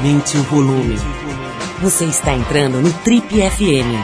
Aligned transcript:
Aumente 0.00 0.38
o 0.38 0.42
volume. 0.44 0.96
Você 1.82 2.06
está 2.06 2.32
entrando 2.32 2.80
no 2.80 2.90
Trip 3.04 3.26
FM. 3.26 4.00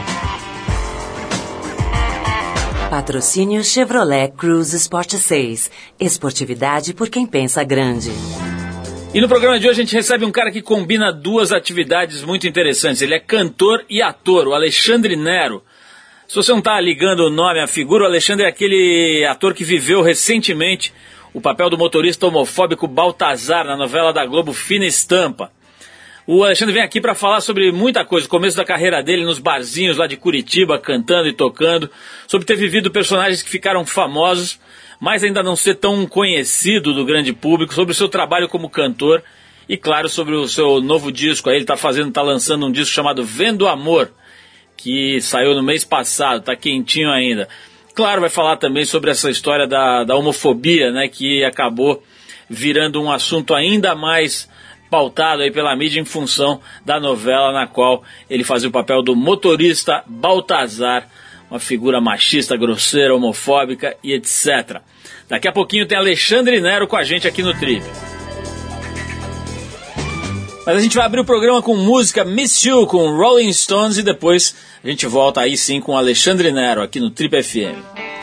Patrocínio 2.87 3.63
Chevrolet 3.63 4.31
Cruze 4.37 4.77
Sport 4.77 5.13
6. 5.13 5.71
Esportividade 5.99 6.93
por 6.93 7.09
quem 7.09 7.25
pensa 7.25 7.63
grande. 7.63 8.11
E 9.11 9.19
no 9.19 9.27
programa 9.27 9.59
de 9.59 9.67
hoje 9.67 9.79
a 9.79 9.83
gente 9.83 9.95
recebe 9.95 10.23
um 10.23 10.31
cara 10.31 10.51
que 10.51 10.61
combina 10.61 11.11
duas 11.11 11.51
atividades 11.51 12.23
muito 12.23 12.47
interessantes. 12.47 13.01
Ele 13.01 13.15
é 13.15 13.19
cantor 13.19 13.83
e 13.89 13.99
ator, 13.99 14.47
o 14.47 14.53
Alexandre 14.53 15.15
Nero. 15.15 15.63
Se 16.27 16.35
você 16.35 16.51
não 16.51 16.59
está 16.59 16.79
ligando 16.79 17.21
o 17.21 17.31
nome 17.31 17.59
à 17.59 17.65
figura, 17.65 18.03
o 18.03 18.07
Alexandre 18.07 18.45
é 18.45 18.49
aquele 18.49 19.25
ator 19.27 19.51
que 19.51 19.63
viveu 19.63 20.03
recentemente 20.03 20.93
o 21.33 21.41
papel 21.41 21.71
do 21.71 21.77
motorista 21.77 22.27
homofóbico 22.27 22.87
Baltazar 22.87 23.65
na 23.65 23.75
novela 23.75 24.13
da 24.13 24.23
Globo 24.27 24.53
Fina 24.53 24.85
Estampa. 24.85 25.56
O 26.29 26.43
Alexandre 26.43 26.73
vem 26.73 26.83
aqui 26.83 26.99
para 26.99 27.15
falar 27.15 27.39
sobre 27.39 27.71
muita 27.71 28.03
coisa, 28.03 28.27
o 28.27 28.29
começo 28.29 28.57
da 28.57 28.65
carreira 28.65 29.01
dele 29.01 29.23
nos 29.23 29.39
barzinhos 29.39 29.95
lá 29.95 30.07
de 30.07 30.17
Curitiba, 30.17 30.77
cantando 30.77 31.29
e 31.29 31.31
tocando, 31.31 31.89
sobre 32.27 32.45
ter 32.45 32.57
vivido 32.57 32.91
personagens 32.91 33.41
que 33.41 33.49
ficaram 33.49 33.85
famosos, 33.85 34.59
mas 34.99 35.23
ainda 35.23 35.41
não 35.41 35.55
ser 35.55 35.75
tão 35.75 36.05
conhecido 36.05 36.93
do 36.93 37.05
grande 37.05 37.31
público, 37.31 37.73
sobre 37.73 37.93
o 37.93 37.95
seu 37.95 38.09
trabalho 38.09 38.49
como 38.49 38.69
cantor 38.69 39.23
e, 39.69 39.77
claro, 39.77 40.09
sobre 40.09 40.35
o 40.35 40.49
seu 40.49 40.81
novo 40.81 41.13
disco. 41.13 41.49
Aí 41.49 41.55
ele 41.55 41.63
está 41.63 41.77
fazendo, 41.77 42.09
está 42.09 42.21
lançando 42.21 42.65
um 42.65 42.71
disco 42.73 42.93
chamado 42.93 43.23
Vendo 43.23 43.65
Amor, 43.65 44.11
que 44.75 45.21
saiu 45.21 45.55
no 45.55 45.63
mês 45.63 45.85
passado, 45.85 46.41
está 46.41 46.57
quentinho 46.57 47.09
ainda. 47.09 47.47
Claro, 47.95 48.19
vai 48.19 48.29
falar 48.29 48.57
também 48.57 48.83
sobre 48.83 49.11
essa 49.11 49.31
história 49.31 49.65
da, 49.65 50.03
da 50.03 50.17
homofobia, 50.17 50.91
né, 50.91 51.07
que 51.07 51.45
acabou 51.45 52.03
virando 52.49 53.01
um 53.01 53.09
assunto 53.09 53.55
ainda 53.55 53.95
mais 53.95 54.49
pautado 54.89 55.41
aí 55.41 55.51
pela 55.51 55.75
mídia 55.75 55.99
em 55.99 56.05
função 56.05 56.59
da 56.85 56.99
novela 56.99 57.51
na 57.51 57.67
qual 57.67 58.03
ele 58.29 58.43
fazia 58.43 58.69
o 58.69 58.71
papel 58.71 59.01
do 59.01 59.15
motorista 59.15 60.03
Baltazar, 60.05 61.07
uma 61.49 61.59
figura 61.59 62.01
machista, 62.01 62.57
grosseira, 62.57 63.15
homofóbica 63.15 63.95
e 64.03 64.13
etc. 64.13 64.81
Daqui 65.29 65.47
a 65.47 65.51
pouquinho 65.51 65.85
tem 65.85 65.97
Alexandre 65.97 66.59
Nero 66.61 66.87
com 66.87 66.95
a 66.95 67.03
gente 67.03 67.27
aqui 67.27 67.41
no 67.41 67.53
Trip. 67.53 67.83
Mas 70.65 70.75
a 70.75 70.81
gente 70.81 70.97
vai 70.97 71.05
abrir 71.05 71.21
o 71.21 71.25
programa 71.25 71.61
com 71.61 71.77
música 71.77 72.25
Miss 72.25 72.63
You 72.65 72.85
com 72.87 73.15
Rolling 73.15 73.53
Stones 73.53 73.97
e 73.97 74.03
depois 74.03 74.53
a 74.83 74.87
gente 74.89 75.05
volta 75.05 75.39
aí 75.39 75.55
sim 75.55 75.79
com 75.79 75.95
Alexandre 75.95 76.51
Nero 76.51 76.81
aqui 76.81 76.99
no 76.99 77.09
Trip 77.09 77.41
FM. 77.41 78.16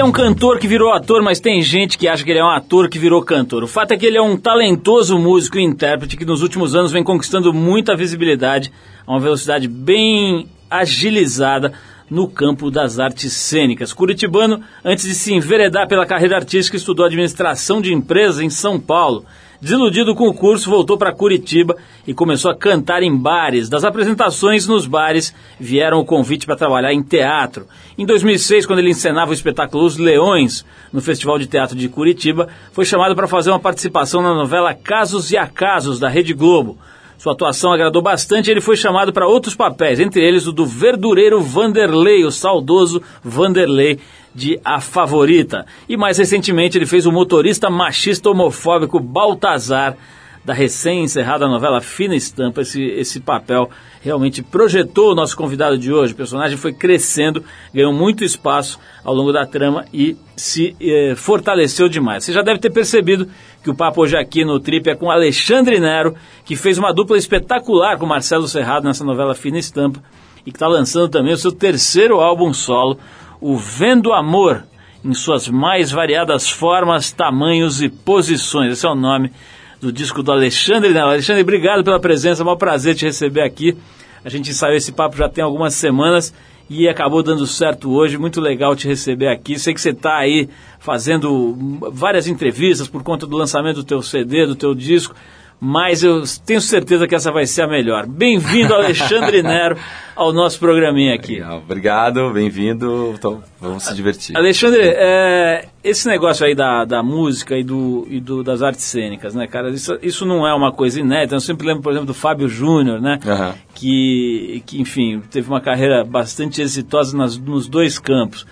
Ele 0.00 0.06
é 0.06 0.08
um 0.08 0.12
cantor 0.12 0.58
que 0.58 0.66
virou 0.66 0.94
ator, 0.94 1.22
mas 1.22 1.40
tem 1.40 1.60
gente 1.60 1.98
que 1.98 2.08
acha 2.08 2.24
que 2.24 2.30
ele 2.30 2.38
é 2.38 2.42
um 2.42 2.48
ator 2.48 2.88
que 2.88 2.98
virou 2.98 3.22
cantor. 3.22 3.62
O 3.62 3.66
fato 3.66 3.92
é 3.92 3.98
que 3.98 4.06
ele 4.06 4.16
é 4.16 4.22
um 4.22 4.34
talentoso 4.34 5.18
músico 5.18 5.58
e 5.58 5.62
intérprete 5.62 6.16
que 6.16 6.24
nos 6.24 6.40
últimos 6.40 6.74
anos 6.74 6.90
vem 6.90 7.04
conquistando 7.04 7.52
muita 7.52 7.94
visibilidade 7.94 8.72
a 9.06 9.12
uma 9.12 9.20
velocidade 9.20 9.68
bem 9.68 10.48
agilizada 10.70 11.74
no 12.08 12.26
campo 12.26 12.70
das 12.70 12.98
artes 12.98 13.34
cênicas. 13.34 13.92
Curitibano, 13.92 14.62
antes 14.82 15.04
de 15.04 15.14
se 15.14 15.34
enveredar 15.34 15.86
pela 15.86 16.06
carreira 16.06 16.36
artística, 16.36 16.78
estudou 16.78 17.04
administração 17.04 17.78
de 17.78 17.92
empresas 17.92 18.40
em 18.40 18.48
São 18.48 18.80
Paulo 18.80 19.26
Desiludido 19.60 20.14
com 20.14 20.26
o 20.26 20.32
curso, 20.32 20.70
voltou 20.70 20.96
para 20.96 21.12
Curitiba 21.12 21.76
e 22.06 22.14
começou 22.14 22.50
a 22.50 22.56
cantar 22.56 23.02
em 23.02 23.14
bares. 23.14 23.68
Das 23.68 23.84
apresentações 23.84 24.66
nos 24.66 24.86
bares 24.86 25.34
vieram 25.58 25.98
o 26.00 26.04
convite 26.04 26.46
para 26.46 26.56
trabalhar 26.56 26.94
em 26.94 27.02
teatro. 27.02 27.66
Em 27.98 28.06
2006, 28.06 28.64
quando 28.64 28.78
ele 28.78 28.88
encenava 28.88 29.32
o 29.32 29.34
espetáculo 29.34 29.84
Os 29.84 29.98
Leões 29.98 30.64
no 30.90 31.02
Festival 31.02 31.38
de 31.38 31.46
Teatro 31.46 31.76
de 31.76 31.90
Curitiba, 31.90 32.48
foi 32.72 32.86
chamado 32.86 33.14
para 33.14 33.28
fazer 33.28 33.50
uma 33.50 33.60
participação 33.60 34.22
na 34.22 34.32
novela 34.32 34.72
Casos 34.72 35.30
e 35.30 35.36
Acasos 35.36 36.00
da 36.00 36.08
Rede 36.08 36.32
Globo. 36.32 36.78
Sua 37.18 37.34
atuação 37.34 37.70
agradou 37.70 38.00
bastante 38.00 38.46
e 38.46 38.50
ele 38.50 38.62
foi 38.62 38.78
chamado 38.78 39.12
para 39.12 39.28
outros 39.28 39.54
papéis, 39.54 40.00
entre 40.00 40.26
eles 40.26 40.46
o 40.46 40.52
do 40.52 40.64
verdureiro 40.64 41.38
Vanderlei, 41.42 42.24
o 42.24 42.30
saudoso 42.30 43.02
Vanderlei 43.22 43.98
de 44.34 44.60
A 44.64 44.80
Favorita. 44.80 45.66
E 45.88 45.96
mais 45.96 46.18
recentemente 46.18 46.78
ele 46.78 46.86
fez 46.86 47.06
o 47.06 47.12
motorista 47.12 47.68
machista 47.68 48.30
homofóbico 48.30 49.00
Baltazar 49.00 49.96
da 50.44 50.54
recém-encerrada 50.54 51.46
novela 51.46 51.80
Fina 51.80 52.16
Estampa, 52.16 52.62
esse, 52.62 52.82
esse 52.82 53.20
papel 53.20 53.68
realmente 54.00 54.42
projetou 54.42 55.12
o 55.12 55.14
nosso 55.14 55.36
convidado 55.36 55.76
de 55.76 55.92
hoje. 55.92 56.14
O 56.14 56.16
personagem 56.16 56.56
foi 56.56 56.72
crescendo, 56.72 57.44
ganhou 57.74 57.92
muito 57.92 58.24
espaço 58.24 58.78
ao 59.04 59.14
longo 59.14 59.32
da 59.32 59.44
trama 59.44 59.84
e 59.92 60.16
se 60.34 60.74
eh, 60.80 61.14
fortaleceu 61.14 61.88
demais. 61.88 62.24
Você 62.24 62.32
já 62.32 62.40
deve 62.40 62.58
ter 62.58 62.70
percebido 62.70 63.28
que 63.62 63.70
o 63.70 63.74
papo 63.74 64.00
hoje 64.00 64.16
aqui 64.16 64.42
no 64.42 64.58
Trip 64.58 64.88
é 64.88 64.94
com 64.94 65.10
Alexandre 65.10 65.78
Nero, 65.78 66.16
que 66.44 66.56
fez 66.56 66.78
uma 66.78 66.92
dupla 66.92 67.18
espetacular 67.18 67.98
com 67.98 68.06
Marcelo 68.06 68.48
Serrado 68.48 68.88
nessa 68.88 69.04
novela 69.04 69.34
Fina 69.34 69.58
Estampa 69.58 70.02
e 70.46 70.50
que 70.50 70.56
está 70.56 70.66
lançando 70.66 71.10
também 71.10 71.34
o 71.34 71.36
seu 71.36 71.52
terceiro 71.52 72.18
álbum 72.20 72.52
solo, 72.54 72.98
o 73.40 73.56
Vendo 73.56 74.12
Amor, 74.12 74.64
em 75.04 75.14
suas 75.14 75.48
mais 75.48 75.90
variadas 75.90 76.48
formas, 76.48 77.10
tamanhos 77.10 77.80
e 77.80 77.88
posições. 77.88 78.72
Esse 78.72 78.86
é 78.86 78.90
o 78.90 78.94
nome 78.94 79.32
do 79.80 79.90
disco 79.90 80.22
do 80.22 80.30
Alexandre 80.30 80.92
Nela. 80.92 81.12
Alexandre, 81.12 81.42
obrigado 81.42 81.82
pela 81.82 81.98
presença, 81.98 82.42
é 82.42 82.46
um 82.46 82.56
prazer 82.56 82.94
te 82.94 83.06
receber 83.06 83.42
aqui. 83.42 83.76
A 84.22 84.28
gente 84.28 84.50
ensaiou 84.50 84.76
esse 84.76 84.92
papo 84.92 85.16
já 85.16 85.28
tem 85.28 85.42
algumas 85.42 85.72
semanas 85.72 86.34
e 86.68 86.86
acabou 86.86 87.22
dando 87.22 87.46
certo 87.46 87.90
hoje. 87.90 88.18
Muito 88.18 88.40
legal 88.40 88.76
te 88.76 88.86
receber 88.86 89.28
aqui. 89.28 89.58
Sei 89.58 89.72
que 89.72 89.80
você 89.80 89.90
está 89.90 90.18
aí 90.18 90.48
fazendo 90.78 91.56
várias 91.90 92.26
entrevistas 92.26 92.86
por 92.86 93.02
conta 93.02 93.26
do 93.26 93.36
lançamento 93.36 93.76
do 93.76 93.84
teu 93.84 94.02
CD, 94.02 94.46
do 94.46 94.54
teu 94.54 94.74
disco 94.74 95.14
mas 95.60 96.02
eu 96.02 96.22
tenho 96.46 96.60
certeza 96.60 97.06
que 97.06 97.14
essa 97.14 97.30
vai 97.30 97.44
ser 97.44 97.62
a 97.62 97.68
melhor. 97.68 98.06
Bem-vindo, 98.06 98.72
Alexandre 98.72 99.42
Nero, 99.44 99.76
ao 100.16 100.32
nosso 100.32 100.58
programinha 100.58 101.14
aqui. 101.14 101.34
Legal, 101.34 101.58
obrigado, 101.58 102.30
bem-vindo, 102.32 103.12
então, 103.14 103.44
vamos 103.60 103.82
se 103.82 103.94
divertir. 103.94 104.34
Alexandre, 104.34 104.80
é, 104.82 105.68
esse 105.84 106.08
negócio 106.08 106.46
aí 106.46 106.54
da, 106.54 106.86
da 106.86 107.02
música 107.02 107.58
e, 107.58 107.62
do, 107.62 108.06
e 108.08 108.18
do, 108.20 108.42
das 108.42 108.62
artes 108.62 108.86
cênicas, 108.86 109.34
né, 109.34 109.46
cara, 109.46 109.68
isso, 109.68 109.98
isso 110.00 110.24
não 110.24 110.48
é 110.48 110.54
uma 110.54 110.72
coisa 110.72 110.98
inédita, 110.98 111.34
eu 111.34 111.40
sempre 111.40 111.66
lembro, 111.66 111.82
por 111.82 111.92
exemplo, 111.92 112.06
do 112.06 112.14
Fábio 112.14 112.48
Júnior, 112.48 112.98
né, 112.98 113.18
uhum. 113.22 113.52
que, 113.74 114.62
que, 114.64 114.80
enfim, 114.80 115.20
teve 115.30 115.46
uma 115.46 115.60
carreira 115.60 116.02
bastante 116.04 116.62
exitosa 116.62 117.14
nas, 117.14 117.36
nos 117.36 117.68
dois 117.68 117.98
campos. 117.98 118.46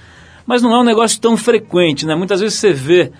Mas 0.46 0.62
não 0.62 0.74
é 0.74 0.78
um 0.78 0.84
negócio 0.84 1.18
tão 1.18 1.38
frequente, 1.38 2.04
né, 2.04 2.14
muitas 2.14 2.40
vezes 2.40 2.58
você 2.58 2.70
vê 2.70 3.10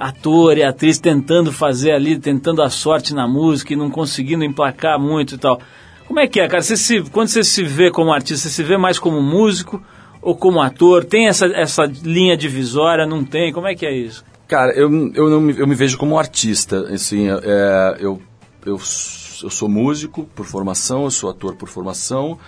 ator 0.00 0.56
e 0.56 0.62
atriz 0.62 0.98
tentando 0.98 1.52
fazer 1.52 1.92
ali, 1.92 2.18
tentando 2.18 2.62
a 2.62 2.70
sorte 2.70 3.14
na 3.14 3.28
música 3.28 3.74
e 3.74 3.76
não 3.76 3.90
conseguindo 3.90 4.42
emplacar 4.42 4.98
muito 4.98 5.34
e 5.34 5.38
tal. 5.38 5.60
Como 6.08 6.18
é 6.18 6.26
que 6.26 6.40
é, 6.40 6.48
cara? 6.48 6.62
Você 6.62 6.74
se, 6.74 7.02
quando 7.02 7.28
você 7.28 7.44
se 7.44 7.62
vê 7.62 7.90
como 7.90 8.10
artista, 8.10 8.48
você 8.48 8.54
se 8.54 8.62
vê 8.62 8.78
mais 8.78 8.98
como 8.98 9.20
músico 9.20 9.80
ou 10.22 10.34
como 10.34 10.62
ator? 10.62 11.04
Tem 11.04 11.28
essa, 11.28 11.46
essa 11.48 11.84
linha 12.02 12.34
divisória? 12.34 13.06
Não 13.06 13.22
tem? 13.22 13.52
Como 13.52 13.66
é 13.66 13.74
que 13.74 13.84
é 13.84 13.94
isso? 13.94 14.24
Cara, 14.48 14.72
eu, 14.72 14.90
eu, 15.14 15.28
não 15.28 15.40
me, 15.40 15.56
eu 15.56 15.66
me 15.66 15.74
vejo 15.74 15.98
como 15.98 16.18
artista. 16.18 16.88
Assim, 16.92 17.28
é, 17.28 17.96
eu, 18.00 18.20
eu, 18.64 18.76
eu 18.76 19.50
sou 19.50 19.68
músico 19.68 20.24
por 20.34 20.46
formação, 20.46 21.04
eu 21.04 21.10
sou 21.10 21.28
ator 21.28 21.54
por 21.54 21.68
formação 21.68 22.38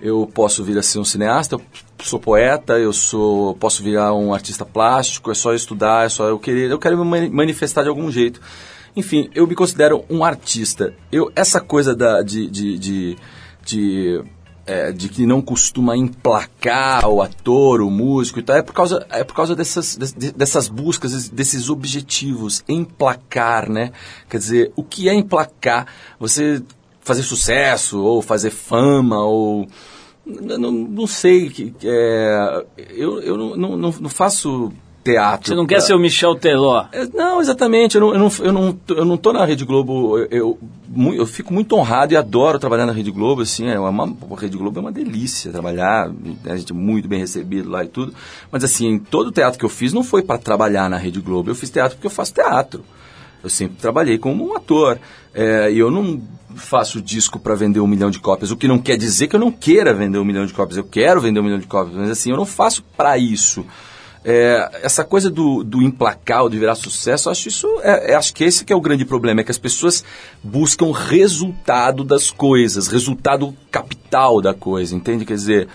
eu 0.00 0.30
posso 0.32 0.64
vir 0.64 0.78
a 0.78 0.82
ser 0.82 0.98
um 0.98 1.04
cineasta, 1.04 1.56
eu 1.56 1.62
sou 2.02 2.18
poeta, 2.18 2.78
eu 2.78 2.92
sou, 2.92 3.54
posso 3.56 3.82
virar 3.82 4.14
um 4.14 4.32
artista 4.32 4.64
plástico, 4.64 5.30
é 5.30 5.34
só 5.34 5.52
estudar, 5.54 6.06
é 6.06 6.08
só 6.08 6.28
eu 6.28 6.38
querer, 6.38 6.70
eu 6.70 6.78
quero 6.78 7.04
me 7.04 7.28
manifestar 7.28 7.82
de 7.82 7.88
algum 7.88 8.10
jeito. 8.10 8.40
Enfim, 8.96 9.30
eu 9.34 9.46
me 9.46 9.54
considero 9.54 10.04
um 10.10 10.24
artista. 10.24 10.94
Eu, 11.12 11.30
essa 11.36 11.60
coisa 11.60 11.94
da, 11.94 12.22
de, 12.22 12.48
de, 12.48 12.78
de, 12.78 13.16
de 13.64 14.24
é, 14.66 14.92
de 14.92 15.08
que 15.08 15.26
não 15.26 15.42
costuma 15.42 15.96
emplacar 15.96 17.08
o 17.08 17.20
ator, 17.20 17.80
o 17.80 17.90
músico 17.90 18.38
e 18.38 18.42
tal, 18.42 18.56
é 18.56 18.62
por 18.62 18.72
causa, 18.72 19.04
é 19.10 19.24
por 19.24 19.34
causa 19.34 19.56
dessas, 19.56 19.96
de, 20.16 20.30
dessas 20.30 20.68
buscas, 20.68 21.28
desses 21.28 21.68
objetivos, 21.68 22.62
emplacar, 22.68 23.68
né? 23.68 23.90
Quer 24.28 24.38
dizer, 24.38 24.72
o 24.76 24.84
que 24.84 25.08
é 25.08 25.14
emplacar? 25.14 25.86
Você 26.20 26.62
fazer 27.00 27.22
sucesso, 27.22 28.00
ou 28.02 28.22
fazer 28.22 28.50
fama, 28.50 29.18
ou. 29.24 29.66
Não, 30.24 30.70
não 30.70 31.06
sei. 31.06 31.74
É, 31.82 32.64
eu 32.90 33.20
eu 33.20 33.36
não, 33.36 33.56
não, 33.56 33.90
não 33.90 34.08
faço 34.08 34.72
teatro. 35.02 35.48
Você 35.48 35.54
não 35.54 35.66
pra... 35.66 35.76
quer 35.76 35.82
ser 35.82 35.94
o 35.94 35.98
Michel 35.98 36.34
Teló? 36.34 36.84
É, 36.92 37.06
não, 37.06 37.40
exatamente. 37.40 37.96
Eu 37.96 38.00
não, 38.00 38.12
eu 38.12 38.18
não, 38.18 38.30
eu 38.40 38.52
não, 38.52 38.78
eu 38.88 39.04
não 39.04 39.16
tô 39.16 39.32
na 39.32 39.44
Rede 39.44 39.64
Globo. 39.64 40.18
Eu, 40.18 40.28
eu, 40.30 40.58
eu, 41.14 41.26
fico 41.26 41.52
muito 41.52 41.74
honrado 41.76 42.12
e 42.12 42.16
adoro 42.16 42.58
trabalhar 42.58 42.86
na 42.86 42.92
Rede 42.92 43.10
Globo. 43.10 43.42
Assim, 43.42 43.68
é 43.68 43.78
uma, 43.78 44.04
a 44.04 44.40
Rede 44.40 44.56
Globo 44.56 44.78
é 44.78 44.82
uma 44.82 44.92
delícia 44.92 45.50
trabalhar. 45.50 46.10
A 46.44 46.56
gente 46.56 46.72
é 46.72 46.74
muito 46.74 47.08
bem 47.08 47.18
recebido 47.18 47.70
lá 47.70 47.84
e 47.84 47.88
tudo. 47.88 48.14
Mas 48.50 48.62
assim, 48.64 48.98
todo 48.98 49.28
o 49.28 49.32
teatro 49.32 49.58
que 49.58 49.64
eu 49.64 49.70
fiz 49.70 49.92
não 49.92 50.04
foi 50.04 50.22
para 50.22 50.38
trabalhar 50.38 50.88
na 50.88 50.96
Rede 50.96 51.20
Globo. 51.20 51.50
Eu 51.50 51.54
fiz 51.54 51.70
teatro 51.70 51.96
porque 51.96 52.06
eu 52.06 52.12
faço 52.12 52.34
teatro. 52.34 52.84
Eu 53.42 53.50
sempre 53.50 53.76
trabalhei 53.76 54.18
como 54.18 54.50
um 54.50 54.56
ator. 54.56 54.98
É, 55.34 55.70
e 55.70 55.78
eu 55.78 55.90
não 55.90 56.20
faço 56.56 57.00
disco 57.00 57.38
para 57.38 57.54
vender 57.54 57.80
um 57.80 57.86
milhão 57.86 58.10
de 58.10 58.18
cópias, 58.18 58.50
o 58.50 58.56
que 58.56 58.66
não 58.66 58.78
quer 58.78 58.96
dizer 58.96 59.28
que 59.28 59.36
eu 59.36 59.40
não 59.40 59.52
queira 59.52 59.94
vender 59.94 60.18
um 60.18 60.24
milhão 60.24 60.46
de 60.46 60.52
cópias. 60.52 60.76
Eu 60.76 60.84
quero 60.84 61.20
vender 61.20 61.40
um 61.40 61.44
milhão 61.44 61.58
de 61.58 61.66
cópias, 61.66 61.96
mas 61.96 62.10
assim, 62.10 62.30
eu 62.30 62.36
não 62.36 62.46
faço 62.46 62.82
para 62.96 63.16
isso. 63.16 63.64
É, 64.22 64.80
essa 64.82 65.02
coisa 65.02 65.30
do, 65.30 65.64
do 65.64 65.80
implacar, 65.80 66.46
de 66.50 66.58
virar 66.58 66.74
sucesso, 66.74 67.30
acho 67.30 67.48
isso 67.48 67.66
é, 67.82 68.12
é, 68.12 68.14
acho 68.14 68.34
que 68.34 68.44
esse 68.44 68.66
que 68.66 68.72
é 68.72 68.76
o 68.76 68.80
grande 68.80 69.04
problema, 69.04 69.40
é 69.40 69.44
que 69.44 69.50
as 69.50 69.56
pessoas 69.56 70.04
buscam 70.42 70.92
resultado 70.92 72.04
das 72.04 72.30
coisas, 72.30 72.86
resultado 72.86 73.56
capital 73.70 74.42
da 74.42 74.52
coisa, 74.52 74.94
entende? 74.94 75.24
Quer 75.24 75.34
dizer, 75.34 75.68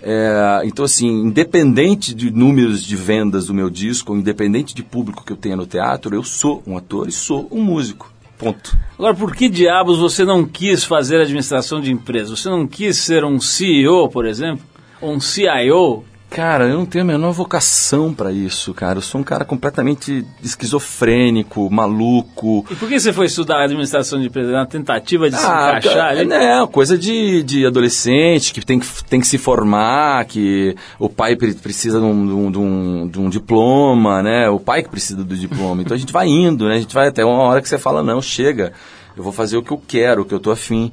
é, 0.00 0.62
então, 0.64 0.84
assim, 0.84 1.08
independente 1.08 2.14
de 2.14 2.30
números 2.30 2.84
de 2.84 2.94
vendas 2.94 3.46
do 3.46 3.54
meu 3.54 3.68
disco, 3.68 4.14
independente 4.14 4.74
de 4.74 4.82
público 4.82 5.24
que 5.24 5.32
eu 5.32 5.36
tenha 5.36 5.56
no 5.56 5.66
teatro, 5.66 6.14
eu 6.14 6.22
sou 6.22 6.62
um 6.66 6.76
ator 6.76 7.08
e 7.08 7.12
sou 7.12 7.48
um 7.50 7.62
músico. 7.62 8.12
Ponto. 8.38 8.78
Agora, 8.96 9.14
por 9.14 9.34
que 9.34 9.48
diabos 9.48 9.98
você 9.98 10.24
não 10.24 10.44
quis 10.44 10.84
fazer 10.84 11.20
administração 11.20 11.80
de 11.80 11.90
empresa? 11.90 12.36
Você 12.36 12.48
não 12.48 12.68
quis 12.68 12.96
ser 12.96 13.24
um 13.24 13.40
CEO, 13.40 14.08
por 14.08 14.24
exemplo? 14.24 14.64
Ou 15.00 15.12
um 15.12 15.20
CIO? 15.20 16.04
Cara, 16.30 16.68
eu 16.68 16.76
não 16.76 16.84
tenho 16.84 17.04
a 17.04 17.06
menor 17.06 17.32
vocação 17.32 18.12
para 18.12 18.30
isso, 18.30 18.74
cara. 18.74 18.98
Eu 18.98 19.02
sou 19.02 19.20
um 19.20 19.24
cara 19.24 19.46
completamente 19.46 20.26
esquizofrênico, 20.42 21.70
maluco. 21.70 22.66
E 22.70 22.74
por 22.74 22.86
que 22.88 23.00
você 23.00 23.14
foi 23.14 23.26
estudar 23.26 23.64
administração 23.64 24.20
de 24.20 24.26
empresa? 24.26 24.52
Uma 24.52 24.66
tentativa 24.66 25.30
de 25.30 25.36
ah, 25.36 25.38
se 25.38 25.46
encaixar 25.46 26.10
ali? 26.10 26.30
É, 26.30 26.66
coisa 26.66 26.98
de, 26.98 27.42
de 27.42 27.66
adolescente 27.66 28.52
que 28.52 28.64
tem, 28.64 28.78
que 28.78 29.04
tem 29.04 29.20
que 29.20 29.26
se 29.26 29.38
formar, 29.38 30.26
que 30.26 30.76
o 30.98 31.08
pai 31.08 31.34
precisa 31.34 31.98
de 31.98 32.04
um, 32.04 32.50
de, 32.50 32.58
um, 32.58 33.08
de 33.08 33.18
um 33.18 33.30
diploma, 33.30 34.22
né? 34.22 34.50
O 34.50 34.60
pai 34.60 34.82
que 34.82 34.90
precisa 34.90 35.24
do 35.24 35.34
diploma. 35.34 35.80
Então 35.80 35.94
a 35.94 35.98
gente 35.98 36.12
vai 36.12 36.28
indo, 36.28 36.68
né? 36.68 36.74
A 36.74 36.80
gente 36.80 36.94
vai 36.94 37.08
até 37.08 37.24
uma 37.24 37.42
hora 37.42 37.62
que 37.62 37.68
você 37.68 37.78
fala, 37.78 38.02
não, 38.02 38.20
chega, 38.20 38.74
eu 39.16 39.22
vou 39.22 39.32
fazer 39.32 39.56
o 39.56 39.62
que 39.62 39.70
eu 39.70 39.82
quero, 39.84 40.22
o 40.22 40.24
que 40.26 40.34
eu 40.34 40.40
tô 40.40 40.50
afim. 40.50 40.92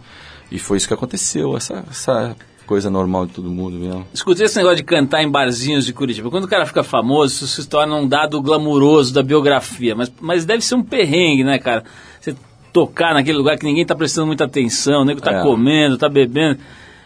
E 0.49 0.57
foi 0.57 0.77
isso 0.77 0.87
que 0.87 0.93
aconteceu, 0.93 1.57
essa, 1.57 1.83
essa 1.89 2.35
coisa 2.65 2.89
normal 2.89 3.25
de 3.25 3.34
todo 3.34 3.50
mundo 3.50 3.77
mesmo. 3.77 4.05
Escutei 4.13 4.45
esse 4.45 4.57
negócio 4.57 4.77
de 4.77 4.84
cantar 4.84 5.24
em 5.24 5.29
barzinhos 5.29 5.86
de 5.86 5.93
Curitiba. 5.93 6.29
Quando 6.29 6.45
o 6.45 6.48
cara 6.48 6.65
fica 6.65 6.84
famoso, 6.84 7.34
isso 7.34 7.48
se 7.48 7.67
torna 7.67 7.95
um 7.95 8.07
dado 8.07 8.41
glamuroso 8.41 9.13
da 9.13 9.24
biografia. 9.24 9.95
Mas, 9.95 10.12
mas 10.19 10.45
deve 10.45 10.63
ser 10.63 10.75
um 10.75 10.84
perrengue, 10.84 11.43
né, 11.43 11.60
cara? 11.60 11.84
Você 12.19 12.36
tocar 12.74 13.13
naquele 13.13 13.38
lugar 13.38 13.57
que 13.57 13.65
ninguém 13.65 13.86
tá 13.86 13.95
prestando 13.95 14.27
muita 14.27 14.45
atenção, 14.45 15.01
o 15.01 15.05
nego 15.05 15.22
tá 15.22 15.39
é. 15.39 15.41
comendo, 15.41 15.98
tá 15.98 16.10
bebendo. 16.10 16.60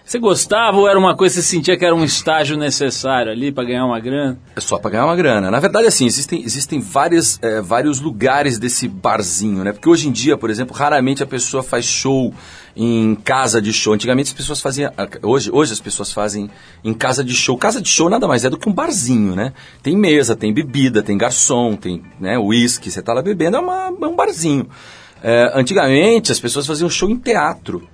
Você 0.09 0.17
gostava 0.17 0.75
ou 0.75 0.89
era 0.89 0.97
uma 0.97 1.15
coisa 1.15 1.35
que 1.35 1.41
você 1.43 1.47
sentia 1.47 1.77
que 1.77 1.85
era 1.85 1.93
um 1.93 2.03
estágio 2.03 2.57
necessário 2.57 3.31
ali 3.31 3.51
para 3.51 3.63
ganhar 3.63 3.85
uma 3.85 3.99
grana? 3.99 4.39
É 4.55 4.59
só 4.59 4.79
para 4.79 4.89
ganhar 4.89 5.05
uma 5.05 5.15
grana. 5.15 5.51
Na 5.51 5.59
verdade, 5.59 5.85
assim, 5.85 6.07
existem, 6.07 6.41
existem 6.43 6.79
várias, 6.79 7.37
é, 7.43 7.61
vários 7.61 8.01
lugares 8.01 8.57
desse 8.57 8.87
barzinho, 8.87 9.63
né? 9.63 9.71
Porque 9.71 9.87
hoje 9.87 10.09
em 10.09 10.11
dia, 10.11 10.35
por 10.35 10.49
exemplo, 10.49 10.75
raramente 10.75 11.21
a 11.21 11.27
pessoa 11.27 11.61
faz 11.61 11.85
show 11.85 12.33
em 12.75 13.13
casa 13.23 13.61
de 13.61 13.71
show. 13.71 13.93
Antigamente 13.93 14.29
as 14.29 14.33
pessoas 14.33 14.59
faziam. 14.59 14.91
Hoje, 15.21 15.51
hoje 15.53 15.73
as 15.73 15.79
pessoas 15.79 16.11
fazem 16.11 16.49
em 16.83 16.91
casa 16.95 17.23
de 17.23 17.35
show. 17.35 17.55
Casa 17.55 17.79
de 17.79 17.87
show 17.87 18.09
nada 18.09 18.27
mais 18.27 18.43
é 18.43 18.49
do 18.49 18.57
que 18.57 18.67
um 18.67 18.73
barzinho, 18.73 19.35
né? 19.35 19.53
Tem 19.83 19.95
mesa, 19.95 20.35
tem 20.35 20.51
bebida, 20.51 21.03
tem 21.03 21.19
garçom, 21.19 21.75
tem 21.75 22.01
né, 22.19 22.35
whisky, 22.35 22.89
você 22.89 23.03
tá 23.03 23.13
lá 23.13 23.21
bebendo, 23.21 23.57
é, 23.57 23.59
uma, 23.59 23.93
é 24.01 24.07
um 24.07 24.15
barzinho. 24.15 24.67
É, 25.21 25.51
antigamente 25.53 26.31
as 26.31 26.39
pessoas 26.39 26.65
faziam 26.65 26.89
show 26.89 27.11
em 27.11 27.15
teatro. 27.15 27.87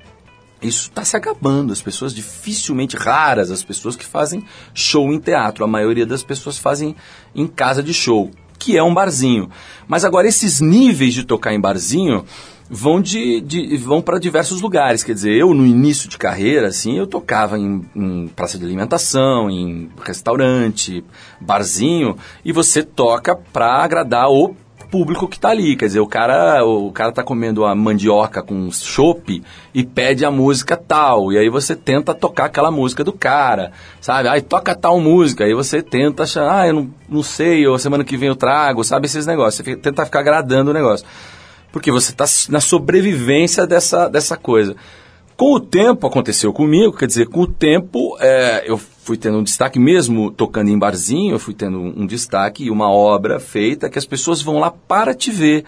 Isso 0.65 0.89
está 0.89 1.03
se 1.03 1.15
acabando. 1.15 1.71
As 1.71 1.81
pessoas 1.81 2.13
dificilmente 2.13 2.95
raras, 2.97 3.51
as 3.51 3.63
pessoas 3.63 3.95
que 3.95 4.05
fazem 4.05 4.43
show 4.73 5.11
em 5.11 5.19
teatro. 5.19 5.63
A 5.63 5.67
maioria 5.67 6.05
das 6.05 6.23
pessoas 6.23 6.57
fazem 6.57 6.95
em 7.33 7.47
casa 7.47 7.83
de 7.83 7.93
show, 7.93 8.31
que 8.57 8.77
é 8.77 8.83
um 8.83 8.93
barzinho. 8.93 9.49
Mas 9.87 10.03
agora 10.03 10.27
esses 10.27 10.61
níveis 10.61 11.13
de 11.13 11.23
tocar 11.23 11.53
em 11.53 11.59
barzinho 11.59 12.25
vão 12.69 12.99
de, 12.99 13.41
de 13.41 13.77
vão 13.77 14.01
para 14.01 14.19
diversos 14.19 14.61
lugares. 14.61 15.03
Quer 15.03 15.13
dizer, 15.13 15.35
eu 15.35 15.53
no 15.53 15.65
início 15.65 16.09
de 16.09 16.17
carreira, 16.17 16.67
assim, 16.67 16.97
eu 16.97 17.07
tocava 17.07 17.57
em, 17.57 17.81
em, 17.95 18.27
praça 18.27 18.57
de 18.57 18.65
alimentação, 18.65 19.49
em 19.49 19.89
restaurante, 20.03 21.03
barzinho, 21.39 22.17
e 22.43 22.51
você 22.51 22.83
toca 22.83 23.35
para 23.35 23.83
agradar 23.83 24.29
o 24.29 24.55
público 24.85 25.27
que 25.27 25.35
está 25.35 25.49
ali. 25.49 25.75
Quer 25.75 25.87
dizer, 25.87 25.99
o 25.99 26.07
cara, 26.07 26.63
o 26.65 26.91
cara 26.91 27.11
tá 27.11 27.23
comendo 27.23 27.65
a 27.65 27.75
mandioca 27.75 28.41
com 28.41 28.71
chopp 28.71 29.43
e 29.73 29.83
pede 29.83 30.25
a 30.25 30.31
música 30.31 30.77
tal. 30.77 31.31
E 31.31 31.37
aí 31.37 31.49
você 31.49 31.75
tenta 31.75 32.13
tocar 32.13 32.45
aquela 32.45 32.71
música 32.71 33.03
do 33.03 33.11
cara, 33.11 33.71
sabe? 33.99 34.29
Aí 34.29 34.41
toca 34.41 34.75
tal 34.75 34.99
música. 34.99 35.43
Aí 35.43 35.53
você 35.53 35.81
tenta 35.81 36.23
achar, 36.23 36.49
ah, 36.49 36.67
eu 36.67 36.73
não, 36.73 36.89
não 37.09 37.23
sei, 37.23 37.67
ou 37.67 37.77
semana 37.77 38.03
que 38.03 38.17
vem 38.17 38.29
eu 38.29 38.35
trago, 38.35 38.83
sabe? 38.83 39.05
Esses 39.05 39.25
negócios. 39.25 39.55
Você 39.55 39.63
fica, 39.63 39.77
tenta 39.77 40.05
ficar 40.05 40.19
agradando 40.19 40.71
o 40.71 40.73
negócio. 40.73 41.05
Porque 41.71 41.91
você 41.91 42.11
está 42.11 42.25
na 42.49 42.61
sobrevivência 42.61 43.67
dessa, 43.67 44.07
dessa 44.07 44.37
coisa. 44.37 44.75
Com 45.35 45.53
o 45.53 45.59
tempo, 45.59 46.07
aconteceu 46.07 46.53
comigo, 46.53 46.95
quer 46.95 47.07
dizer, 47.07 47.27
com 47.27 47.41
o 47.41 47.47
tempo 47.47 48.17
é, 48.21 48.63
eu 48.65 48.79
fui 49.05 49.17
tendo 49.17 49.37
um 49.37 49.43
destaque, 49.43 49.77
mesmo 49.77 50.31
tocando 50.31 50.71
em 50.71 50.79
barzinho, 50.79 51.35
eu 51.35 51.39
fui 51.39 51.53
tendo 51.53 51.77
um, 51.77 52.07
destaque 52.07 52.63
e 52.63 52.71
uma 52.71 52.89
obra 52.89 53.39
feita 53.39 53.87
que 53.87 53.99
as 53.99 54.05
pessoas 54.05 54.41
vão 54.41 54.57
lá 54.57 54.71
para 54.71 55.13
te 55.13 55.29
ver. 55.29 55.63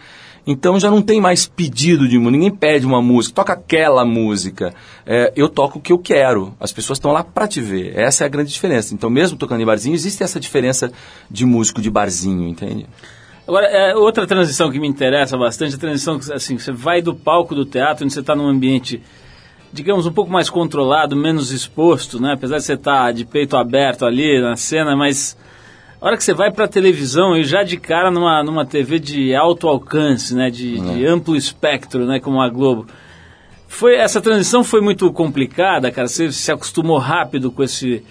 Então 0.47 0.79
já 0.79 0.89
não 0.89 1.03
tem 1.03 1.21
mais 1.21 1.45
pedido 1.45 2.07
de 2.07 2.17
música, 2.17 2.31
ninguém 2.31 2.49
pede 2.49 2.87
uma 2.87 2.99
música, 2.99 3.35
toca 3.35 3.53
aquela 3.53 4.03
música. 4.03 4.73
É, 5.05 5.31
eu 5.35 5.47
toco 5.47 5.77
o 5.77 5.81
que 5.81 5.93
eu 5.93 5.99
quero, 5.99 6.55
as 6.59 6.71
pessoas 6.71 6.97
estão 6.97 7.11
lá 7.11 7.23
para 7.23 7.47
te 7.47 7.61
ver. 7.61 7.95
Essa 7.95 8.23
é 8.23 8.25
a 8.25 8.29
grande 8.29 8.51
diferença. 8.51 8.95
Então, 8.95 9.07
mesmo 9.07 9.37
tocando 9.37 9.61
em 9.61 9.65
barzinho, 9.65 9.93
existe 9.93 10.23
essa 10.23 10.39
diferença 10.39 10.91
de 11.29 11.45
músico 11.45 11.79
de 11.79 11.91
barzinho, 11.91 12.47
entende? 12.47 12.87
Agora, 13.47 13.67
é, 13.67 13.95
outra 13.95 14.25
transição 14.25 14.71
que 14.71 14.79
me 14.79 14.87
interessa 14.87 15.37
bastante, 15.37 15.75
a 15.75 15.77
transição 15.77 16.17
que 16.17 16.33
assim, 16.33 16.57
você 16.57 16.71
vai 16.71 17.03
do 17.03 17.13
palco 17.13 17.53
do 17.53 17.65
teatro, 17.65 18.03
onde 18.03 18.13
você 18.15 18.21
está 18.21 18.35
num 18.35 18.47
ambiente 18.47 18.99
digamos, 19.71 20.05
um 20.05 20.11
pouco 20.11 20.31
mais 20.31 20.49
controlado, 20.49 21.15
menos 21.15 21.51
exposto, 21.51 22.21
né? 22.21 22.33
Apesar 22.33 22.57
de 22.57 22.63
você 22.63 22.73
estar 22.73 23.05
tá 23.05 23.11
de 23.11 23.25
peito 23.25 23.57
aberto 23.57 24.05
ali 24.05 24.41
na 24.41 24.55
cena, 24.55 24.95
mas 24.95 25.37
a 26.01 26.05
hora 26.05 26.17
que 26.17 26.23
você 26.23 26.33
vai 26.33 26.51
para 26.51 26.65
a 26.65 26.67
televisão 26.67 27.35
e 27.35 27.43
já 27.43 27.63
de 27.63 27.77
cara 27.77 28.11
numa, 28.11 28.43
numa 28.43 28.65
TV 28.65 28.99
de 28.99 29.35
alto 29.35 29.67
alcance, 29.67 30.35
né? 30.35 30.49
De, 30.49 30.79
de 30.79 31.05
é. 31.05 31.09
amplo 31.09 31.35
espectro, 31.35 32.05
né? 32.05 32.19
Como 32.19 32.41
a 32.41 32.49
Globo. 32.49 32.87
Foi, 33.67 33.95
essa 33.95 34.21
transição 34.21 34.63
foi 34.63 34.79
muito 34.79 35.11
complicada, 35.11 35.91
cara? 35.91 36.07
Você 36.07 36.31
se 36.31 36.51
acostumou 36.51 36.97
rápido 36.97 37.51
com 37.51 37.63
esse 37.63 38.03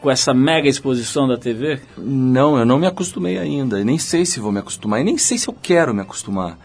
com 0.00 0.10
essa 0.10 0.32
mega 0.32 0.66
exposição 0.66 1.28
da 1.28 1.36
TV? 1.36 1.78
Não, 1.98 2.58
eu 2.58 2.64
não 2.64 2.78
me 2.78 2.86
acostumei 2.86 3.38
ainda. 3.38 3.84
Nem 3.84 3.98
sei 3.98 4.24
se 4.24 4.40
vou 4.40 4.50
me 4.50 4.58
acostumar. 4.58 5.00
E 5.00 5.04
nem 5.04 5.18
sei 5.18 5.36
se 5.36 5.48
eu 5.48 5.54
quero 5.54 5.94
me 5.94 6.00
acostumar. 6.00 6.58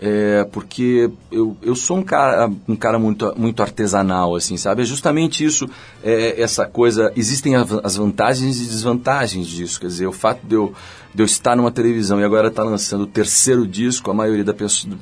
É, 0.00 0.46
porque 0.52 1.10
eu, 1.30 1.56
eu 1.60 1.74
sou 1.74 1.96
um 1.96 2.02
cara, 2.04 2.48
um 2.68 2.76
cara 2.76 3.00
muito, 3.00 3.34
muito 3.36 3.60
artesanal, 3.60 4.36
assim, 4.36 4.56
sabe? 4.56 4.82
É 4.82 4.84
justamente 4.84 5.44
isso, 5.44 5.68
é, 6.04 6.40
essa 6.40 6.66
coisa. 6.66 7.12
Existem 7.16 7.56
as 7.56 7.96
vantagens 7.96 8.60
e 8.60 8.66
desvantagens 8.66 9.48
disso. 9.48 9.80
Quer 9.80 9.88
dizer, 9.88 10.06
o 10.06 10.12
fato 10.12 10.46
de 10.46 10.54
eu, 10.54 10.72
de 11.12 11.22
eu 11.22 11.26
estar 11.26 11.56
numa 11.56 11.72
televisão 11.72 12.20
e 12.20 12.24
agora 12.24 12.46
estar 12.46 12.62
tá 12.62 12.68
lançando 12.68 13.02
o 13.02 13.06
terceiro 13.06 13.66
disco, 13.66 14.10
a 14.10 14.14
maioria 14.14 14.44
da, 14.44 14.54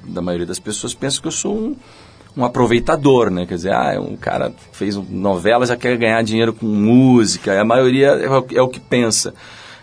da 0.05 0.23
maioria 0.23 0.47
das 0.47 0.59
pessoas 0.59 0.95
pensa 0.95 1.21
que 1.21 1.27
eu 1.27 1.33
sou 1.33 1.55
um, 1.55 1.77
um 2.35 2.43
aproveitador, 2.43 3.31
né? 3.31 3.45
Quer 3.45 3.57
dizer, 3.57 3.75
ah, 3.75 3.93
é 3.93 4.01
um 4.01 4.17
cara 4.17 4.51
fez 4.73 4.97
novela, 4.97 5.67
já 5.67 5.77
quer 5.77 5.95
ganhar 5.99 6.23
dinheiro 6.23 6.55
com 6.55 6.65
música. 6.65 7.61
A 7.61 7.65
maioria 7.67 8.09
é 8.09 8.31
o, 8.31 8.47
é 8.55 8.63
o 8.63 8.69
que 8.69 8.81
pensa. 8.81 9.35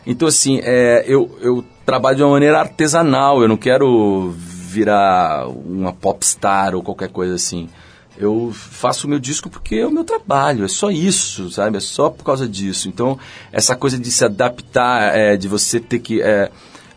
Então, 0.08 0.28
assim, 0.28 0.60
é, 0.64 1.06
eu, 1.08 1.38
eu 1.40 1.64
trabalho 1.86 2.18
de 2.18 2.24
uma 2.24 2.32
maneira 2.32 2.60
artesanal. 2.60 3.44
Eu 3.44 3.48
não 3.48 3.58
quero 3.58 4.34
virar 4.74 5.48
uma 5.48 5.94
popstar 5.94 6.74
ou 6.74 6.82
qualquer 6.82 7.10
coisa 7.10 7.36
assim. 7.36 7.70
Eu 8.18 8.52
faço 8.54 9.08
o 9.08 9.10
meu 9.10 9.20
disco 9.20 9.50
porque 9.50 9.76
é 9.76 9.88
o 9.88 9.92
meu 9.92 10.04
trabalho, 10.04 10.66
é 10.66 10.68
só 10.68 10.92
isso, 10.92 11.50
sabe? 11.52 11.78
É 11.78 11.80
só 11.80 12.10
por 12.10 12.24
causa 12.24 12.48
disso. 12.48 12.88
Então, 12.88 13.18
essa 13.52 13.76
coisa 13.76 13.98
de 13.98 14.12
se 14.12 14.24
adaptar, 14.26 15.16
é, 15.16 15.38
de 15.38 15.48
você 15.48 15.80
ter 15.80 16.00
que. 16.00 16.22
É, 16.22 16.52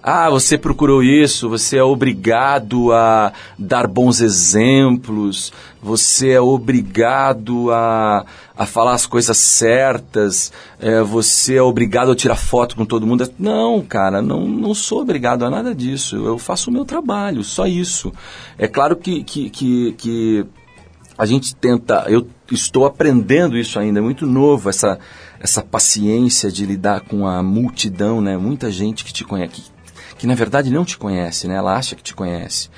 ah, 0.09 0.31
você 0.31 0.57
procurou 0.57 1.03
isso, 1.03 1.49
você 1.49 1.79
é 1.79 1.83
obrigado 1.83 2.93
a 2.93 3.33
dar 3.59 3.89
bons 3.89 4.21
exemplos, 4.21 5.53
você 5.83 6.31
é 6.31 6.41
obrigado 6.41 7.73
a, 7.73 8.25
a 8.57 8.67
falar 8.67 8.93
as 8.93 9.05
coisas 9.05 9.37
certas, 9.37 10.53
é, 10.79 11.03
você 11.03 11.57
é 11.57 11.63
obrigado 11.63 12.13
a 12.13 12.15
tirar 12.15 12.37
foto 12.37 12.77
com 12.77 12.85
todo 12.85 13.05
mundo. 13.05 13.29
Não, 13.37 13.83
cara, 13.83 14.23
não, 14.23 14.47
não 14.47 14.75
sou 14.75 15.01
obrigado 15.01 15.45
a 15.45 15.51
nada 15.51 15.75
disso. 15.75 16.15
Eu 16.25 16.39
faço 16.39 16.71
o 16.71 16.73
meu 16.73 16.85
trabalho, 16.85 17.43
só 17.43 17.67
isso. 17.67 18.13
É 18.57 18.69
claro 18.69 18.95
que, 18.95 19.25
que, 19.25 19.51
que, 19.51 19.93
que 19.95 20.47
a 21.19 21.27
gente 21.27 21.53
tenta, 21.57 22.05
eu 22.07 22.29
estou 22.49 22.87
aprendendo 22.87 23.59
isso 23.59 23.77
ainda, 23.77 23.99
é 23.99 24.03
muito 24.03 24.25
novo, 24.25 24.71
essa, 24.71 25.01
essa 25.41 25.63
paciência 25.63 26.49
de 26.49 26.65
lidar 26.65 27.01
com 27.01 27.27
a 27.27 27.43
multidão, 27.43 28.21
né? 28.21 28.37
Muita 28.37 28.71
gente 28.71 29.05
que 29.05 29.13
te 29.13 29.25
conhece, 29.25 29.53
que 29.53 29.76
na 30.25 30.35
verdade 30.37 30.71
não 30.71 30.85
te 30.85 30.97
conhece, 30.97 31.49
né? 31.49 31.57
Ela 31.57 31.77
acha 31.77 31.97
que 31.97 32.03
te 32.03 32.15
conhece, 32.15 32.71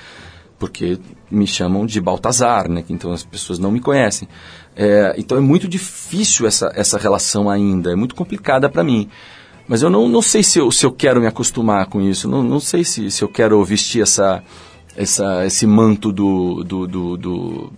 porque 0.58 0.98
me 1.30 1.46
chamam 1.46 1.84
de 1.84 2.00
Baltazar, 2.00 2.70
né? 2.70 2.82
Então 2.88 3.12
as 3.12 3.22
pessoas 3.22 3.58
não 3.58 3.70
me 3.70 3.80
conhecem. 3.80 4.26
É, 4.74 5.14
então 5.18 5.36
é 5.36 5.40
muito 5.40 5.68
difícil 5.68 6.46
essa, 6.46 6.72
essa 6.74 6.96
relação 6.96 7.50
ainda, 7.50 7.92
é 7.92 7.96
muito 7.96 8.14
complicada 8.14 8.68
para 8.68 8.82
mim. 8.82 9.10
Mas 9.68 9.82
eu 9.82 9.90
não, 9.90 10.08
não 10.08 10.22
sei 10.22 10.42
se 10.42 10.58
eu, 10.58 10.72
se 10.72 10.86
eu 10.86 10.90
quero 10.90 11.20
me 11.20 11.26
acostumar 11.26 11.86
com 11.86 12.00
isso, 12.00 12.26
não, 12.26 12.42
não 12.42 12.58
sei 12.58 12.82
se, 12.84 13.10
se 13.10 13.22
eu 13.22 13.28
quero 13.28 13.62
vestir 13.62 14.02
essa, 14.02 14.42
essa, 14.96 15.44
esse 15.44 15.66
manto 15.66 16.10
do, 16.10 16.64
do, 16.64 16.86
do, 16.86 17.16
do 17.18 17.72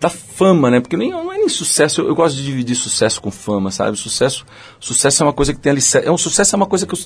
da 0.00 0.08
fama, 0.08 0.70
né? 0.70 0.80
Porque 0.80 0.96
nem, 0.96 1.10
não 1.10 1.32
é 1.32 1.38
nem 1.38 1.48
sucesso. 1.48 2.00
Eu, 2.00 2.08
eu, 2.08 2.14
gosto 2.14 2.36
de 2.36 2.44
dividir 2.44 2.74
sucesso 2.74 3.20
com 3.20 3.30
fama, 3.30 3.70
sabe? 3.70 3.96
Sucesso, 3.96 4.44
sucesso 4.78 5.22
é 5.22 5.26
uma 5.26 5.32
coisa 5.32 5.52
que 5.52 5.60
tem 5.60 5.72
ali. 5.72 5.80
É 6.02 6.10
um 6.10 6.18
sucesso 6.18 6.54
é 6.54 6.56
uma 6.56 6.66
coisa 6.66 6.86
que 6.86 6.94
eu, 6.94 6.98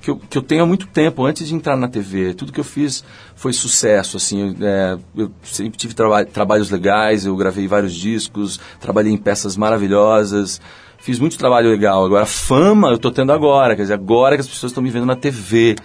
que 0.00 0.10
eu, 0.10 0.16
que 0.16 0.38
eu 0.38 0.42
tenho 0.42 0.62
há 0.62 0.66
muito 0.66 0.86
tempo, 0.86 1.24
antes 1.24 1.48
de 1.48 1.54
entrar 1.54 1.76
na 1.76 1.88
TV. 1.88 2.34
Tudo 2.34 2.52
que 2.52 2.60
eu 2.60 2.64
fiz 2.64 3.04
foi 3.34 3.52
sucesso, 3.52 4.16
assim. 4.16 4.56
É, 4.60 4.98
eu 5.16 5.30
sempre 5.42 5.76
tive 5.78 5.94
traba 5.94 6.24
trabalhos 6.24 6.70
legais, 6.70 7.26
eu 7.26 7.36
gravei 7.36 7.66
vários 7.66 7.94
discos, 7.94 8.58
trabalhei 8.80 9.12
em 9.12 9.18
peças 9.18 9.56
maravilhosas. 9.56 10.60
Fiz 10.98 11.18
muito 11.18 11.36
trabalho 11.36 11.70
legal. 11.70 12.04
Agora, 12.04 12.26
fama 12.26 12.88
eu 12.88 12.96
estou 12.96 13.10
tendo 13.10 13.32
agora, 13.32 13.76
quer 13.76 13.82
dizer, 13.82 13.94
agora 13.94 14.34
que 14.34 14.40
as 14.40 14.48
pessoas 14.48 14.72
estão 14.72 14.82
me 14.82 14.90
vendo 14.90 15.06
na 15.06 15.14
TV. 15.14 15.76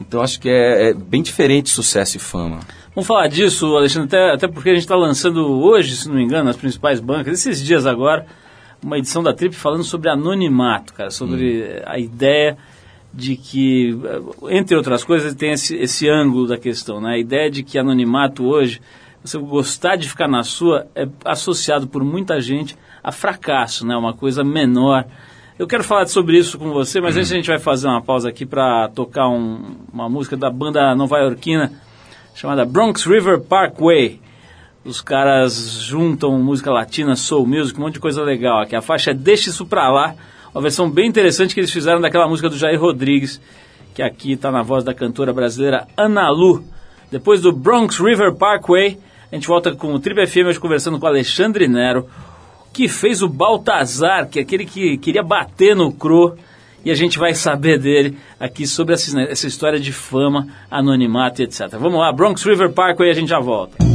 Então, 0.00 0.20
acho 0.20 0.40
que 0.40 0.48
é, 0.48 0.90
é 0.90 0.94
bem 0.94 1.22
diferente 1.22 1.70
sucesso 1.70 2.16
e 2.16 2.20
fama. 2.20 2.60
Vamos 2.96 3.08
falar 3.08 3.28
disso, 3.28 3.76
Alexandre, 3.76 4.06
até, 4.06 4.30
até 4.32 4.48
porque 4.48 4.70
a 4.70 4.72
gente 4.72 4.84
está 4.84 4.96
lançando 4.96 5.46
hoje, 5.46 5.94
se 5.94 6.08
não 6.08 6.14
me 6.14 6.22
engano, 6.22 6.44
nas 6.44 6.56
principais 6.56 6.98
bancas, 6.98 7.34
esses 7.34 7.62
dias 7.62 7.84
agora, 7.84 8.24
uma 8.82 8.96
edição 8.96 9.22
da 9.22 9.34
Trip 9.34 9.54
falando 9.54 9.84
sobre 9.84 10.08
anonimato, 10.08 10.94
cara, 10.94 11.10
sobre 11.10 11.62
hum. 11.62 11.82
a 11.84 11.98
ideia 11.98 12.56
de 13.12 13.36
que, 13.36 13.94
entre 14.48 14.74
outras 14.74 15.04
coisas, 15.04 15.34
tem 15.34 15.52
esse, 15.52 15.76
esse 15.76 16.08
ângulo 16.08 16.46
da 16.46 16.56
questão, 16.56 16.98
né? 16.98 17.16
A 17.16 17.18
ideia 17.18 17.50
de 17.50 17.62
que 17.62 17.78
anonimato 17.78 18.46
hoje, 18.46 18.80
você 19.22 19.36
gostar 19.36 19.96
de 19.96 20.08
ficar 20.08 20.26
na 20.26 20.42
sua, 20.42 20.86
é 20.94 21.06
associado 21.22 21.86
por 21.86 22.02
muita 22.02 22.40
gente 22.40 22.78
a 23.04 23.12
fracasso, 23.12 23.86
né? 23.86 23.94
Uma 23.94 24.14
coisa 24.14 24.42
menor. 24.42 25.04
Eu 25.58 25.66
quero 25.66 25.84
falar 25.84 26.06
sobre 26.06 26.38
isso 26.38 26.58
com 26.58 26.70
você, 26.70 26.98
mas 26.98 27.14
hum. 27.14 27.18
antes 27.18 27.30
a 27.30 27.34
gente 27.34 27.48
vai 27.48 27.58
fazer 27.58 27.88
uma 27.88 28.00
pausa 28.00 28.30
aqui 28.30 28.46
para 28.46 28.88
tocar 28.88 29.28
um, 29.28 29.76
uma 29.92 30.08
música 30.08 30.34
da 30.34 30.48
banda 30.48 30.94
nova-iorquina 30.94 31.84
chamada 32.36 32.66
Bronx 32.66 33.06
River 33.06 33.40
Parkway. 33.40 34.20
Os 34.84 35.00
caras 35.00 35.80
juntam 35.80 36.38
música 36.38 36.70
latina, 36.70 37.16
soul 37.16 37.46
music, 37.46 37.80
um 37.80 37.84
monte 37.84 37.94
de 37.94 38.00
coisa 38.00 38.22
legal 38.22 38.60
aqui. 38.60 38.76
A 38.76 38.82
faixa 38.82 39.10
é 39.10 39.14
Deixa 39.14 39.48
Isso 39.48 39.64
Pra 39.64 39.90
Lá, 39.90 40.14
uma 40.54 40.60
versão 40.60 40.88
bem 40.88 41.08
interessante 41.08 41.54
que 41.54 41.60
eles 41.60 41.72
fizeram 41.72 41.98
daquela 41.98 42.28
música 42.28 42.50
do 42.50 42.58
Jair 42.58 42.78
Rodrigues, 42.78 43.40
que 43.94 44.02
aqui 44.02 44.32
está 44.32 44.52
na 44.52 44.62
voz 44.62 44.84
da 44.84 44.92
cantora 44.92 45.32
brasileira 45.32 45.88
Ana 45.96 46.28
Lu. 46.30 46.62
Depois 47.10 47.40
do 47.40 47.52
Bronx 47.52 47.98
River 47.98 48.34
Parkway, 48.34 48.98
a 49.32 49.34
gente 49.34 49.48
volta 49.48 49.74
com 49.74 49.94
o 49.94 49.98
Trip 49.98 50.26
FM 50.26 50.48
hoje 50.48 50.60
conversando 50.60 51.00
com 51.00 51.06
Alexandre 51.06 51.66
Nero, 51.66 52.06
que 52.70 52.86
fez 52.86 53.22
o 53.22 53.28
Baltazar, 53.28 54.28
que 54.28 54.38
é 54.38 54.42
aquele 54.42 54.66
que 54.66 54.98
queria 54.98 55.22
bater 55.22 55.74
no 55.74 55.90
Cro. 55.90 56.36
E 56.86 56.90
a 56.92 56.94
gente 56.94 57.18
vai 57.18 57.34
saber 57.34 57.80
dele 57.80 58.16
aqui 58.38 58.64
sobre 58.64 58.94
essa, 58.94 59.20
essa 59.22 59.48
história 59.48 59.80
de 59.80 59.92
fama, 59.92 60.46
anonimato 60.70 61.42
e 61.42 61.44
etc. 61.44 61.70
Vamos 61.72 61.98
lá, 61.98 62.12
Bronx 62.12 62.44
River 62.44 62.72
Parkway, 62.72 63.10
a 63.10 63.14
gente 63.14 63.28
já 63.28 63.40
volta. 63.40 63.85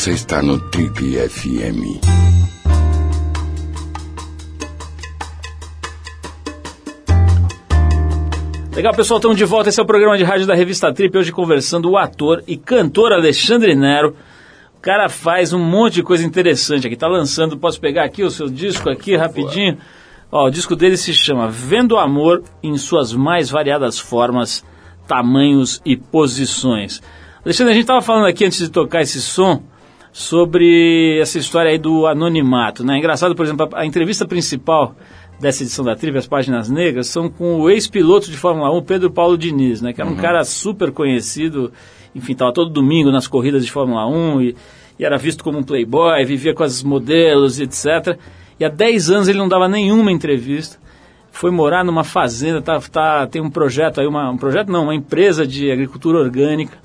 Você 0.00 0.12
está 0.12 0.40
no 0.40 0.58
Trip 0.58 0.98
FM. 1.28 2.00
Legal, 8.74 8.94
pessoal, 8.94 9.18
estamos 9.18 9.36
de 9.36 9.44
volta. 9.44 9.68
Esse 9.68 9.78
é 9.78 9.82
o 9.82 9.86
programa 9.86 10.16
de 10.16 10.24
rádio 10.24 10.46
da 10.46 10.54
revista 10.54 10.90
Trip. 10.90 11.18
Hoje 11.18 11.30
conversando 11.30 11.90
o 11.90 11.98
ator 11.98 12.42
e 12.46 12.56
cantor 12.56 13.12
Alexandre 13.12 13.74
Nero. 13.74 14.16
O 14.74 14.80
cara 14.80 15.10
faz 15.10 15.52
um 15.52 15.62
monte 15.62 15.96
de 15.96 16.02
coisa 16.02 16.24
interessante 16.24 16.86
aqui. 16.86 16.96
Tá 16.96 17.06
lançando, 17.06 17.58
posso 17.58 17.78
pegar 17.78 18.04
aqui 18.04 18.24
o 18.24 18.30
seu 18.30 18.48
disco 18.48 18.88
aqui 18.88 19.14
rapidinho? 19.16 19.76
Ó, 20.32 20.46
o 20.46 20.50
disco 20.50 20.74
dele 20.74 20.96
se 20.96 21.12
chama 21.12 21.46
Vendo 21.50 21.96
o 21.96 21.98
Amor 21.98 22.42
em 22.62 22.74
suas 22.78 23.12
mais 23.12 23.50
variadas 23.50 23.98
formas, 23.98 24.64
tamanhos 25.06 25.78
e 25.84 25.94
posições. 25.94 27.02
Alexandre, 27.44 27.72
a 27.72 27.74
gente 27.74 27.84
estava 27.84 28.00
falando 28.00 28.28
aqui 28.28 28.46
antes 28.46 28.60
de 28.60 28.70
tocar 28.70 29.02
esse 29.02 29.20
som 29.20 29.62
sobre 30.12 31.18
essa 31.20 31.38
história 31.38 31.70
aí 31.70 31.78
do 31.78 32.06
anonimato, 32.06 32.84
né? 32.84 32.98
Engraçado, 32.98 33.34
por 33.34 33.44
exemplo, 33.44 33.68
a, 33.72 33.80
a 33.80 33.86
entrevista 33.86 34.26
principal 34.26 34.94
dessa 35.40 35.62
edição 35.62 35.84
da 35.84 35.96
Trivia, 35.96 36.18
as 36.18 36.26
páginas 36.26 36.68
negras, 36.68 37.06
são 37.06 37.28
com 37.28 37.60
o 37.60 37.70
ex-piloto 37.70 38.30
de 38.30 38.36
Fórmula 38.36 38.70
1, 38.76 38.82
Pedro 38.82 39.10
Paulo 39.10 39.38
Diniz, 39.38 39.80
né? 39.80 39.92
Que 39.92 40.00
era 40.00 40.10
um 40.10 40.16
cara 40.16 40.44
super 40.44 40.92
conhecido, 40.92 41.72
enfim, 42.14 42.32
estava 42.32 42.52
todo 42.52 42.70
domingo 42.70 43.10
nas 43.10 43.26
corridas 43.26 43.64
de 43.64 43.72
Fórmula 43.72 44.06
1 44.06 44.42
e, 44.42 44.56
e 44.98 45.04
era 45.04 45.16
visto 45.16 45.42
como 45.42 45.58
um 45.58 45.62
playboy, 45.62 46.24
vivia 46.24 46.54
com 46.54 46.62
as 46.62 46.82
modelos 46.82 47.58
e 47.58 47.62
etc. 47.64 48.18
E 48.58 48.64
há 48.64 48.68
10 48.68 49.10
anos 49.10 49.28
ele 49.28 49.38
não 49.38 49.48
dava 49.48 49.66
nenhuma 49.66 50.12
entrevista. 50.12 50.78
Foi 51.32 51.50
morar 51.50 51.84
numa 51.84 52.04
fazenda, 52.04 52.60
tá, 52.60 52.78
tá, 52.80 53.26
tem 53.26 53.40
um 53.40 53.48
projeto 53.48 54.00
aí, 54.00 54.06
uma, 54.06 54.28
um 54.30 54.36
projeto 54.36 54.70
não, 54.70 54.84
uma 54.84 54.94
empresa 54.94 55.46
de 55.46 55.70
agricultura 55.70 56.18
orgânica, 56.18 56.76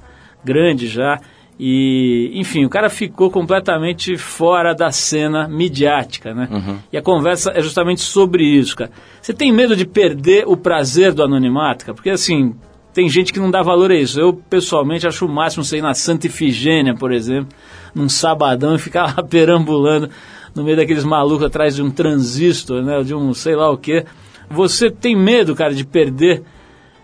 grande 0.43 0.87
já. 0.87 1.19
E, 1.57 2.31
enfim, 2.33 2.65
o 2.65 2.69
cara 2.69 2.89
ficou 2.89 3.31
completamente 3.31 4.17
fora 4.17 4.73
da 4.73 4.91
cena 4.91 5.47
midiática, 5.47 6.33
né? 6.33 6.49
E 6.91 6.97
a 6.97 7.01
conversa 7.01 7.51
é 7.55 7.61
justamente 7.61 8.01
sobre 8.01 8.43
isso, 8.43 8.75
cara. 8.75 8.91
Você 9.21 9.33
tem 9.33 9.53
medo 9.53 9.75
de 9.75 9.85
perder 9.85 10.43
o 10.47 10.57
prazer 10.57 11.13
do 11.13 11.23
anonimato, 11.23 11.85
cara? 11.85 11.95
Porque, 11.95 12.09
assim, 12.09 12.53
tem 12.93 13.07
gente 13.07 13.31
que 13.31 13.39
não 13.39 13.49
dá 13.49 13.61
valor 13.61 13.89
a 13.89 13.95
isso. 13.95 14.19
Eu, 14.19 14.33
pessoalmente, 14.33 15.07
acho 15.07 15.25
o 15.25 15.29
máximo 15.29 15.63
você 15.63 15.77
ir 15.77 15.81
na 15.81 15.93
Santa 15.93 16.27
Ifigênia, 16.27 16.93
por 16.93 17.13
exemplo, 17.13 17.47
num 17.93 18.09
sabadão 18.09 18.75
e 18.75 18.79
ficar 18.79 19.15
lá 19.15 19.23
perambulando 19.23 20.09
no 20.53 20.63
meio 20.63 20.77
daqueles 20.77 21.05
malucos 21.05 21.45
atrás 21.45 21.75
de 21.75 21.81
um 21.81 21.89
transistor, 21.89 22.83
né? 22.83 23.01
De 23.01 23.15
um 23.15 23.33
sei 23.33 23.55
lá 23.55 23.71
o 23.71 23.77
quê. 23.77 24.05
Você 24.49 24.91
tem 24.91 25.15
medo, 25.15 25.55
cara, 25.55 25.73
de 25.73 25.85
perder 25.85 26.43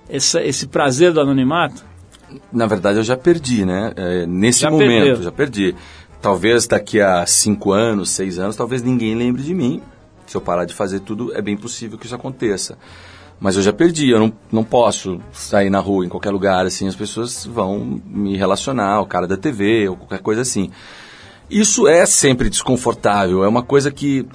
essa, 0.10 0.44
esse 0.44 0.68
prazer 0.68 1.14
do 1.14 1.22
anonimato? 1.22 1.91
Na 2.52 2.66
verdade, 2.68 2.98
eu 2.98 3.04
já 3.04 3.18
perdi, 3.18 3.66
né? 3.66 3.92
É, 3.96 4.26
nesse 4.26 4.60
Já 4.62 4.70
momento, 4.72 5.04
perdeu. 5.06 5.24
já 5.24 5.32
perdi. 5.32 5.76
talvez 6.22 6.68
daqui 6.68 7.02
a 7.02 7.26
cinco 7.26 7.72
anos, 7.72 8.10
seis 8.12 8.38
anos, 8.40 8.56
talvez 8.56 8.82
ninguém 8.84 9.16
lembre 9.16 9.42
de 9.42 9.54
mim. 9.54 9.82
Se 10.28 10.38
eu 10.38 10.42
parar 10.42 10.66
de 10.66 10.74
fazer 10.74 11.00
tudo, 11.02 11.36
é 11.36 11.42
bem 11.42 11.58
possível 11.58 11.98
que 11.98 12.06
isso 12.06 12.16
aconteça. 12.16 12.78
Mas 13.40 13.56
eu 13.56 13.62
já 13.64 13.74
perdi, 13.74 14.10
eu 14.10 14.20
não, 14.20 14.32
não 14.52 14.64
posso 14.64 15.20
sair 15.34 15.70
na 15.70 15.80
rua, 15.80 16.06
em 16.06 16.10
qualquer 16.10 16.30
lugar, 16.30 16.66
assim, 16.66 16.88
as 16.88 16.96
pessoas 16.96 17.44
vão 17.46 18.00
me 18.06 18.38
relacionar, 18.38 19.02
o 19.02 19.06
cara 19.08 19.28
da 19.28 19.36
TV, 19.36 19.90
ou 19.90 19.96
qualquer 19.98 20.20
coisa 20.20 20.42
assim. 20.42 20.70
Isso 21.50 21.88
é 21.88 22.06
sempre 22.06 22.50
desconfortável, 22.50 23.44
é 23.44 23.48
uma 23.48 23.64
coisa 23.64 23.92
que 23.92 24.26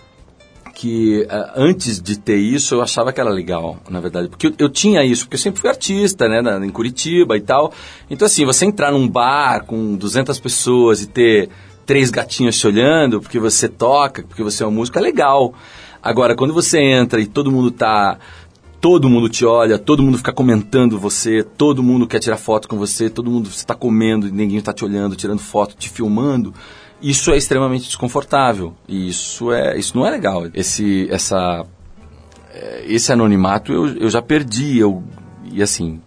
que 0.77 1.23
uh, 1.23 1.53
antes 1.57 2.03
de 2.03 2.19
ter 2.19 2.37
isso 2.37 2.75
eu 2.75 2.83
achava 2.83 3.11
que 3.11 3.19
era 3.19 3.31
legal, 3.31 3.79
na 3.89 3.99
verdade. 3.99 4.29
Porque 4.29 4.49
eu, 4.49 4.53
eu 4.59 4.69
tinha 4.69 5.03
isso, 5.03 5.25
porque 5.25 5.37
eu 5.37 5.41
sempre 5.41 5.59
fui 5.59 5.71
artista, 5.71 6.29
né, 6.29 6.43
na, 6.43 6.65
em 6.65 6.69
Curitiba 6.69 7.35
e 7.35 7.41
tal. 7.41 7.73
Então, 8.11 8.27
assim, 8.27 8.45
você 8.45 8.67
entrar 8.67 8.93
num 8.93 9.09
bar 9.09 9.65
com 9.65 9.97
200 9.97 10.39
pessoas 10.39 11.01
e 11.01 11.07
ter 11.07 11.49
três 11.87 12.11
gatinhos 12.11 12.59
te 12.59 12.67
olhando 12.67 13.23
porque 13.23 13.39
você 13.39 13.71
toca, 13.71 14.23
porque 14.23 14.43
você 14.43 14.65
é 14.65 14.67
um 14.67 14.71
músico, 14.71 14.99
é 14.99 15.01
legal. 15.01 15.55
Agora, 16.03 16.37
quando 16.37 16.53
você 16.53 16.79
entra 16.79 17.21
e 17.21 17.27
todo 17.27 17.51
mundo 17.51 17.71
tá. 17.71 18.19
Todo 18.79 19.09
mundo 19.09 19.31
te 19.31 19.45
olha, 19.45 19.79
todo 19.79 20.03
mundo 20.03 20.19
fica 20.19 20.33
comentando 20.33 20.99
você, 20.99 21.43
todo 21.43 21.83
mundo 21.83 22.07
quer 22.07 22.21
tirar 22.21 22.37
foto 22.37 22.69
com 22.69 22.77
você, 22.77 23.09
todo 23.09 23.31
mundo 23.31 23.49
está 23.49 23.75
comendo 23.75 24.29
e 24.29 24.31
ninguém 24.31 24.59
está 24.59 24.73
te 24.73 24.85
olhando, 24.85 25.17
tirando 25.17 25.41
foto, 25.41 25.75
te 25.75 25.89
filmando 25.89 26.53
isso 27.01 27.33
é 27.33 27.37
extremamente 27.37 27.85
desconfortável. 27.85 28.75
E 28.89 29.09
isso 29.09 29.53
é 29.53 29.77
isso 29.79 29.97
não 29.97 30.07
é 30.07 30.11
legal. 30.11 30.45
Esse 30.55 31.09
essa 31.11 31.65
é, 32.53 32.85
esse 32.87 33.13
anonimato 33.13 33.73
eu, 33.73 33.87
eu 33.97 34.11
já 34.11 34.23
perdi 34.23 34.79
eu 34.79 35.03
e 35.53 35.63
assim 35.63 36.01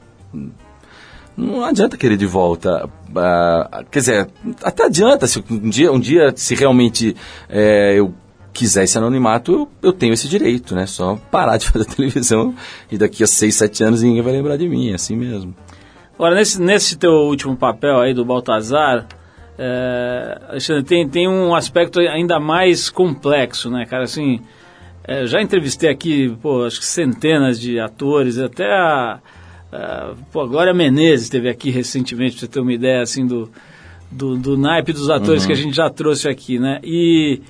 não 1.37 1.63
adianta 1.63 1.97
querer 1.97 2.17
de 2.17 2.25
volta. 2.25 2.85
Uh, 2.85 3.85
quer 3.89 3.99
dizer 3.99 4.29
até 4.63 4.85
adianta 4.85 5.25
se 5.27 5.43
um 5.49 5.69
dia 5.69 5.91
um 5.91 5.99
dia 5.99 6.33
se 6.35 6.53
realmente 6.55 7.15
é, 7.47 7.97
eu 7.97 8.13
quiser 8.51 8.83
esse 8.83 8.97
anonimato 8.97 9.51
eu, 9.51 9.69
eu 9.81 9.93
tenho 9.93 10.13
esse 10.13 10.27
direito 10.27 10.75
né? 10.75 10.85
Só 10.85 11.17
parar 11.31 11.57
de 11.57 11.67
fazer 11.69 11.85
televisão 11.85 12.53
e 12.91 12.97
daqui 12.97 13.23
a 13.23 13.27
seis 13.27 13.55
sete 13.55 13.83
anos 13.83 14.01
ninguém 14.01 14.21
vai 14.21 14.33
lembrar 14.33 14.57
de 14.57 14.67
mim 14.67 14.91
é 14.91 14.95
assim 14.95 15.15
mesmo. 15.15 15.55
Agora, 16.19 16.35
nesse, 16.35 16.61
nesse 16.61 16.97
teu 16.97 17.11
último 17.11 17.55
papel 17.55 17.97
aí 17.97 18.13
do 18.13 18.25
Baltazar, 18.25 19.07
é, 19.61 20.41
Alexandre, 20.51 20.83
tem, 20.83 21.09
tem 21.09 21.27
um 21.27 21.53
aspecto 21.53 21.99
ainda 21.99 22.39
mais 22.39 22.89
complexo, 22.89 23.69
né, 23.69 23.85
cara? 23.85 24.03
Assim, 24.03 24.39
é, 25.03 25.25
já 25.25 25.41
entrevistei 25.41 25.89
aqui, 25.89 26.33
pô, 26.41 26.63
acho 26.63 26.79
que 26.79 26.85
centenas 26.85 27.59
de 27.59 27.77
atores, 27.77 28.39
até 28.39 28.71
a, 28.71 29.19
a, 29.69 30.13
pô, 30.31 30.43
a 30.43 30.47
Glória 30.47 30.73
Menezes 30.73 31.25
esteve 31.25 31.49
aqui 31.49 31.71
recentemente, 31.71 32.37
pra 32.37 32.39
você 32.39 32.47
ter 32.47 32.61
uma 32.61 32.71
ideia, 32.71 33.01
assim, 33.01 33.27
do, 33.27 33.51
do, 34.09 34.37
do 34.37 34.57
naipe 34.57 34.93
dos 34.93 35.09
atores 35.09 35.41
uhum. 35.41 35.47
que 35.47 35.53
a 35.53 35.57
gente 35.57 35.75
já 35.75 35.89
trouxe 35.89 36.29
aqui, 36.29 36.57
né? 36.57 36.79
E, 36.81 37.41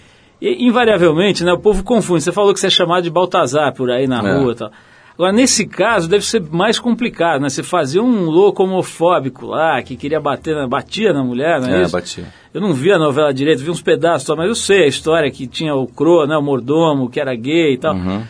e, 0.42 0.66
invariavelmente, 0.66 1.44
né, 1.44 1.54
o 1.54 1.60
povo 1.60 1.84
confunde. 1.84 2.24
Você 2.24 2.32
falou 2.32 2.56
que 2.56 2.60
você 2.60 2.68
é 2.68 2.72
chamado 2.72 3.04
de 3.04 3.12
Baltazar 3.12 3.72
por 3.76 3.92
aí 3.92 4.08
na 4.08 4.28
é. 4.28 4.40
rua 4.40 4.54
e 4.54 4.56
tal. 4.56 4.72
Agora, 5.20 5.34
nesse 5.34 5.66
caso, 5.66 6.08
deve 6.08 6.26
ser 6.26 6.42
mais 6.50 6.80
complicado, 6.80 7.42
né? 7.42 7.50
Você 7.50 7.62
fazia 7.62 8.02
um 8.02 8.30
louco 8.30 8.64
homofóbico 8.64 9.48
lá, 9.48 9.84
que 9.84 9.98
queria 9.98 10.18
bater, 10.18 10.56
na, 10.56 10.66
batia 10.66 11.12
na 11.12 11.22
mulher, 11.22 11.60
não 11.60 11.68
é, 11.68 11.80
é 11.80 11.82
isso? 11.82 11.92
batia. 11.92 12.34
Eu 12.54 12.62
não 12.62 12.74
vi 12.74 12.90
a 12.90 12.98
novela 12.98 13.34
direito, 13.34 13.62
vi 13.62 13.70
uns 13.70 13.82
pedaços 13.82 14.26
só, 14.26 14.34
mas 14.34 14.48
eu 14.48 14.56
sei 14.56 14.86
a 14.86 14.88
história 14.88 15.30
que 15.30 15.46
tinha 15.46 15.76
o 15.76 15.86
Cro, 15.86 16.26
né, 16.26 16.38
o 16.38 16.42
mordomo, 16.42 17.10
que 17.10 17.20
era 17.20 17.36
gay 17.36 17.74
e 17.74 17.78
tal. 17.78 17.96
Uhum. 17.96 18.24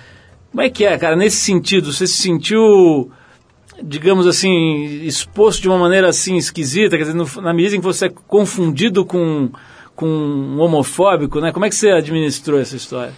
Como 0.49 0.63
é 0.63 0.67
que 0.71 0.83
é, 0.83 0.97
cara? 0.97 1.15
Nesse 1.15 1.37
sentido, 1.37 1.93
você 1.93 2.07
se 2.07 2.23
sentiu, 2.23 3.11
digamos 3.83 4.25
assim, 4.25 5.03
exposto 5.03 5.61
de 5.61 5.69
uma 5.69 5.77
maneira 5.77 6.09
assim 6.09 6.37
esquisita, 6.37 6.97
quer 6.97 7.03
dizer, 7.03 7.15
no, 7.15 7.27
na 7.39 7.53
medida 7.53 7.75
em 7.75 7.79
que 7.79 7.85
você 7.85 8.07
é 8.07 8.13
confundido 8.27 9.05
com, 9.05 9.51
com 9.95 10.07
um 10.07 10.59
homofóbico, 10.59 11.39
né? 11.39 11.51
Como 11.51 11.65
é 11.65 11.69
que 11.69 11.75
você 11.75 11.91
administrou 11.91 12.59
essa 12.59 12.75
história? 12.75 13.13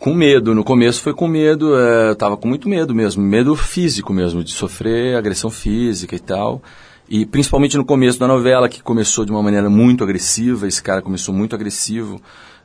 Com 0.00 0.14
medo, 0.14 0.54
no 0.54 0.64
começo 0.64 1.02
foi 1.02 1.12
com 1.12 1.28
medo, 1.28 1.78
é, 1.78 2.08
eu 2.08 2.16
tava 2.16 2.34
com 2.34 2.48
muito 2.48 2.66
medo 2.70 2.94
mesmo, 2.94 3.22
medo 3.22 3.54
físico 3.54 4.14
mesmo, 4.14 4.42
de 4.42 4.50
sofrer 4.50 5.14
agressão 5.14 5.50
física 5.50 6.16
e 6.16 6.18
tal. 6.18 6.62
E 7.06 7.26
principalmente 7.26 7.76
no 7.76 7.84
começo 7.84 8.18
da 8.18 8.26
novela, 8.26 8.66
que 8.66 8.82
começou 8.82 9.26
de 9.26 9.30
uma 9.30 9.42
maneira 9.42 9.68
muito 9.68 10.02
agressiva, 10.02 10.66
esse 10.66 10.82
cara 10.82 11.02
começou 11.02 11.34
muito 11.34 11.54
agressivo. 11.54 12.18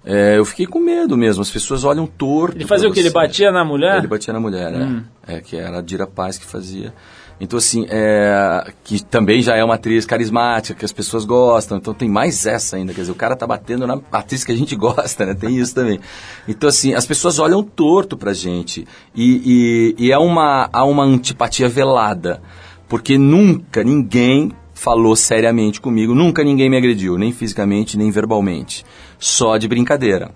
É, 0.05 0.37
eu 0.37 0.45
fiquei 0.45 0.65
com 0.65 0.79
medo 0.79 1.17
mesmo, 1.17 1.41
as 1.41 1.51
pessoas 1.51 1.83
olham 1.83 2.07
torto. 2.07 2.55
Ele 2.55 2.65
fazia 2.65 2.87
o 2.87 2.93
que? 2.93 3.01
Ele 3.01 3.09
batia 3.09 3.51
na 3.51 3.65
mulher? 3.65 3.97
Ele 3.97 4.07
batia 4.07 4.31
na 4.31 4.39
mulher, 4.39 4.73
hum. 4.73 5.03
é. 5.27 5.35
é. 5.35 5.41
Que 5.41 5.57
era 5.57 5.79
a 5.79 5.81
Dira 5.81 6.07
Paz 6.07 6.37
que 6.37 6.45
fazia. 6.45 6.93
Então, 7.39 7.57
assim, 7.57 7.85
é, 7.89 8.71
que 8.83 9.03
também 9.03 9.41
já 9.41 9.55
é 9.55 9.63
uma 9.63 9.75
atriz 9.75 10.05
carismática, 10.05 10.79
que 10.79 10.85
as 10.85 10.93
pessoas 10.93 11.25
gostam. 11.25 11.77
Então, 11.77 11.93
tem 11.93 12.09
mais 12.09 12.45
essa 12.45 12.77
ainda. 12.77 12.93
Quer 12.93 13.01
dizer, 13.01 13.11
o 13.11 13.15
cara 13.15 13.35
tá 13.35 13.45
batendo 13.45 13.85
na 13.85 13.99
atriz 14.11 14.43
que 14.43 14.51
a 14.51 14.55
gente 14.55 14.75
gosta, 14.77 15.25
né? 15.25 15.33
Tem 15.33 15.57
isso 15.57 15.75
também. 15.75 15.99
Então, 16.47 16.69
assim, 16.69 16.93
as 16.93 17.05
pessoas 17.05 17.37
olham 17.37 17.61
torto 17.61 18.15
pra 18.15 18.33
gente. 18.33 18.87
E, 19.13 19.95
e, 19.97 20.05
e 20.05 20.11
é 20.11 20.17
uma, 20.17 20.69
há 20.71 20.85
uma 20.85 21.03
antipatia 21.03 21.67
velada. 21.67 22.41
Porque 22.87 23.17
nunca 23.17 23.83
ninguém 23.83 24.51
falou 24.73 25.15
seriamente 25.15 25.81
comigo, 25.81 26.13
nunca 26.13 26.43
ninguém 26.43 26.69
me 26.69 26.77
agrediu, 26.77 27.17
nem 27.17 27.31
fisicamente, 27.31 27.97
nem 27.97 28.11
verbalmente. 28.11 28.85
Só 29.17 29.57
de 29.57 29.67
brincadeira. 29.67 30.31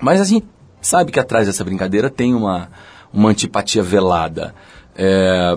Mas 0.00 0.20
a 0.20 0.24
gente 0.24 0.46
sabe 0.80 1.12
que 1.12 1.20
atrás 1.20 1.46
dessa 1.46 1.62
brincadeira 1.62 2.08
tem 2.08 2.34
uma, 2.34 2.70
uma 3.12 3.28
antipatia 3.28 3.82
velada. 3.82 4.54
É, 4.96 5.56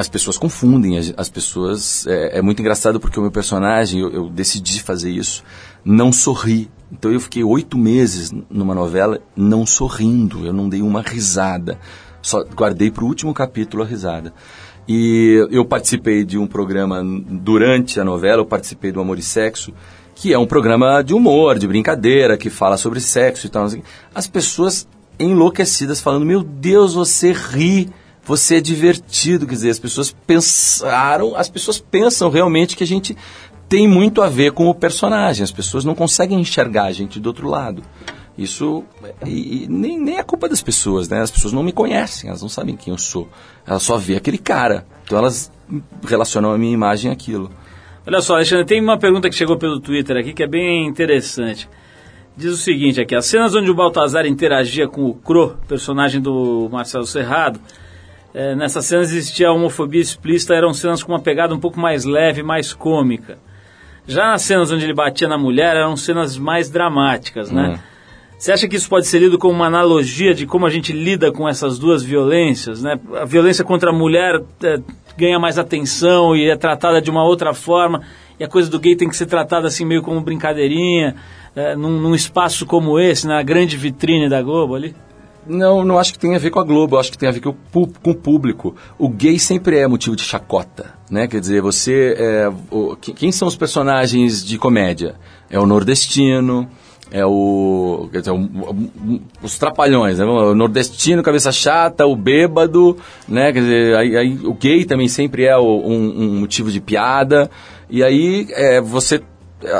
as 0.00 0.08
pessoas 0.08 0.38
confundem, 0.38 0.96
as, 0.96 1.12
as 1.14 1.28
pessoas. 1.28 2.06
É, 2.06 2.38
é, 2.38 2.42
muito 2.42 2.60
engraçado 2.60 2.98
porque 2.98 3.18
o 3.18 3.22
meu 3.22 3.30
personagem, 3.30 4.00
eu, 4.00 4.10
eu, 4.10 4.28
decidi 4.30 4.82
fazer 4.82 5.10
isso, 5.10 5.44
não 5.84 6.10
sorri. 6.10 6.70
Então 6.90 7.12
eu 7.12 7.20
fiquei 7.20 7.44
oito 7.44 7.76
meses 7.76 8.32
numa 8.48 8.74
novela 8.74 9.20
não 9.36 9.66
sorrindo, 9.66 10.46
eu 10.46 10.52
não 10.52 10.68
dei 10.68 10.80
uma 10.80 11.02
risada. 11.02 11.78
Só 12.22 12.42
guardei 12.44 12.90
para 12.90 13.04
o 13.04 13.06
último 13.06 13.34
capítulo 13.34 13.82
a 13.82 13.86
risada. 13.86 14.32
E 14.88 15.46
eu 15.50 15.64
participei 15.66 16.24
de 16.24 16.38
um 16.38 16.46
programa 16.46 17.02
durante 17.04 18.00
a 18.00 18.04
novela, 18.04 18.40
eu 18.40 18.46
participei 18.46 18.90
do 18.90 19.00
Amor 19.00 19.18
e 19.18 19.22
Sexo, 19.22 19.72
que 20.14 20.32
é 20.32 20.38
um 20.38 20.46
programa 20.46 21.02
de 21.02 21.12
humor, 21.12 21.58
de 21.58 21.68
brincadeira, 21.68 22.38
que 22.38 22.48
fala 22.48 22.76
sobre 22.76 23.00
sexo 23.00 23.46
e 23.46 23.50
tal. 23.50 23.68
As 24.14 24.26
pessoas 24.26 24.88
enlouquecidas 25.18 26.00
falando: 26.00 26.24
Meu 26.24 26.42
Deus, 26.42 26.94
você 26.94 27.32
ri 27.32 27.90
você 28.30 28.58
é 28.58 28.60
divertido, 28.60 29.44
quer 29.44 29.54
dizer, 29.54 29.70
as 29.70 29.80
pessoas 29.80 30.14
pensaram, 30.24 31.34
as 31.34 31.48
pessoas 31.48 31.80
pensam 31.80 32.30
realmente 32.30 32.76
que 32.76 32.84
a 32.84 32.86
gente 32.86 33.16
tem 33.68 33.88
muito 33.88 34.22
a 34.22 34.28
ver 34.28 34.52
com 34.52 34.68
o 34.68 34.74
personagem, 34.74 35.42
as 35.42 35.50
pessoas 35.50 35.84
não 35.84 35.96
conseguem 35.96 36.38
enxergar 36.38 36.84
a 36.84 36.92
gente 36.92 37.18
do 37.18 37.26
outro 37.26 37.48
lado. 37.48 37.82
Isso 38.38 38.84
e, 39.26 39.64
e 39.64 39.66
nem, 39.68 39.98
nem 39.98 40.18
é 40.18 40.22
culpa 40.22 40.48
das 40.48 40.62
pessoas, 40.62 41.08
né? 41.08 41.20
As 41.20 41.30
pessoas 41.32 41.52
não 41.52 41.64
me 41.64 41.72
conhecem, 41.72 42.28
elas 42.28 42.40
não 42.40 42.48
sabem 42.48 42.76
quem 42.76 42.92
eu 42.92 42.98
sou. 42.98 43.28
Elas 43.66 43.82
só 43.82 43.96
vê 43.96 44.14
aquele 44.14 44.38
cara. 44.38 44.86
Então 45.02 45.18
elas 45.18 45.50
relacionam 46.06 46.52
a 46.52 46.56
minha 46.56 46.72
imagem 46.72 47.10
àquilo. 47.10 47.50
Olha 48.06 48.22
só, 48.22 48.36
Alexandre, 48.36 48.64
tem 48.64 48.80
uma 48.80 48.96
pergunta 48.96 49.28
que 49.28 49.34
chegou 49.34 49.58
pelo 49.58 49.80
Twitter 49.80 50.16
aqui 50.16 50.32
que 50.32 50.44
é 50.44 50.46
bem 50.46 50.86
interessante. 50.86 51.68
Diz 52.36 52.52
o 52.52 52.56
seguinte 52.56 53.00
aqui, 53.00 53.16
as 53.16 53.26
cenas 53.26 53.56
onde 53.56 53.72
o 53.72 53.74
Baltazar 53.74 54.24
interagia 54.24 54.86
com 54.86 55.06
o 55.06 55.14
Cro, 55.14 55.58
personagem 55.66 56.20
do 56.20 56.68
Marcelo 56.70 57.06
Serrado, 57.06 57.60
é, 58.32 58.54
nessas 58.54 58.84
cenas 58.84 59.12
existia 59.12 59.48
a 59.48 59.52
homofobia 59.52 60.00
explícita, 60.00 60.54
eram 60.54 60.72
cenas 60.72 61.02
com 61.02 61.12
uma 61.12 61.20
pegada 61.20 61.54
um 61.54 61.60
pouco 61.60 61.80
mais 61.80 62.04
leve, 62.04 62.42
mais 62.42 62.72
cômica. 62.72 63.38
Já 64.06 64.28
nas 64.28 64.42
cenas 64.42 64.70
onde 64.70 64.84
ele 64.84 64.94
batia 64.94 65.28
na 65.28 65.38
mulher, 65.38 65.76
eram 65.76 65.96
cenas 65.96 66.36
mais 66.36 66.70
dramáticas, 66.70 67.50
né? 67.50 67.68
Uhum. 67.68 67.78
Você 68.38 68.52
acha 68.52 68.66
que 68.66 68.74
isso 68.74 68.88
pode 68.88 69.06
ser 69.06 69.18
lido 69.18 69.38
como 69.38 69.52
uma 69.52 69.66
analogia 69.66 70.32
de 70.32 70.46
como 70.46 70.64
a 70.64 70.70
gente 70.70 70.92
lida 70.92 71.30
com 71.30 71.46
essas 71.46 71.78
duas 71.78 72.02
violências, 72.02 72.82
né? 72.82 72.98
A 73.20 73.24
violência 73.26 73.62
contra 73.62 73.90
a 73.90 73.92
mulher 73.92 74.40
é, 74.62 74.80
ganha 75.16 75.38
mais 75.38 75.58
atenção 75.58 76.34
e 76.34 76.48
é 76.48 76.56
tratada 76.56 77.02
de 77.02 77.10
uma 77.10 77.22
outra 77.22 77.52
forma, 77.52 78.00
e 78.38 78.44
a 78.44 78.48
coisa 78.48 78.70
do 78.70 78.80
gay 78.80 78.96
tem 78.96 79.08
que 79.08 79.16
ser 79.16 79.26
tratada 79.26 79.66
assim 79.66 79.84
meio 79.84 80.00
como 80.00 80.20
brincadeirinha, 80.22 81.16
é, 81.54 81.76
num, 81.76 82.00
num 82.00 82.14
espaço 82.14 82.64
como 82.64 82.98
esse, 82.98 83.26
na 83.26 83.42
grande 83.42 83.76
vitrine 83.76 84.28
da 84.28 84.40
Globo 84.40 84.74
ali? 84.74 84.94
Não, 85.46 85.84
não 85.84 85.98
acho 85.98 86.12
que 86.12 86.18
tem 86.18 86.34
a 86.34 86.38
ver 86.38 86.50
com 86.50 86.60
a 86.60 86.64
Globo, 86.64 86.98
acho 86.98 87.10
que 87.10 87.18
tem 87.18 87.28
a 87.28 87.32
ver 87.32 87.40
com, 87.40 87.54
o 87.72 88.14
público. 88.14 88.74
O 88.98 89.08
gay 89.08 89.38
sempre 89.38 89.78
é 89.78 89.86
motivo 89.86 90.14
de 90.14 90.22
chacota, 90.22 90.94
né? 91.10 91.26
Quer 91.26 91.40
dizer, 91.40 91.62
você 91.62 92.14
é, 92.18 92.52
o, 92.70 92.96
quem 92.96 93.32
são 93.32 93.48
os 93.48 93.56
personagens 93.56 94.44
de 94.44 94.58
comédia? 94.58 95.16
É 95.48 95.58
o 95.58 95.66
nordestino, 95.66 96.68
é 97.10 97.26
o, 97.26 98.08
dizer, 98.12 98.30
o, 98.30 98.36
o, 98.36 99.20
os 99.42 99.58
trapalhões, 99.58 100.18
né? 100.18 100.24
o 100.24 100.54
nordestino, 100.54 101.22
cabeça 101.22 101.50
chata, 101.50 102.06
o 102.06 102.14
bêbado, 102.14 102.96
né? 103.26 103.52
Quer 103.52 103.60
dizer, 103.60 103.96
aí, 103.96 104.16
aí 104.16 104.38
o 104.44 104.54
gay 104.54 104.84
também 104.84 105.08
sempre 105.08 105.44
é 105.44 105.58
um, 105.58 105.88
um, 105.88 106.40
motivo 106.40 106.70
de 106.70 106.80
piada. 106.80 107.50
E 107.88 108.04
aí 108.04 108.46
é, 108.50 108.80
você 108.80 109.20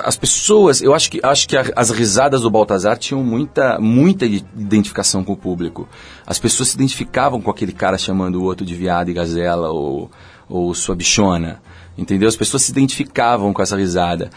as 0.05 0.16
pessoas, 0.16 0.83
eu 0.83 0.95
acho 0.95 1.11
que, 1.11 1.21
acho 1.23 1.49
que 1.49 1.57
as 1.57 1.90
risadas 1.90 2.43
do 2.43 2.51
Baltazar 2.51 2.99
tinham 2.99 3.23
muita, 3.23 3.79
muita 3.79 4.27
identificação 4.27 5.25
com 5.25 5.33
o 5.33 5.37
público. 5.37 5.88
As 6.27 6.38
pessoas 6.38 6.71
se 6.71 6.77
identificavam 6.77 7.40
com 7.40 7.51
aquele 7.51 7.73
cara 7.73 7.97
chamando 7.97 8.37
o 8.37 8.45
outro 8.45 8.64
de 8.64 8.75
viado 8.75 9.09
e 9.09 9.14
gazela 9.14 9.71
ou, 9.71 10.11
ou 10.49 10.75
sua 10.75 10.95
bichona. 10.95 11.62
Entendeu? 11.97 12.29
As 12.29 12.37
pessoas 12.37 12.62
se 12.62 12.71
identificavam 12.71 13.53
com 13.53 13.62
essa 13.62 13.77
risada. 13.77 14.31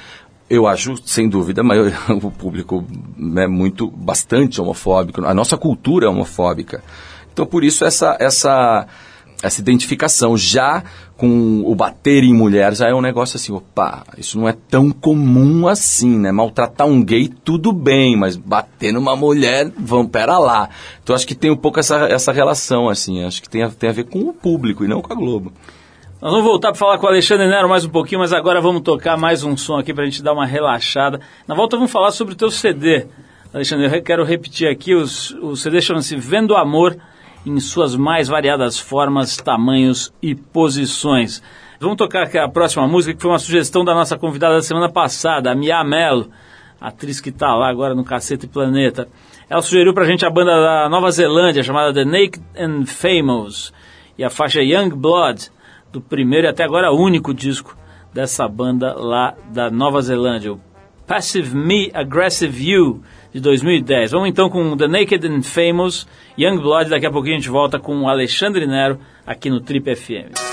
Eu 0.50 0.68
acho, 0.68 0.96
sem 1.06 1.28
dúvida, 1.28 1.64
mas 1.64 1.94
o 2.10 2.32
público 2.32 2.86
é 3.38 3.48
muito, 3.48 3.90
bastante 3.90 4.62
homofóbico. 4.62 5.26
A 5.26 5.34
nossa 5.34 5.58
cultura 5.58 6.06
é 6.06 6.10
homofóbica. 6.10 6.84
Então, 7.32 7.46
por 7.46 7.64
isso, 7.64 7.84
essa, 7.84 8.16
essa, 8.20 8.88
essa 9.42 9.60
identificação 9.60 10.38
já 10.38 10.84
com 11.24 11.64
o 11.66 11.74
bater 11.74 12.22
em 12.22 12.34
mulher 12.34 12.76
já 12.76 12.90
é 12.90 12.94
um 12.94 13.00
negócio 13.00 13.38
assim, 13.38 13.54
opa, 13.54 14.04
isso 14.18 14.38
não 14.38 14.46
é 14.46 14.52
tão 14.52 14.92
comum 14.92 15.70
assim, 15.70 16.20
né? 16.20 16.34
Maltratar 16.34 16.86
um 16.86 17.02
gay, 17.02 17.30
tudo 17.30 17.72
bem, 17.72 18.18
mas 18.18 18.36
bater 18.36 18.92
numa 18.92 19.16
mulher, 19.16 19.72
vamos, 19.78 20.12
pera 20.12 20.38
lá. 20.38 20.68
Então, 21.02 21.16
acho 21.16 21.26
que 21.26 21.34
tem 21.34 21.50
um 21.50 21.56
pouco 21.56 21.80
essa, 21.80 22.08
essa 22.08 22.34
relação, 22.34 22.90
assim, 22.90 23.24
acho 23.24 23.42
que 23.42 23.50
tem 23.50 23.64
a, 23.64 23.70
tem 23.70 23.90
a 23.90 23.94
ver 23.94 24.04
com 24.04 24.20
o 24.20 24.34
público 24.34 24.84
e 24.84 24.88
não 24.90 25.02
com 25.02 25.14
a 25.14 25.16
Globo. 25.16 25.54
Nós 26.22 26.30
vamos 26.30 26.46
voltar 26.46 26.72
para 26.72 26.80
falar 26.80 26.98
com 26.98 27.06
o 27.06 27.10
Alexandre 27.10 27.48
Nero 27.48 27.70
mais 27.70 27.86
um 27.86 27.90
pouquinho, 27.90 28.20
mas 28.20 28.34
agora 28.34 28.60
vamos 28.60 28.82
tocar 28.82 29.16
mais 29.16 29.46
um 29.46 29.56
som 29.56 29.78
aqui 29.78 29.94
para 29.94 30.04
a 30.04 30.06
gente 30.06 30.22
dar 30.22 30.34
uma 30.34 30.46
relaxada. 30.46 31.22
Na 31.48 31.56
volta 31.56 31.78
vamos 31.78 31.92
falar 31.92 32.12
sobre 32.12 32.34
o 32.34 32.38
teu 32.38 32.52
CD. 32.52 33.08
Alexandre, 33.54 33.86
eu 33.86 34.04
quero 34.04 34.26
repetir 34.26 34.68
aqui, 34.68 34.94
os, 34.94 35.32
o 35.42 35.56
CD 35.56 35.80
chama-se 35.80 36.18
Vendo 36.18 36.54
Amor 36.54 36.98
em 37.46 37.60
suas 37.60 37.96
mais 37.96 38.28
variadas 38.28 38.80
formas, 38.80 39.38
tamanhos 39.38 40.14
e 40.22 40.34
posições. 40.34 41.42
Vamos 41.80 41.98
tocar 41.98 42.34
a 42.38 42.50
próxima 42.50 42.88
música, 42.88 43.14
que 43.14 43.22
foi 43.22 43.32
uma 43.32 43.40
sugestão 43.40 43.84
da 43.84 43.94
nossa 43.94 44.18
convidada 44.18 44.56
da 44.56 44.62
semana 44.62 44.90
passada, 44.90 45.52
a 45.52 45.56
Mia 45.56 45.84
Mello, 45.84 46.30
atriz 46.80 47.20
que 47.20 47.30
está 47.30 47.54
lá 47.54 47.70
agora 47.70 47.94
no 47.94 48.04
Cacete 48.04 48.48
Planeta. 48.48 49.08
Ela 49.50 49.62
sugeriu 49.62 49.94
para 49.94 50.04
a 50.04 50.08
gente 50.08 50.26
a 50.26 50.30
banda 50.30 50.52
da 50.52 50.90
Nova 50.90 51.12
Zelândia, 51.12 51.64
chamada 51.64 51.94
The 51.94 52.06
Naked 52.06 52.42
and 52.58 52.86
Famous, 52.86 53.74
e 54.18 54.24
a 54.24 54.30
faixa 54.30 54.62
Young 54.62 54.90
Blood, 54.90 55.52
do 55.92 56.00
primeiro 56.00 56.48
e 56.48 56.50
até 56.50 56.64
agora 56.64 56.92
único 56.92 57.34
disco 57.34 57.78
dessa 58.14 58.48
banda 58.48 58.94
lá 58.94 59.36
da 59.52 59.70
Nova 59.70 60.02
Zelândia, 60.02 60.54
o 60.54 60.62
Passive 61.06 61.56
Me 61.56 61.92
Aggressive 61.94 62.72
You, 62.72 63.02
de 63.34 63.40
2010. 63.40 64.12
Vamos 64.12 64.30
então 64.30 64.50
com 64.50 64.78
The 64.78 64.88
Naked 64.88 65.28
and 65.28 65.42
Famous, 65.42 66.08
Young 66.38 66.58
Blood, 66.58 66.90
daqui 66.90 67.06
a 67.06 67.12
pouquinho 67.12 67.36
a 67.36 67.40
gente 67.40 67.50
volta 67.50 67.80
com 67.80 68.02
o 68.02 68.08
Alexandre 68.08 68.68
Nero 68.68 69.00
aqui 69.26 69.50
no 69.50 69.60
Trip 69.60 69.96
FM. 69.96 70.53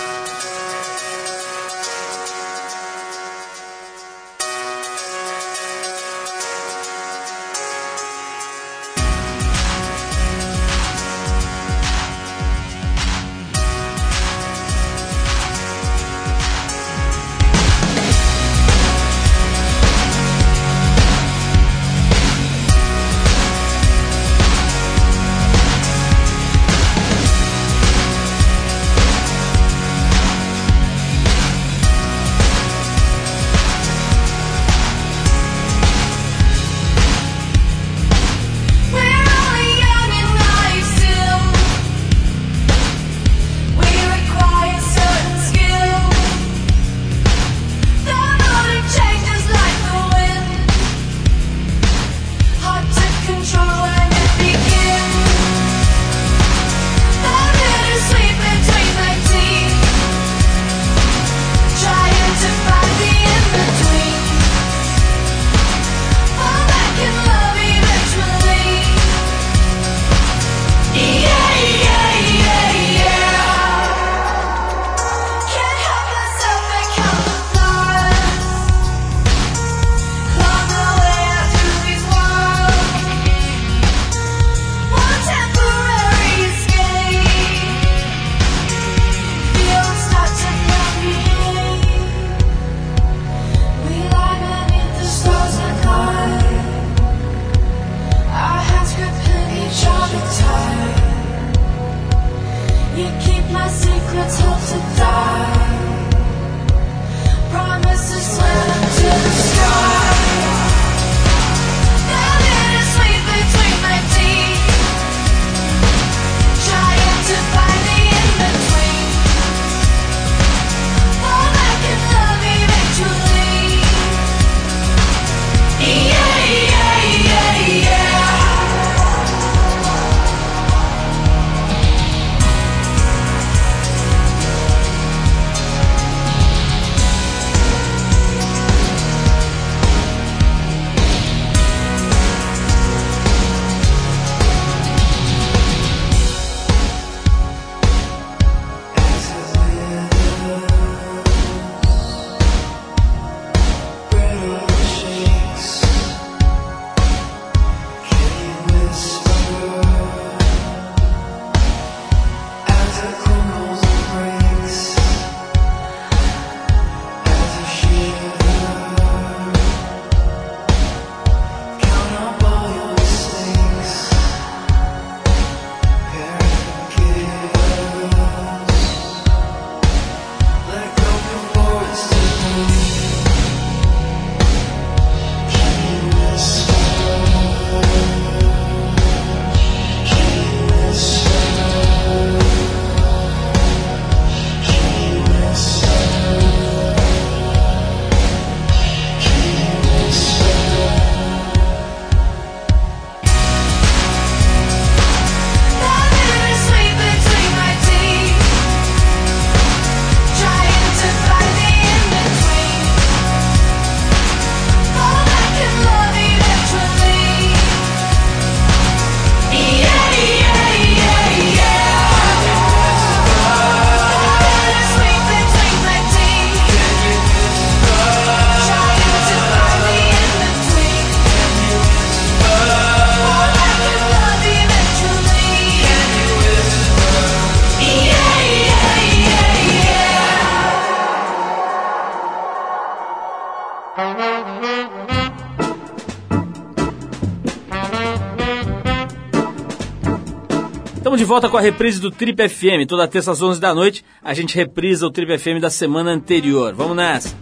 Volta 251.30 251.48
com 251.48 251.56
a 251.56 251.60
reprise 251.60 252.00
do 252.00 252.10
Trip 252.10 252.48
FM. 252.48 252.88
Toda 252.88 253.06
terça 253.06 253.30
às 253.30 253.40
11 253.40 253.60
da 253.60 253.72
noite, 253.72 254.04
a 254.20 254.34
gente 254.34 254.56
reprisa 254.56 255.06
o 255.06 255.12
Trip 255.12 255.38
FM 255.38 255.60
da 255.60 255.70
semana 255.70 256.10
anterior. 256.10 256.74
Vamos 256.74 256.96
nessa. 256.96 257.36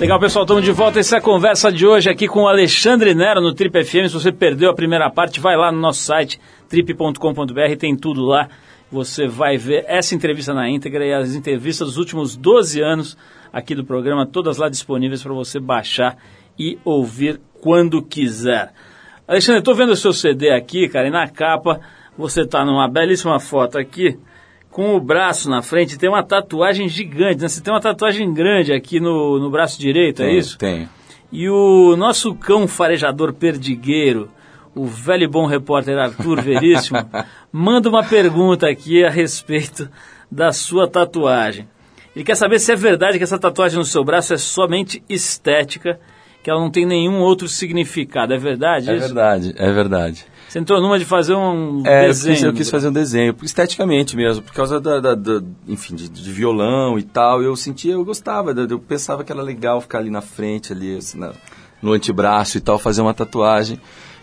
Legal, 0.00 0.18
pessoal, 0.18 0.44
estamos 0.46 0.64
de 0.64 0.72
volta. 0.72 1.00
Essa 1.00 1.16
é 1.16 1.18
a 1.18 1.22
conversa 1.22 1.70
de 1.70 1.86
hoje 1.86 2.08
aqui 2.08 2.26
com 2.26 2.44
o 2.44 2.48
Alexandre 2.48 3.14
Nero 3.14 3.42
no 3.42 3.52
Trip 3.52 3.84
FM. 3.84 4.08
Se 4.08 4.14
você 4.14 4.32
perdeu 4.32 4.70
a 4.70 4.74
primeira 4.74 5.10
parte, 5.10 5.38
vai 5.38 5.54
lá 5.54 5.70
no 5.70 5.78
nosso 5.78 6.00
site 6.00 6.40
trip.com.br, 6.66 7.76
tem 7.78 7.94
tudo 7.94 8.24
lá. 8.24 8.48
Você 8.90 9.26
vai 9.26 9.58
ver 9.58 9.84
essa 9.86 10.14
entrevista 10.14 10.54
na 10.54 10.66
íntegra 10.70 11.04
e 11.04 11.12
as 11.12 11.34
entrevistas 11.34 11.88
dos 11.88 11.98
últimos 11.98 12.34
12 12.36 12.80
anos 12.80 13.18
aqui 13.56 13.74
do 13.74 13.82
programa, 13.82 14.26
todas 14.26 14.58
lá 14.58 14.68
disponíveis 14.68 15.22
para 15.22 15.32
você 15.32 15.58
baixar 15.58 16.18
e 16.58 16.78
ouvir 16.84 17.40
quando 17.62 18.02
quiser. 18.02 18.70
Alexandre, 19.26 19.60
estou 19.60 19.74
vendo 19.74 19.92
o 19.92 19.96
seu 19.96 20.12
CD 20.12 20.50
aqui, 20.50 20.86
cara, 20.90 21.08
e 21.08 21.10
na 21.10 21.26
capa 21.26 21.80
você 22.18 22.42
está 22.42 22.66
numa 22.66 22.86
belíssima 22.86 23.40
foto 23.40 23.78
aqui 23.78 24.18
com 24.70 24.94
o 24.94 25.00
braço 25.00 25.48
na 25.48 25.62
frente, 25.62 25.98
tem 25.98 26.06
uma 26.06 26.22
tatuagem 26.22 26.86
gigante, 26.86 27.40
né? 27.40 27.48
Você 27.48 27.62
tem 27.62 27.72
uma 27.72 27.80
tatuagem 27.80 28.30
grande 28.34 28.74
aqui 28.74 29.00
no, 29.00 29.38
no 29.38 29.50
braço 29.50 29.80
direito, 29.80 30.22
é 30.22 30.26
Tenho, 30.26 30.38
isso? 30.38 30.58
Tenho. 30.58 30.86
E 31.32 31.48
o 31.48 31.96
nosso 31.96 32.34
cão 32.34 32.68
farejador 32.68 33.32
perdigueiro, 33.32 34.30
o 34.74 34.84
velho 34.84 35.24
e 35.24 35.28
bom 35.28 35.46
repórter 35.46 35.96
Arthur 35.96 36.42
Veríssimo, 36.42 36.98
manda 37.50 37.88
uma 37.88 38.04
pergunta 38.04 38.68
aqui 38.68 39.02
a 39.02 39.08
respeito 39.08 39.88
da 40.30 40.52
sua 40.52 40.86
tatuagem. 40.86 41.66
Ele 42.16 42.24
quer 42.24 42.34
saber 42.34 42.58
se 42.58 42.72
é 42.72 42.76
verdade 42.76 43.18
que 43.18 43.24
essa 43.24 43.38
tatuagem 43.38 43.78
no 43.78 43.84
seu 43.84 44.02
braço 44.02 44.32
é 44.32 44.38
somente 44.38 45.02
estética, 45.06 46.00
que 46.42 46.48
ela 46.50 46.58
não 46.58 46.70
tem 46.70 46.86
nenhum 46.86 47.20
outro 47.20 47.46
significado. 47.46 48.32
É 48.32 48.38
verdade 48.38 48.88
É 48.90 48.94
isso? 48.96 49.06
verdade, 49.06 49.54
é 49.56 49.70
verdade. 49.70 50.24
Você 50.48 50.58
entrou 50.60 50.80
numa 50.80 50.98
de 50.98 51.04
fazer 51.04 51.34
um 51.34 51.82
É, 51.84 52.04
eu 52.04 52.08
desenho. 52.08 52.34
quis, 52.36 52.42
eu 52.44 52.52
quis 52.54 52.70
fazer 52.70 52.88
um 52.88 52.92
desenho, 52.92 53.36
esteticamente 53.42 54.16
mesmo, 54.16 54.42
por 54.42 54.54
causa 54.54 54.80
da, 54.80 54.98
da- 55.00 55.14
da- 55.14 55.42
enfim, 55.68 55.94
de, 55.94 56.08
de 56.08 56.32
violão 56.32 56.98
e 56.98 57.02
tal. 57.02 57.42
Eu 57.42 57.54
sentia, 57.54 57.92
eu 57.92 58.04
gostava, 58.04 58.52
eu 58.52 58.78
pensava 58.78 59.22
que 59.22 59.30
era 59.30 59.42
legal 59.42 59.80
ficar 59.82 59.98
ali 59.98 60.08
na 60.08 60.22
frente, 60.22 60.72
ali 60.72 60.96
assim, 60.96 61.18
na- 61.18 61.32
no 61.82 61.92
antebraço 61.92 62.56
e 62.56 62.60
tal, 62.62 62.78
fazer 62.78 63.02
uma 63.02 63.12
tatuagem. 63.12 63.78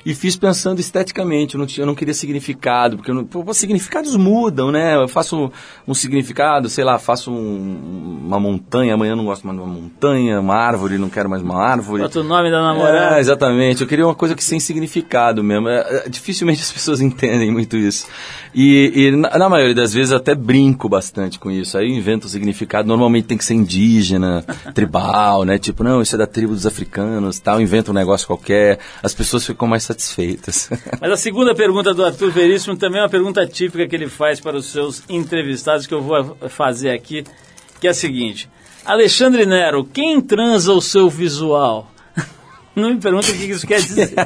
E 0.06 0.14
fiz 0.14 0.36
pensando 0.36 0.80
esteticamente, 0.80 1.56
eu 1.56 1.60
não, 1.60 1.66
tinha, 1.66 1.84
eu 1.84 1.88
não 1.88 1.96
queria 1.96 2.14
significado, 2.14 2.98
porque 2.98 3.12
não, 3.14 3.24
pô, 3.24 3.44
os 3.48 3.58
significados 3.58 4.16
mudam, 4.16 4.72
né? 4.72 4.96
Eu 4.96 5.08
faço 5.08 5.52
um 5.88 5.94
significado, 5.94 6.68
sei 6.70 6.84
lá, 6.84 7.00
faço 7.00 7.32
um- 7.32 8.20
uma 8.26 8.40
montanha, 8.40 8.94
amanhã 8.96 9.12
eu 9.14 9.16
não 9.16 9.26
gosto 9.26 9.46
mais 9.48 9.58
de 9.58 9.64
uma 9.64 9.74
montanha, 9.74 10.40
uma 10.40 10.56
árvore, 10.56 10.98
não 10.98 11.10
quero 11.10 11.30
mais 11.30 11.42
uma 11.42 11.62
árvore. 11.62 12.02
Bota 12.04 12.20
o 12.20 12.24
nome 12.24 12.52
da 12.52 12.62
namorada. 12.62 13.16
É, 13.18 13.20
exatamente. 13.20 13.82
Eu 13.82 13.88
queria 13.88 14.06
uma 14.06 14.16
coisa 14.16 14.36
que 14.36 14.44
sem 14.44 14.60
significado 14.60 15.44
mesmo. 15.44 15.70
É, 15.70 16.04
é, 16.06 16.10
dificilmente 16.10 16.62
as 16.62 16.72
pessoas 16.72 17.00
entendem 17.02 17.52
muito 17.52 17.78
isso. 17.78 18.08
E, 18.54 18.92
e 18.96 19.12
na, 19.12 19.38
na 19.38 19.50
maioria 19.50 19.74
das 19.76 19.94
vezes 19.94 20.12
eu 20.12 20.18
até 20.18 20.36
brinco 20.36 20.88
bastante 20.90 21.40
com 21.40 21.50
isso. 21.50 21.78
Aí 21.78 21.90
eu 21.90 21.96
invento 21.96 22.28
o 22.28 22.30
significado. 22.30 22.88
Normalmente 22.88 23.26
tem 23.26 23.38
que 23.38 23.46
ser 23.46 23.54
indígena, 23.54 24.44
tribal, 24.76 25.44
né? 25.46 25.58
Tipo, 25.58 25.84
não, 25.84 26.02
isso 26.02 26.16
é 26.16 26.18
da 26.18 26.28
tribo 26.28 26.54
dos 26.54 26.66
africanos, 26.66 27.40
tal. 27.40 27.62
Inventa 27.62 27.92
um 27.92 27.94
negócio 27.94 28.28
qualquer. 28.28 28.80
As 29.02 29.14
pessoas 29.14 29.46
ficam 29.46 29.68
mais 29.68 29.84
satisfeitas. 29.94 30.70
Mas 31.00 31.12
a 31.12 31.18
segunda 31.18 31.56
pergunta 31.56 31.94
do 31.94 32.04
Arthur 32.04 32.32
Veríssimo 32.32 32.76
também 32.76 33.00
é 33.00 33.04
uma 33.04 33.10
pergunta 33.10 33.46
típica 33.46 33.88
que 33.88 33.96
ele 33.96 34.10
faz 34.10 34.40
para 34.40 34.58
os 34.58 34.66
seus 34.66 35.04
entrevistados, 35.08 35.88
que 35.88 35.94
eu 35.94 36.02
vou 36.02 36.36
fazer 36.50 36.90
aqui, 36.90 37.24
que 37.80 37.88
é 37.88 37.92
a 37.92 37.94
seguinte. 37.94 38.50
Alexandre 38.86 39.46
Nero, 39.46 39.86
quem 39.86 40.20
transa 40.20 40.74
o 40.74 40.82
seu 40.82 41.10
visual? 41.10 41.90
Não 42.76 42.90
me 42.90 43.00
pergunta 43.00 43.32
o 43.32 43.34
que 43.34 43.46
isso 43.46 43.66
quer 43.66 43.80
dizer. 43.80 44.14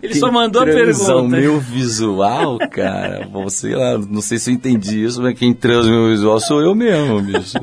Ele 0.00 0.14
só 0.14 0.30
mandou 0.30 0.62
a 0.62 0.64
transa 0.64 1.16
o 1.16 1.22
pergunta. 1.22 1.36
meu 1.36 1.60
visual, 1.60 2.58
cara. 2.70 3.28
Bom, 3.28 3.48
sei 3.48 3.74
lá, 3.74 3.98
não 3.98 4.22
sei 4.22 4.38
se 4.38 4.48
eu 4.48 4.54
entendi 4.54 5.04
isso, 5.04 5.20
mas 5.20 5.36
quem 5.36 5.52
transa 5.52 5.88
o 5.88 5.92
meu 5.92 6.08
visual 6.10 6.38
sou 6.38 6.60
eu 6.60 6.72
mesmo, 6.72 7.20
bicho. 7.20 7.58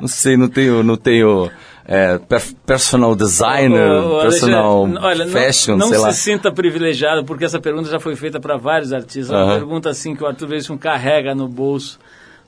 Não 0.00 0.08
sei, 0.08 0.34
não 0.34 0.48
tenho, 0.48 0.82
não 0.82 0.96
tenho 0.96 1.50
é, 1.86 2.18
per- 2.18 2.54
personal 2.66 3.14
designer, 3.14 3.90
Ô, 3.90 4.18
ô, 4.18 4.20
personal 4.22 4.80
olha, 5.02 5.24
não- 5.26 5.32
fashion, 5.32 5.76
não, 5.76 5.88
sei 5.88 5.98
se 5.98 6.02
lá. 6.04 6.12
sinta 6.12 6.50
privilegiado, 6.52 7.24
porque 7.24 7.44
essa 7.44 7.60
pergunta 7.60 7.90
já 7.90 8.00
foi 8.00 8.16
feita 8.16 8.40
para 8.40 8.56
vários 8.56 8.92
artistas. 8.92 9.30
É 9.30 9.36
uma 9.36 9.54
pergunta 9.54 9.90
assim 9.90 10.14
que 10.16 10.22
o 10.22 10.26
Arthur 10.26 10.48
Veríssimo 10.48 10.78
carrega 10.78 11.34
no 11.34 11.46
bolso 11.48 11.98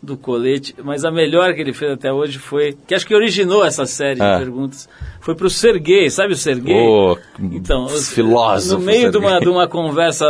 do 0.02 0.16
colete, 0.16 0.74
mas 0.84 1.04
a 1.04 1.10
melhor 1.10 1.54
que 1.54 1.60
ele 1.62 1.72
fez 1.72 1.90
até 1.92 2.12
hoje 2.12 2.38
foi, 2.38 2.76
que 2.86 2.94
acho 2.94 3.06
que 3.06 3.14
originou 3.14 3.64
essa 3.64 3.86
série 3.86 4.20
Ah. 4.22 4.34
de 4.38 4.44
perguntas, 4.44 4.88
foi 5.20 5.34
para 5.34 5.46
o 5.46 5.50
Sergei, 5.50 6.08
sabe 6.10 6.34
o 6.34 6.36
Sergei? 6.36 6.76
Ô, 6.76 7.18
Então, 7.40 7.84
os- 7.86 8.10
filósofo 8.10 8.78
no 8.80 8.86
meio 8.86 9.10
de 9.10 9.16
uma, 9.18 9.40
de 9.40 9.48
uma 9.48 9.66
conversa 9.66 10.26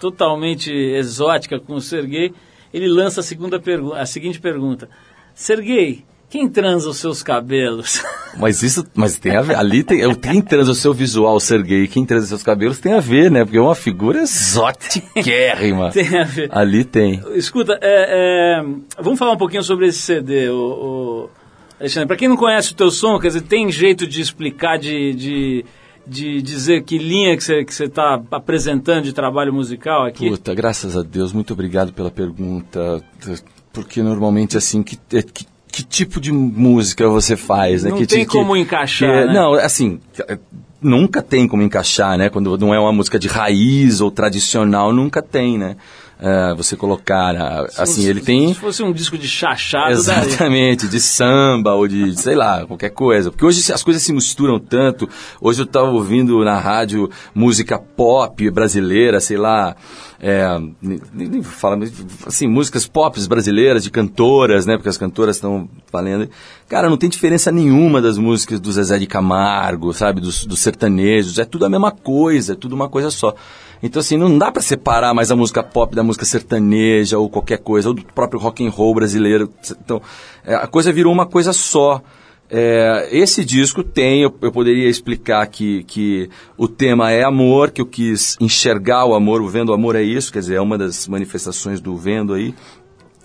totalmente 0.00 0.72
exótica 0.72 1.58
com 1.60 1.74
o 1.74 1.80
Sergei, 1.80 2.32
ele 2.72 2.88
lança 2.88 3.20
a, 3.20 3.22
segunda 3.22 3.58
pergu- 3.60 3.92
a 3.92 4.06
seguinte 4.06 4.40
pergunta: 4.40 4.88
Sergei, 5.34 6.04
quem 6.32 6.48
transa 6.48 6.88
os 6.88 6.96
seus 6.96 7.22
cabelos? 7.22 8.02
Mas 8.38 8.62
isso, 8.62 8.82
mas 8.94 9.18
tem 9.18 9.36
a 9.36 9.42
ver, 9.42 9.56
ali 9.56 9.84
tem, 9.84 10.00
quem 10.14 10.40
transa 10.40 10.70
o 10.70 10.74
seu 10.74 10.94
visual, 10.94 11.38
Sergei, 11.38 11.86
quem 11.86 12.06
transa 12.06 12.22
os 12.22 12.28
seus 12.30 12.42
cabelos 12.42 12.80
tem 12.80 12.94
a 12.94 12.98
ver, 13.00 13.30
né? 13.30 13.44
Porque 13.44 13.58
é 13.58 13.60
uma 13.60 13.74
figura 13.74 14.22
exotiquérrima. 14.22 15.90
Tem 15.92 16.16
a 16.18 16.24
ver. 16.24 16.48
Ali 16.50 16.82
tem. 16.82 17.22
Escuta, 17.34 17.78
é, 17.82 18.60
é, 18.62 18.64
vamos 19.02 19.18
falar 19.18 19.32
um 19.32 19.36
pouquinho 19.36 19.62
sobre 19.62 19.88
esse 19.88 19.98
CD, 19.98 20.48
o, 20.48 20.54
o- 20.56 21.30
Alexandre. 21.78 22.06
Para 22.06 22.16
quem 22.16 22.26
não 22.26 22.36
conhece 22.38 22.72
o 22.72 22.74
teu 22.74 22.90
som, 22.90 23.18
quer 23.18 23.26
dizer, 23.28 23.42
tem 23.42 23.70
jeito 23.70 24.06
de 24.06 24.22
explicar, 24.22 24.78
de, 24.78 25.12
de, 25.12 25.64
de 26.06 26.40
dizer 26.40 26.84
que 26.84 26.96
linha 26.96 27.36
que 27.36 27.42
você 27.44 27.84
está 27.84 28.18
apresentando 28.30 29.04
de 29.04 29.12
trabalho 29.12 29.52
musical 29.52 30.06
aqui? 30.06 30.30
Puta, 30.30 30.54
graças 30.54 30.96
a 30.96 31.02
Deus, 31.02 31.34
muito 31.34 31.52
obrigado 31.52 31.92
pela 31.92 32.10
pergunta. 32.10 33.04
Porque 33.74 34.02
normalmente, 34.02 34.56
assim, 34.56 34.82
que, 34.82 34.98
é, 35.12 35.22
que, 35.22 35.44
que 35.72 35.82
tipo 35.82 36.20
de 36.20 36.30
música 36.30 37.08
você 37.08 37.34
faz, 37.36 37.82
né? 37.82 37.90
Não 37.90 37.96
que, 37.98 38.06
tem 38.06 38.20
que- 38.26 38.30
como 38.30 38.54
encaixar, 38.56 39.08
que- 39.22 39.26
né? 39.28 39.32
Não, 39.32 39.54
assim, 39.54 39.98
é, 40.28 40.38
nunca 40.80 41.22
tem 41.22 41.48
como 41.48 41.62
encaixar, 41.62 42.16
né? 42.18 42.28
Quando 42.28 42.56
não 42.58 42.74
é 42.74 42.78
uma 42.78 42.92
música 42.92 43.18
de 43.18 43.26
raiz 43.26 44.00
ou 44.02 44.10
tradicional, 44.10 44.92
nunca 44.92 45.22
tem, 45.22 45.56
né? 45.58 45.76
É, 46.24 46.54
você 46.54 46.76
colocar, 46.76 47.34
ah, 47.34 47.66
assim, 47.78 48.02
Se- 48.02 48.08
ele 48.08 48.20
tem... 48.20 48.54
Se 48.54 48.60
fosse 48.60 48.80
um 48.80 48.92
disco 48.92 49.18
de 49.18 49.26
chachado. 49.26 49.90
Exatamente, 49.90 50.86
de 50.86 51.00
samba 51.00 51.74
ou 51.74 51.88
de, 51.88 52.14
sei 52.16 52.36
lá, 52.36 52.64
qualquer 52.64 52.90
coisa. 52.90 53.32
Porque 53.32 53.44
hoje 53.44 53.72
as 53.72 53.82
coisas 53.82 54.04
se 54.04 54.12
misturam 54.12 54.60
tanto. 54.60 55.08
Hoje 55.40 55.62
eu 55.62 55.64
estava 55.64 55.90
ouvindo 55.90 56.44
na 56.44 56.60
rádio 56.60 57.10
música 57.34 57.76
pop 57.76 58.48
brasileira, 58.52 59.18
sei 59.18 59.36
lá, 59.36 59.74
é, 60.20 60.46
nem, 60.80 61.42
mas, 61.76 61.92
assim, 62.24 62.46
músicas 62.46 62.86
pop 62.86 63.18
brasileiras, 63.26 63.82
de 63.82 63.90
cantoras, 63.90 64.64
né? 64.64 64.76
Porque 64.76 64.88
as 64.88 64.96
cantoras 64.96 65.34
estão 65.34 65.68
valendo. 65.92 66.28
Cara, 66.68 66.88
não 66.88 66.96
tem 66.96 67.10
diferença 67.10 67.50
nenhuma 67.50 68.00
das 68.00 68.16
músicas 68.16 68.60
do 68.60 68.70
Zezé 68.70 68.96
de 68.96 69.08
Camargo, 69.08 69.92
sabe? 69.92 70.20
Dos, 70.20 70.46
dos 70.46 70.60
sertanejos. 70.60 71.40
É 71.40 71.44
tudo 71.44 71.66
a 71.66 71.68
mesma 71.68 71.90
coisa, 71.90 72.52
é 72.52 72.56
tudo 72.56 72.76
uma 72.76 72.88
coisa 72.88 73.10
só. 73.10 73.34
Então, 73.82 74.00
assim, 74.00 74.16
não 74.16 74.38
dá 74.38 74.52
pra 74.52 74.62
separar 74.62 75.12
mais 75.12 75.30
a 75.30 75.36
música 75.36 75.62
pop 75.62 75.94
da 75.94 76.02
música 76.02 76.24
sertaneja 76.24 77.18
ou 77.18 77.28
qualquer 77.28 77.58
coisa, 77.58 77.88
ou 77.88 77.94
do 77.94 78.04
próprio 78.04 78.40
rock 78.40 78.64
and 78.64 78.70
roll 78.70 78.94
brasileiro. 78.94 79.52
Então, 79.82 80.00
é, 80.44 80.54
a 80.54 80.66
coisa 80.66 80.92
virou 80.92 81.12
uma 81.12 81.26
coisa 81.26 81.52
só. 81.52 82.00
É, 82.54 83.08
esse 83.10 83.42
disco 83.44 83.82
tem, 83.82 84.22
eu, 84.22 84.34
eu 84.42 84.52
poderia 84.52 84.86
explicar 84.86 85.46
que, 85.46 85.84
que 85.84 86.28
o 86.56 86.68
tema 86.68 87.10
é 87.10 87.24
amor, 87.24 87.70
que 87.70 87.80
eu 87.80 87.86
quis 87.86 88.36
enxergar 88.38 89.06
o 89.06 89.14
amor, 89.14 89.40
o 89.40 89.48
Vendo 89.48 89.70
o 89.70 89.74
Amor 89.74 89.96
é 89.96 90.02
isso, 90.02 90.30
quer 90.30 90.40
dizer, 90.40 90.56
é 90.56 90.60
uma 90.60 90.76
das 90.76 91.08
manifestações 91.08 91.80
do 91.80 91.96
Vendo 91.96 92.34
aí. 92.34 92.54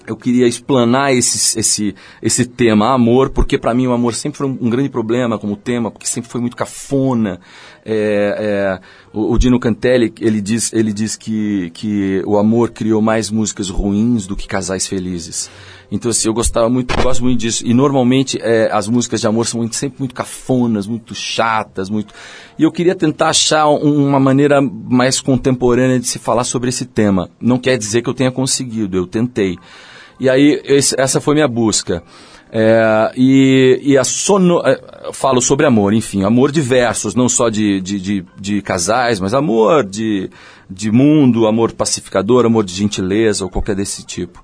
Eu 0.08 0.16
queria 0.16 0.48
explanar 0.48 1.14
esse, 1.14 1.60
esse, 1.60 1.94
esse 2.22 2.46
tema, 2.46 2.94
amor, 2.94 3.30
porque 3.30 3.58
para 3.58 3.74
mim 3.74 3.88
o 3.88 3.92
amor 3.92 4.14
sempre 4.14 4.38
foi 4.38 4.48
um, 4.48 4.58
um 4.62 4.70
grande 4.70 4.88
problema 4.88 5.38
como 5.38 5.58
tema, 5.58 5.92
porque 5.92 6.08
sempre 6.08 6.30
foi 6.32 6.40
muito 6.40 6.56
cafona. 6.56 7.42
É, 7.90 8.36
é, 8.38 8.80
o, 9.14 9.32
o 9.34 9.38
Dino 9.40 9.58
Cantelli, 9.60 10.14
ele 10.20 10.42
diz, 10.42 10.74
ele 10.74 10.92
diz 10.92 11.16
que, 11.16 11.70
que 11.74 12.22
o 12.26 12.38
amor 12.38 12.72
criou 12.72 13.02
mais 13.02 13.32
músicas 13.32 13.70
ruins 13.70 14.28
do 14.28 14.36
que 14.36 14.46
casais 14.46 14.86
felizes. 14.86 15.50
Então, 15.90 16.12
assim, 16.12 16.28
eu 16.28 16.34
gostava 16.34 16.70
muito, 16.70 16.94
gosto 17.02 17.24
muito 17.24 17.40
disso. 17.40 17.66
E 17.66 17.74
normalmente 17.74 18.38
é, 18.42 18.70
as 18.74 18.90
músicas 18.90 19.22
de 19.22 19.28
amor 19.28 19.46
são 19.48 19.62
muito- 19.62 19.78
sempre 19.78 20.00
muito 20.00 20.14
cafonas, 20.14 20.86
muito 20.86 21.16
chatas, 21.16 21.90
muito. 21.90 22.14
E 22.60 22.64
eu 22.64 22.72
queria 22.74 22.94
tentar 22.94 23.30
achar 23.30 23.70
um- 23.70 24.06
uma 24.10 24.20
maneira 24.20 24.60
mais 24.62 25.22
contemporânea 25.22 25.98
de 25.98 26.08
se 26.08 26.20
falar 26.20 26.44
sobre 26.44 26.68
esse 26.68 26.86
tema. 26.86 27.30
Não 27.40 27.58
quer 27.58 27.78
dizer 27.78 28.02
que 28.02 28.10
eu 28.10 28.14
tenha 28.14 28.32
conseguido, 28.32 28.98
eu 28.98 29.08
tentei. 29.08 29.58
E 30.20 30.30
aí, 30.30 30.62
esse- 30.66 30.96
essa 31.00 31.22
foi 31.22 31.36
minha 31.36 31.48
busca. 31.48 32.04
É, 32.52 33.12
e, 33.16 33.80
e 33.84 33.98
a 33.98 34.04
sono, 34.04 34.62
é, 34.66 34.80
eu 35.06 35.14
falo 35.14 35.42
sobre 35.42 35.66
amor, 35.66 35.94
enfim, 35.94 36.24
amor 36.24 36.52
diversos, 36.52 37.14
não 37.14 37.28
só 37.28 37.50
de, 37.50 37.82
de, 37.82 38.00
de, 38.00 38.26
de 38.40 38.62
casais, 38.62 39.20
mas 39.20 39.34
amor 39.34 39.84
de, 39.86 40.30
de 40.70 40.90
mundo, 40.92 41.46
amor 41.46 41.74
pacificador, 41.74 42.46
amor 42.46 42.64
de 42.64 42.74
gentileza 42.74 43.44
ou 43.44 43.50
qualquer 43.50 43.76
desse 43.76 44.06
tipo. 44.06 44.44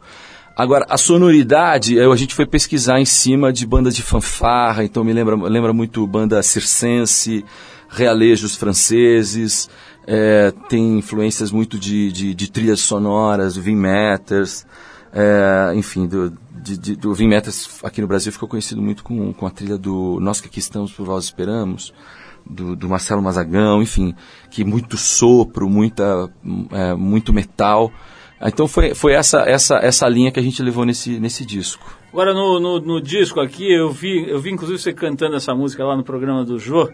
Agora, 0.56 0.86
a 0.90 0.98
sonoridade, 0.98 1.96
eu- 1.96 2.12
a 2.12 2.16
gente 2.18 2.36
foi 2.36 2.46
pesquisar 2.46 3.00
em 3.00 3.06
cima 3.06 3.52
de 3.52 3.66
bandas 3.66 3.96
de 3.96 4.02
fanfarra, 4.04 4.84
então 4.84 5.04
me 5.04 5.14
lembra, 5.14 5.36
lembra 5.36 5.74
muito 5.74 6.06
banda 6.06 6.44
circense, 6.44 7.44
realejos 7.90 8.56
franceses, 8.56 9.70
é, 10.06 10.52
tem 10.68 10.98
influências 11.00 11.52
muito 11.52 11.80
de, 11.80 12.12
de, 12.12 12.36
de 12.36 12.52
trilhas 12.52 12.82
sonoras, 12.82 13.56
Vin 13.56 13.76
Matters, 13.78 14.66
é, 15.14 15.74
enfim, 15.76 16.08
do, 16.08 16.32
de, 16.62 16.78
de- 16.78 16.96
do 16.96 17.14
Vin 17.14 17.28
Matters 17.30 17.80
aqui 17.84 18.02
no 18.02 18.08
Brasil 18.08 18.32
ficou 18.32 18.50
conhecido 18.50 18.82
muito 18.82 19.04
com, 19.04 19.32
com 19.34 19.46
a 19.46 19.50
trilha 19.52 19.78
do 19.78 20.20
Nós 20.20 20.42
que 20.42 20.48
aqui 20.48 20.60
estamos 20.60 20.92
por 20.92 21.06
vós 21.06 21.26
esperamos, 21.26 21.94
do, 22.46 22.76
do 22.76 22.90
Marcelo 22.90 23.22
Mazagão, 23.22 23.82
enfim, 23.82 24.14
que 24.50 24.64
muito 24.66 24.98
sopro, 24.98 25.70
muita, 25.70 26.30
é, 26.72 26.94
muito 26.96 27.32
metal. 27.32 27.92
Então 28.46 28.68
foi, 28.68 28.94
foi 28.94 29.14
essa, 29.14 29.42
essa, 29.50 29.76
essa 29.78 30.10
linha 30.10 30.30
que 30.32 30.40
a 30.40 30.44
gente 30.44 30.62
levou 30.62 30.84
nesse, 30.86 31.18
nesse 31.20 31.46
disco. 31.46 31.96
Agora 32.12 32.34
no, 32.34 32.60
no, 32.60 32.80
no 32.80 33.02
disco 33.02 33.40
aqui, 33.40 33.72
eu 33.72 33.90
vi, 33.92 34.30
eu 34.30 34.40
vi 34.42 34.52
inclusive 34.52 34.78
você 34.78 34.92
cantando 34.92 35.36
essa 35.38 35.56
música 35.56 35.86
lá 35.86 35.96
no 35.96 36.04
programa 36.04 36.44
do 36.44 36.60
Jô. 36.60 36.90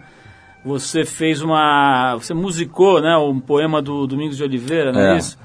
Você 0.64 1.06
fez 1.06 1.42
uma. 1.42 2.16
Você 2.18 2.34
musicou, 2.34 3.02
né? 3.02 3.16
Um 3.18 3.40
poema 3.40 3.82
do 3.82 4.06
Domingos 4.06 4.36
de 4.38 4.44
Oliveira, 4.44 4.92
não 4.92 5.00
é, 5.00 5.16
É. 5.16 5.18
isso? 5.18 5.38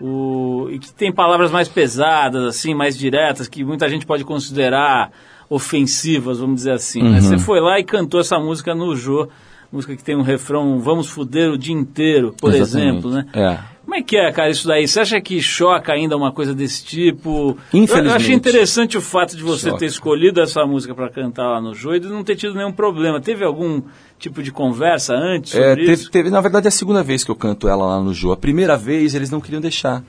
O, 0.00 0.68
e 0.70 0.78
que 0.78 0.92
tem 0.92 1.12
palavras 1.12 1.50
mais 1.50 1.68
pesadas, 1.68 2.42
assim, 2.44 2.74
mais 2.74 2.96
diretas, 2.98 3.48
que 3.48 3.64
muita 3.64 3.88
gente 3.88 4.04
pode 4.04 4.24
considerar 4.24 5.10
ofensivas, 5.48 6.38
vamos 6.40 6.56
dizer 6.56 6.72
assim. 6.72 7.02
né? 7.02 7.20
Você 7.20 7.38
foi 7.38 7.60
lá 7.60 7.78
e 7.78 7.84
cantou 7.84 8.20
essa 8.20 8.38
música 8.38 8.74
no 8.74 8.96
Jô, 8.96 9.28
música 9.74 9.94
que 9.96 10.02
tem 10.04 10.16
um 10.16 10.22
refrão 10.22 10.78
Vamos 10.80 11.08
fuder 11.08 11.50
o 11.50 11.58
dia 11.58 11.74
inteiro, 11.74 12.34
por 12.40 12.54
Exatamente. 12.54 12.90
exemplo, 12.98 13.10
né? 13.10 13.26
É. 13.34 13.74
Como 13.84 13.94
é 13.96 14.02
que 14.02 14.16
é, 14.16 14.32
cara, 14.32 14.48
isso 14.50 14.66
daí? 14.66 14.88
Você 14.88 14.98
acha 15.00 15.20
que 15.20 15.40
choca 15.42 15.92
ainda 15.92 16.16
uma 16.16 16.32
coisa 16.32 16.54
desse 16.54 16.82
tipo? 16.84 17.56
Infelizmente. 17.72 18.08
Eu 18.08 18.14
achei 18.16 18.34
interessante 18.34 18.96
o 18.96 19.00
fato 19.00 19.36
de 19.36 19.42
você 19.42 19.66
Choca. 19.68 19.80
ter 19.80 19.86
escolhido 19.86 20.40
essa 20.40 20.64
música 20.64 20.94
para 20.94 21.10
cantar 21.10 21.46
lá 21.50 21.60
no 21.60 21.74
Jô 21.74 21.94
e 21.94 22.00
de 22.00 22.08
não 22.08 22.24
ter 22.24 22.34
tido 22.34 22.54
nenhum 22.54 22.72
problema. 22.72 23.20
Teve 23.20 23.44
algum 23.44 23.82
tipo 24.18 24.42
de 24.42 24.50
conversa 24.50 25.14
antes 25.14 25.54
É, 25.54 25.68
sobre 25.68 25.80
teve, 25.82 25.92
isso? 25.92 26.10
teve- 26.10 26.30
na 26.30 26.40
verdade, 26.40 26.66
é 26.66 26.68
a 26.68 26.72
segunda 26.72 27.02
vez 27.02 27.22
que 27.24 27.30
eu 27.30 27.36
canto 27.36 27.68
ela 27.68 27.84
lá 27.84 28.00
no 28.02 28.14
Jô. 28.14 28.32
A 28.32 28.36
primeira 28.38 28.74
vez 28.76 29.14
eles 29.14 29.28
não 29.30 29.40
queriam 29.40 29.60
deixar. 29.60 30.02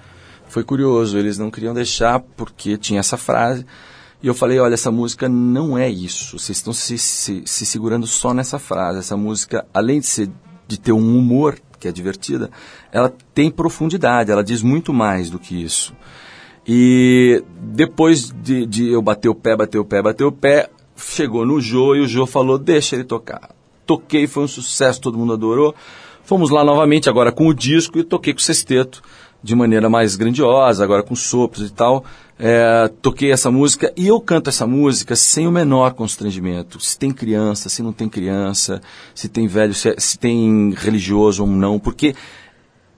Foi 0.48 0.64
curioso, 0.64 1.18
eles 1.18 1.38
não 1.38 1.52
queriam 1.52 1.74
deixar 1.74 2.22
porque 2.22 2.78
tinha 2.78 3.02
essa 3.02 3.18
frase. 3.18 3.66
E 4.24 4.28
eu 4.28 4.34
falei, 4.34 4.60
olha, 4.60 4.74
essa 4.74 4.92
música 4.92 5.30
não 5.30 5.78
é 5.78 5.90
isso. 5.90 6.40
Vocês 6.40 6.58
estão 6.58 6.74
se, 6.74 6.98
se, 6.98 7.44
se 7.46 7.66
segurando 7.66 8.08
só 8.08 8.34
nessa 8.34 8.58
frase. 8.58 9.00
Essa 9.00 9.16
música, 9.16 9.66
além 9.74 10.00
de, 10.00 10.08
ser, 10.08 10.30
de 10.68 10.80
ter 10.80 10.92
um 10.92 11.18
humor, 11.18 11.60
que 11.80 11.88
é 11.88 11.92
divertida, 11.92 12.50
ela 12.92 13.14
tem 13.34 13.52
profundidade, 13.52 14.32
ela 14.32 14.44
diz 14.44 14.64
muito 14.64 14.92
mais 14.94 15.30
do 15.30 15.38
que 15.38 15.62
isso. 15.62 15.94
E 16.68 17.44
depois 17.62 18.32
de, 18.32 18.66
de 18.66 18.88
eu 18.88 19.02
bater 19.02 19.30
o 19.30 19.36
pé, 19.36 19.56
bater 19.56 19.78
o 19.78 19.86
pé, 19.86 20.02
bater 20.02 20.24
o 20.24 20.32
pé, 20.32 20.70
chegou 20.98 21.46
no 21.46 21.62
Jô 21.62 21.96
e 21.96 22.00
o 22.00 22.08
Jô 22.08 22.26
falou, 22.26 22.58
deixa 22.58 22.96
ele 22.96 23.04
tocar. 23.04 23.52
Toquei, 23.86 24.26
foi 24.26 24.44
um 24.44 24.48
sucesso, 24.48 25.00
todo 25.00 25.18
mundo 25.18 25.34
adorou. 25.34 25.76
Fomos 26.24 26.50
lá 26.50 26.64
novamente, 26.64 27.08
agora 27.08 27.32
com 27.32 27.48
o 27.48 27.54
disco, 27.54 28.00
e 28.00 28.04
toquei 28.04 28.34
com 28.34 28.40
o 28.40 28.44
sexteto, 28.44 29.04
de 29.46 29.56
maneira 29.56 29.88
mais 29.88 30.16
grandiosa, 30.16 30.84
agora 30.84 31.04
com 31.04 31.16
sopros 31.16 31.70
e 31.70 31.72
tal. 31.72 32.04
É, 32.38 32.90
toquei 33.00 33.32
essa 33.32 33.52
música 33.52 33.94
e 33.96 34.08
eu 34.08 34.20
canto 34.20 34.50
essa 34.50 34.66
música 34.66 35.16
sem 35.16 35.48
o 35.48 35.52
menor 35.52 35.94
constrangimento. 35.94 36.80
Se 36.80 36.98
tem 36.98 37.12
criança, 37.12 37.70
se 37.70 37.84
não 37.84 37.94
tem 37.94 38.10
criança, 38.10 38.82
se 39.14 39.30
tem 39.30 39.48
velho, 39.48 39.74
se, 39.74 39.90
é- 39.90 39.96
se 40.00 40.18
tem 40.18 40.74
religioso 40.76 41.44
ou 41.44 41.50
não, 41.50 41.80
porque 41.80 42.16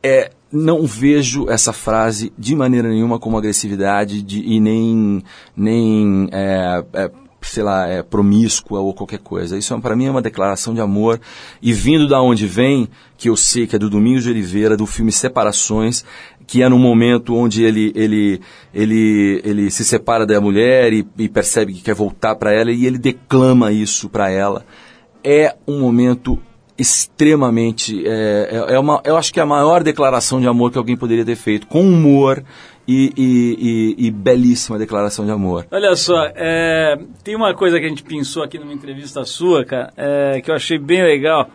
é, 0.02 0.32
não 0.50 0.88
vejo 0.88 1.50
essa 1.50 1.74
frase 1.74 2.32
de 2.38 2.56
maneira 2.56 2.88
nenhuma 2.88 3.20
como 3.20 3.38
agressividade 3.38 4.22
de, 4.22 4.40
e 4.40 4.58
nem, 4.62 5.22
nem 5.54 6.30
é, 6.32 6.86
é, 6.94 7.12
sei 7.42 7.64
lá, 7.64 7.88
é, 7.88 8.04
promíscua 8.04 8.80
ou 8.80 8.94
qualquer 8.94 9.20
coisa. 9.20 9.58
Isso 9.58 9.78
para 9.80 9.96
mim 9.96 10.06
é 10.06 10.12
uma 10.12 10.22
declaração 10.22 10.74
de 10.74 10.82
amor 10.82 11.20
e 11.62 11.74
vindo 11.74 12.08
da 12.08 12.22
onde 12.22 12.46
vem, 12.46 12.88
que 13.18 13.30
eu 13.30 13.36
sei 13.36 13.66
que 13.66 13.76
é 13.76 13.80
do 13.80 13.90
Domingos 13.90 14.24
de 14.24 14.30
Oliveira, 14.30 14.78
do 14.78 14.86
filme 14.86 15.12
Separações, 15.12 16.06
que 16.48 16.64
é 16.64 16.70
num 16.70 16.80
momento 16.80 17.36
onde 17.36 17.64
ele, 17.64 17.92
ele, 17.94 18.42
ele, 18.74 19.42
ele 19.44 19.70
se 19.70 19.84
separa 19.84 20.26
da 20.26 20.40
mulher 20.40 20.94
e, 20.94 21.06
e 21.20 21.28
percebe 21.28 21.74
que 21.74 21.82
quer 21.82 21.94
voltar 21.94 22.36
para 22.36 22.54
ela 22.54 22.72
e 22.72 22.86
ele 22.86 22.98
declama 22.98 23.72
isso 23.72 24.10
para 24.10 24.32
ela. 24.32 24.66
É 25.24 25.54
um 25.68 25.80
momento 25.82 26.40
extremamente. 26.78 28.08
É, 28.08 28.66
é, 28.70 28.76
é 28.76 28.80
uma, 28.80 29.02
eu 29.04 29.18
acho 29.18 29.34
que 29.34 29.40
é 29.40 29.44
a 29.44 29.46
maior 29.46 29.84
declaração 29.84 30.40
de 30.40 30.48
amor 30.48 30.72
que 30.72 30.78
alguém 30.78 30.96
poderia 30.96 31.26
ter 31.26 31.36
feito, 31.36 31.68
com 31.68 31.82
humor 31.82 32.44
e, 32.88 33.12
e- 33.18 33.96
e- 33.98 34.08
e 34.08 34.12
belíssima 34.12 34.78
declaração 34.78 35.26
de 35.26 35.32
amor. 35.32 35.68
Olha 35.72 35.96
só, 35.96 36.26
é, 36.36 36.98
tem 37.24 37.36
uma 37.36 37.54
coisa 37.54 37.80
que 37.80 37.86
a 37.86 37.90
gente 37.90 38.04
pensou 38.04 38.44
aqui 38.44 38.58
numa 38.58 38.74
entrevista 38.74 39.26
sua, 39.26 39.66
cara, 39.66 39.92
é, 39.98 40.40
que 40.42 40.50
eu 40.50 40.56
achei 40.56 40.78
bem 40.78 41.04
legal. 41.04 41.50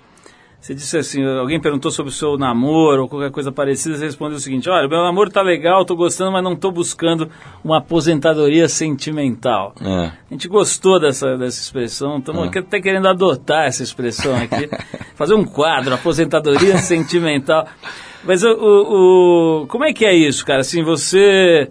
Você 0.63 0.77
disse 0.77 0.97
assim, 0.97 1.25
alguém 1.25 1.61
perguntou 1.61 1.91
sobre 1.91 2.13
o 2.13 2.15
seu 2.15 2.39
namoro 2.39 3.03
ou 3.03 3.09
qualquer 3.09 3.33
coisa 3.33 3.51
parecida, 3.51 3.97
você 3.97 4.05
respondeu 4.05 4.37
o 4.37 4.41
seguinte, 4.41 4.71
olha, 4.71 4.87
meu 4.87 5.03
namoro 5.03 5.29
tá 5.29 5.43
legal, 5.43 5.85
tô 5.85 5.97
gostando, 5.97 6.31
mas 6.31 6.45
não 6.45 6.55
tô 6.55 6.71
buscando 6.71 7.29
uma 7.65 7.79
aposentadoria 7.79 8.69
sentimental. 8.69 9.75
É. 9.81 10.05
A 10.07 10.13
gente 10.31 10.47
gostou 10.47 11.01
dessa, 11.01 11.37
dessa 11.37 11.61
expressão, 11.61 12.19
estamos 12.19 12.49
até 12.57 12.81
querendo 12.81 13.09
adotar 13.09 13.65
essa 13.67 13.83
expressão 13.83 14.37
aqui, 14.37 14.71
fazer 15.17 15.35
um 15.35 15.45
quadro, 15.45 15.95
aposentadoria 15.95 16.79
sentimental. 16.79 17.67
Mas 18.23 18.45
o, 18.45 18.51
o, 18.53 19.63
o- 19.63 19.67
como 19.67 19.85
é 19.85 19.93
que 19.93 20.05
é 20.05 20.15
isso, 20.15 20.47
cara? 20.47 20.61
Assim, 20.61 20.85
você... 20.85 21.69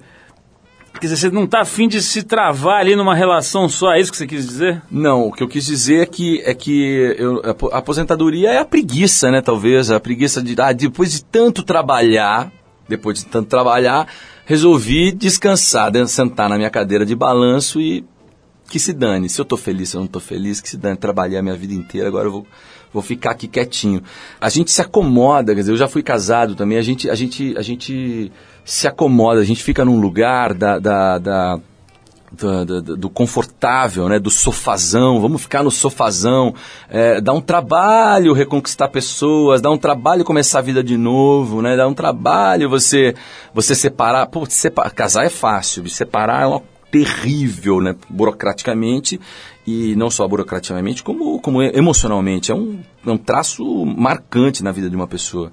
Quer 1.02 1.08
dizer, 1.08 1.18
você 1.18 1.30
não 1.32 1.45
está 1.45 1.62
afim 1.62 1.88
de 1.88 1.99
se 1.99 2.22
travar 2.22 2.80
ali 2.80 2.95
numa 2.95 3.16
relação 3.16 3.68
só, 3.68 3.91
é 3.91 3.99
isso 3.99 4.12
que 4.12 4.18
você 4.20 4.28
quis 4.28 4.45
dizer? 4.45 4.84
Não, 4.91 5.26
o 5.28 5.32
que 5.32 5.41
eu 5.41 5.47
quis 5.47 5.66
dizer 5.66 6.04
é 6.04 6.06
que, 6.06 6.39
é 6.45 6.54
que 6.54 7.16
eu- 7.18 7.41
a 7.43 7.49
apo- 7.49 7.70
a 7.74 7.78
aposentadoria 7.80 8.49
é 8.52 8.60
a 8.60 8.66
preguiça, 8.66 9.32
né, 9.32 9.41
talvez, 9.41 9.89
a 9.89 9.99
preguiça 9.99 10.43
de, 10.43 10.54
ah, 10.62 10.72
depois 10.72 11.12
de 11.12 11.24
tanto 11.24 11.64
trabalhar, 11.64 12.52
depois 12.88 13.18
de 13.18 13.26
tanto 13.26 13.49
trabalhar, 13.49 14.08
resolvi 14.45 15.12
descansar, 15.12 15.89
de- 15.89 16.08
sentar 16.08 16.47
na 16.47 16.56
minha 16.56 16.70
cadeira 16.70 17.04
de 17.04 17.16
balanço 17.16 17.82
e 17.82 18.06
que 18.70 18.80
se 18.80 18.93
dane. 18.93 19.28
Se 19.28 19.41
eu 19.41 19.45
tô 19.45 19.58
feliz, 19.58 19.89
se 19.89 19.95
eu 19.97 20.02
não 20.02 20.08
tô 20.08 20.20
feliz, 20.20 20.62
que 20.62 20.70
se 20.70 20.78
dane. 20.78 20.97
Trabalhei 20.97 21.36
a 21.38 21.41
minha 21.41 21.56
vida 21.56 21.74
inteira, 21.74 22.08
agora 22.10 22.28
eu 22.28 22.32
vou, 22.32 22.47
vou 22.93 23.02
ficar 23.02 23.32
aqui 23.32 23.47
quietinho. 23.47 24.04
A 24.39 24.49
gente 24.49 24.70
se 24.70 24.82
acomoda, 24.84 25.54
quer 25.56 25.62
dizer, 25.62 25.72
eu 25.72 25.78
já 25.78 25.88
fui 25.88 26.04
casado 26.04 26.54
também, 26.54 26.78
a 26.78 26.82
gente, 26.84 27.10
a 27.10 27.16
gente, 27.16 27.56
a 27.58 27.62
gente 27.64 28.32
se 28.66 28.88
acomoda, 28.88 29.39
a 29.41 29.43
gente 29.45 29.64
fica 29.64 29.84
num 29.86 29.99
lugar 29.99 30.53
da, 30.53 30.80
da, 30.80 31.18
da 31.18 31.59
do, 32.32 32.82
do- 32.97 33.09
confortável, 33.09 34.07
né, 34.07 34.18
do 34.18 34.30
sofazão, 34.30 35.20
vamos 35.20 35.41
ficar 35.41 35.64
no 35.64 35.72
sofazão, 35.72 36.55
é, 36.89 37.20
dá 37.20 37.34
um 37.34 37.41
trabalho 37.41 38.34
reconquistar 38.34 38.88
pessoas, 38.88 39.62
dá 39.62 39.70
um 39.70 39.78
trabalho 39.78 40.24
começar 40.24 40.59
a 40.59 40.62
vida 40.62 40.82
de 40.82 40.95
novo, 40.97 41.62
né, 41.62 41.76
dá 41.76 41.88
um 41.88 41.93
trabalho 41.93 42.70
você 42.70 43.14
você 43.53 43.76
separar, 43.76 44.28
pô, 44.28 44.45
separ, 44.47 44.89
casar 44.91 45.26
é 45.26 45.30
fácil, 45.30 45.88
separar 45.89 46.43
é 46.43 46.45
uma 46.45 46.62
terrível, 46.89 47.80
né, 47.82 47.95
burocraticamente 48.09 49.20
e 49.68 49.95
não 49.95 50.09
só 50.09 50.28
burocraticamente, 50.28 51.03
como, 51.03 51.39
como 51.39 51.62
emocionalmente, 51.62 52.51
é 52.51 52.55
um, 52.55 52.80
é 53.05 53.12
um 53.12 53.18
traço 53.18 53.64
marcante 53.86 54.64
na 54.64 54.72
vida 54.72 54.89
de 54.89 54.95
uma 54.95 55.07
pessoa. 55.07 55.51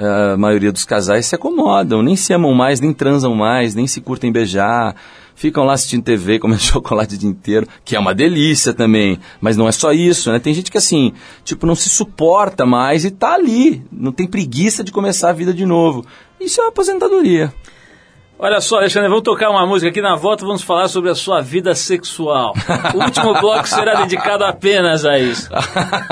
A 0.00 0.36
maioria 0.36 0.72
dos 0.72 0.84
casais 0.84 1.26
se 1.26 1.34
acomodam, 1.34 2.02
nem 2.02 2.16
se 2.16 2.32
amam 2.32 2.54
mais, 2.54 2.80
nem 2.80 2.94
transam 2.94 3.34
mais, 3.34 3.74
nem 3.74 3.86
se 3.86 4.00
curtem 4.00 4.32
beijar, 4.32 4.96
ficam 5.34 5.64
lá 5.64 5.74
assistindo 5.74 6.02
TV, 6.02 6.38
comendo 6.40 6.60
chocolate 6.60 7.14
o 7.14 7.18
dia 7.18 7.28
inteiro, 7.28 7.66
que 7.84 7.94
é 7.94 7.98
uma 7.98 8.14
delícia 8.14 8.72
também, 8.72 9.18
mas 9.40 9.58
não 9.58 9.68
é 9.68 9.72
só 9.72 9.92
isso, 9.92 10.32
né? 10.32 10.38
Tem 10.38 10.54
gente 10.54 10.70
que 10.70 10.78
assim, 10.78 11.12
tipo, 11.44 11.66
não 11.66 11.74
se 11.74 11.90
suporta 11.90 12.64
mais 12.64 13.04
e 13.04 13.10
tá 13.10 13.34
ali, 13.34 13.84
não 13.92 14.10
tem 14.10 14.26
preguiça 14.26 14.82
de 14.82 14.90
começar 14.90 15.28
a 15.28 15.34
vida 15.34 15.52
de 15.52 15.66
novo. 15.66 16.04
Isso 16.40 16.60
é 16.60 16.64
uma 16.64 16.70
aposentadoria. 16.70 17.52
Olha 18.42 18.58
só, 18.62 18.78
Alexandre, 18.78 19.08
vamos 19.10 19.22
tocar 19.22 19.50
uma 19.50 19.66
música 19.66 19.90
aqui 19.90 20.00
na 20.00 20.14
volta, 20.16 20.46
vamos 20.46 20.62
falar 20.62 20.88
sobre 20.88 21.10
a 21.10 21.14
sua 21.14 21.42
vida 21.42 21.74
sexual. 21.74 22.54
O 22.94 23.04
último 23.04 23.34
bloco 23.38 23.68
será 23.68 23.96
dedicado 24.00 24.44
apenas 24.44 25.04
a 25.04 25.18
isso. 25.18 25.50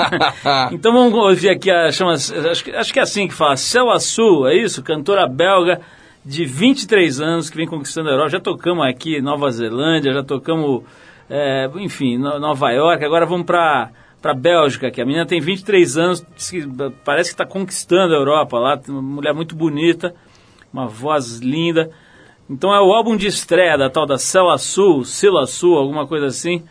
então 0.71 0.93
vamos 0.93 1.11
ouvir 1.15 1.49
aqui 1.49 1.71
a 1.71 1.91
chama, 1.91 2.13
acho, 2.13 2.63
que- 2.63 2.71
acho 2.71 2.93
que 2.93 2.99
é 2.99 3.01
assim 3.01 3.27
que 3.27 3.33
fala, 3.33 3.57
Céu 3.57 3.89
Azul, 3.89 4.47
é 4.47 4.55
isso? 4.55 4.83
Cantora 4.83 5.27
belga 5.27 5.81
de 6.23 6.45
23 6.45 7.19
anos 7.19 7.49
que 7.49 7.57
vem 7.57 7.65
conquistando 7.65 8.09
a 8.09 8.11
Europa. 8.11 8.29
Já 8.29 8.39
tocamos 8.39 8.85
aqui 8.85 9.19
Nova 9.21 9.49
Zelândia, 9.49 10.13
já 10.13 10.21
tocamos, 10.23 10.83
é, 11.27 11.67
enfim, 11.77 12.15
no- 12.19 12.37
Nova 12.39 12.69
York, 12.69 13.03
agora 13.03 13.25
vamos 13.25 13.45
para 13.47 13.89
para 14.21 14.33
Bélgica, 14.33 14.91
que 14.91 15.01
a 15.01 15.05
menina 15.05 15.25
tem 15.25 15.39
23 15.39 15.97
anos, 15.97 16.25
parece 17.05 17.29
que 17.29 17.35
está 17.35 17.45
conquistando 17.45 18.13
a 18.13 18.17
Europa 18.17 18.59
lá, 18.59 18.77
uma 18.89 19.01
mulher 19.01 19.33
muito 19.33 19.55
bonita, 19.55 20.13
uma 20.73 20.87
voz 20.87 21.39
linda. 21.39 21.89
Então 22.49 22.73
é 22.73 22.81
o 22.81 22.91
álbum 22.91 23.15
de 23.15 23.27
estreia 23.27 23.77
da 23.77 23.89
tal 23.89 24.05
da 24.05 24.17
Cela 24.17 24.57
Sul, 24.57 25.05
Sila 25.05 25.45
Sul, 25.45 25.77
alguma 25.77 26.07
coisa 26.07 26.25
assim, 26.25 26.63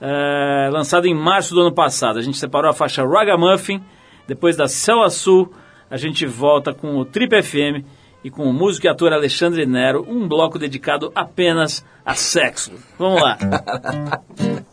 é, 0.00 0.70
lançado 0.70 1.06
em 1.06 1.14
março 1.14 1.54
do 1.54 1.62
ano 1.62 1.72
passado. 1.72 2.18
A 2.18 2.22
gente 2.22 2.38
separou 2.38 2.70
a 2.70 2.74
faixa 2.74 3.04
Ragamuffin, 3.04 3.82
depois 4.26 4.56
da 4.56 4.68
Cela 4.68 5.10
Sul, 5.10 5.52
a 5.90 5.96
gente 5.96 6.24
volta 6.24 6.72
com 6.72 6.96
o 6.96 7.04
Trip 7.04 7.42
FM 7.42 7.84
e 8.22 8.30
com 8.30 8.44
o 8.44 8.52
músico 8.52 8.86
e 8.86 8.88
ator 8.88 9.12
Alexandre 9.12 9.66
Nero, 9.66 10.06
um 10.08 10.28
bloco 10.28 10.58
dedicado 10.58 11.10
apenas 11.14 11.84
a 12.04 12.14
sexo. 12.14 12.72
Vamos 12.98 13.20
lá. 13.20 13.38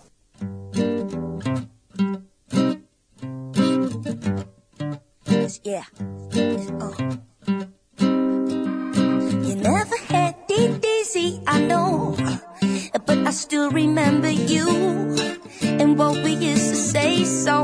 Yeah. 5.63 5.85
Oh. 6.79 7.34
Easy, 11.05 11.39
I 11.45 11.59
know. 11.59 12.15
But 13.05 13.17
I 13.27 13.31
still 13.31 13.69
remember 13.69 14.29
you 14.29 14.67
and 15.61 15.97
what 15.97 16.23
we 16.23 16.31
used 16.33 16.69
to 16.69 16.75
say 16.75 17.23
so. 17.25 17.63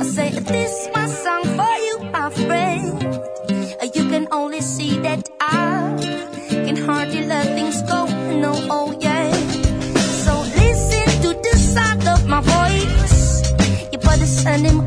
I 0.00 0.04
say, 0.04 0.30
this 0.30 0.86
is 0.86 0.88
my 0.94 1.06
song 1.06 1.44
for 1.58 1.74
you, 1.86 1.96
my 2.12 2.30
friend. 2.30 3.02
You 3.94 4.08
can 4.08 4.28
only 4.30 4.60
see 4.60 4.98
that 4.98 5.28
I 5.40 5.96
can 6.50 6.76
hardly 6.76 7.26
let 7.26 7.46
things 7.46 7.82
go. 7.82 8.06
No, 8.42 8.52
oh 8.70 8.96
yeah. 9.00 9.32
So 10.24 10.40
listen 10.62 11.06
to 11.22 11.30
the 11.46 11.56
sound 11.56 12.06
of 12.06 12.26
my 12.26 12.40
voice. 12.40 13.42
You 13.92 13.98
better 13.98 14.26
send 14.26 14.81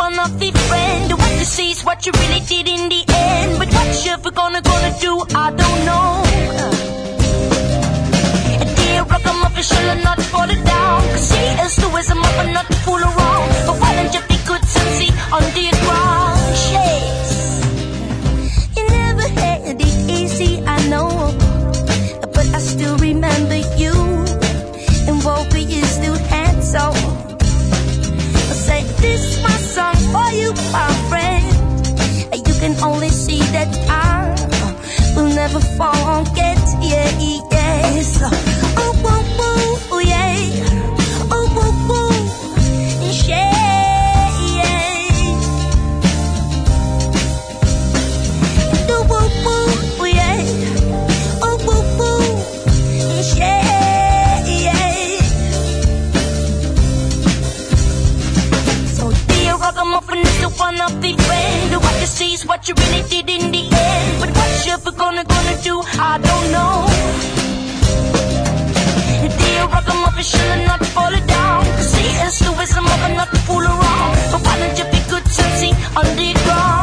one 0.00 0.18
of 0.18 0.32
the 0.40 0.50
friend. 0.68 1.12
What 1.12 1.32
you 1.40 1.44
see 1.56 1.70
is 1.72 1.82
what 1.84 2.06
you 2.06 2.12
really 2.22 2.40
did 2.52 2.66
in 2.74 2.82
the 2.88 3.02
end. 3.08 3.58
But 3.60 3.68
what 3.76 3.88
you 4.04 4.12
ever 4.12 4.30
gonna 4.30 4.62
gonna 4.62 4.92
do, 5.06 5.12
I 5.44 5.46
don't 5.60 5.80
know. 5.88 6.06
Dear 8.78 9.02
Ragamuffin, 9.12 9.64
shall 9.70 9.90
I 9.94 9.96
not 10.08 10.18
fall 10.32 10.52
down? 10.72 11.00
Cause 11.12 11.30
he 11.36 11.44
is 11.64 11.76
the 11.82 11.88
wisdom 11.94 12.18
of 12.28 12.36
not 12.56 12.66
to 12.70 12.76
fool 12.84 13.02
around. 13.08 13.39
Never 35.52 35.66
forget, 35.76 36.58
yeah, 36.80 37.10
yes. 37.18 38.20
Oh, 38.76 38.92
woo, 39.02 39.20
woo, 39.90 40.00
yeah. 40.00 40.36
Oh, 41.30 41.46
woo, 41.56 41.72
woo, 41.88 42.14
yeah, 43.26 44.30
yeah. 44.56 44.90
Do 48.86 48.96
woo, 49.10 49.26
woo, 49.44 50.06
yeah. 50.06 50.38
Oh, 51.42 51.56
woo, 51.66 51.82
woo, 51.98 52.22
yeah, 53.36 54.46
yeah. 54.46 55.18
So 58.86 59.04
dear 59.28 59.54
Ragamuffin 59.56 60.18
is 60.18 60.40
the 60.40 60.48
one 60.58 60.80
of 60.80 61.00
the 61.00 61.12
friend 61.24 61.82
What 61.82 62.00
you 62.00 62.06
see 62.06 62.34
is 62.34 62.46
what 62.46 62.68
you 62.68 62.74
really 62.74 63.02
did 63.08 63.19
in 63.19 63.19
the 63.19 63.19
sugar 64.60 64.92
gonna 64.92 65.24
gonna 65.24 65.56
do? 65.62 65.80
I 66.10 66.18
don't 66.28 66.46
know. 66.54 66.74
Dear 69.38 69.64
rock, 69.72 69.86
I'm 69.88 70.04
up 70.04 70.16
and 70.16 70.24
shouldn't 70.24 70.66
not 70.66 70.84
fall 70.94 71.12
it 71.12 71.26
down. 71.26 71.64
See, 71.90 72.10
it's 72.24 72.38
the 72.40 72.52
wisdom 72.52 72.84
of 72.84 73.00
not 73.16 73.30
to 73.30 73.40
fool 73.46 73.64
around. 73.64 74.12
But 74.32 74.40
why 74.44 74.58
don't 74.60 74.76
you 74.78 74.84
be 74.94 75.00
good 75.08 75.24
to 75.24 75.42
see 75.58 75.72
underground? 75.96 76.79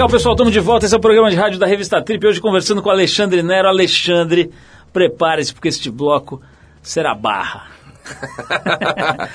Legal, 0.00 0.08
pessoal, 0.08 0.32
estamos 0.32 0.54
de 0.54 0.60
volta. 0.60 0.86
Esse 0.86 0.94
é 0.94 0.96
o 0.96 1.00
programa 1.00 1.30
de 1.30 1.36
rádio 1.36 1.58
da 1.58 1.66
revista 1.66 2.00
Trip. 2.00 2.26
Hoje 2.26 2.40
conversando 2.40 2.80
com 2.80 2.88
Alexandre 2.88 3.42
Nero. 3.42 3.68
Alexandre, 3.68 4.50
prepare-se, 4.94 5.52
porque 5.52 5.68
este 5.68 5.90
bloco 5.90 6.40
será 6.80 7.14
barra. 7.14 7.66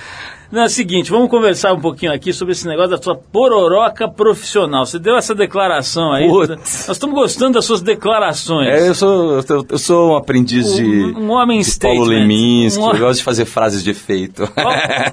Não, 0.52 0.62
é 0.62 0.66
o 0.66 0.70
seguinte, 0.70 1.10
vamos 1.12 1.30
conversar 1.30 1.74
um 1.74 1.80
pouquinho 1.80 2.14
aqui 2.14 2.32
sobre 2.32 2.52
esse 2.54 2.68
negócio 2.68 2.92
da 2.92 3.02
sua 3.02 3.16
pororoca 3.16 4.08
profissional. 4.08 4.86
Você 4.86 5.00
deu 5.00 5.16
essa 5.18 5.34
declaração 5.36 6.14
aí. 6.14 6.28
Putz. 6.28 6.50
Nós 6.88 6.90
estamos 6.98 7.16
gostando 7.16 7.54
das 7.54 7.66
suas 7.66 7.82
declarações. 7.82 8.68
É, 8.70 8.88
eu 8.90 8.96
sou, 8.96 9.40
eu, 9.70 9.78
sou 9.78 10.12
um 10.14 10.16
aprendiz 10.16 10.76
de, 10.76 10.84
Um- 10.84 11.32
homem 11.32 11.62
de 11.62 11.80
Paulo. 11.80 12.06
Leminski, 12.06 12.82
Um- 12.82 12.92
eu 12.92 13.00
gosto 13.00 13.18
de 13.20 13.24
fazer 13.24 13.46
frases 13.46 13.84
de 13.84 13.90
efeito. 13.92 14.48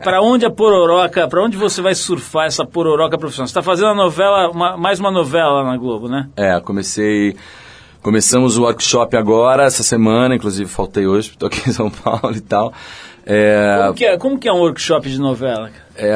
Para 0.02 0.20
onde 0.22 0.44
a 0.44 0.50
pororoca, 0.50 1.26
para 1.26 1.42
onde 1.42 1.56
você 1.56 1.80
vai 1.82 1.94
surfar 1.94 2.46
essa 2.46 2.64
pororoca 2.64 3.16
profissional? 3.18 3.46
Você 3.46 3.50
está 3.52 3.62
fazendo 3.62 3.88
a 3.88 3.94
novela, 3.94 4.50
uma- 4.50 4.76
mais 4.76 5.00
uma 5.00 5.10
novela 5.10 5.62
lá 5.62 5.64
na 5.64 5.76
Globo, 5.76 6.08
né? 6.08 6.28
É, 6.36 6.60
comecei. 6.60 7.34
Começamos 8.02 8.58
o 8.58 8.62
workshop 8.62 9.16
agora, 9.16 9.64
essa 9.64 9.82
semana, 9.84 10.34
inclusive 10.34 10.68
faltei 10.68 11.06
hoje, 11.06 11.30
estou 11.30 11.46
aqui 11.46 11.68
em 11.68 11.72
São 11.72 11.88
Paulo 11.88 12.34
e 12.34 12.40
tal. 12.40 12.72
É, 13.24 13.78
Como 13.82 13.94
que 13.94 14.04
é, 14.04 14.16
como 14.18 14.38
que 14.38 14.48
é 14.48 14.52
um 14.52 14.58
workshop 14.58 15.08
de 15.08 15.18
novela? 15.18 15.70
é, 15.96 16.12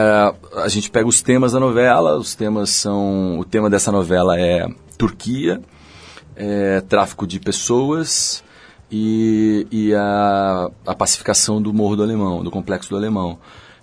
a 0.57 0.69
gente 0.69 0.91
pega 0.91 1.07
os 1.07 1.23
temas 1.23 1.53
da 1.53 1.61
novela, 1.61 2.17
os 2.17 2.35
temas 2.35 2.71
são. 2.71 3.39
O 3.39 3.45
tema 3.45 3.71
dessa 3.71 3.93
novela 3.93 4.39
é 4.39 4.67
Turquia, 4.99 5.61
é, 6.35 6.81
tráfico 6.81 7.27
de 7.27 7.39
pessoas 7.39 8.43
e, 8.91 9.67
e 9.71 9.95
a, 9.95 10.69
a 10.87 10.95
pacificação 10.95 11.61
do 11.61 11.73
Morro 11.73 11.97
do 11.97 12.03
Alemão, 12.03 12.43
do 12.43 12.51
Complexo 12.51 12.91
do 12.91 12.97
Alemão. 12.97 13.39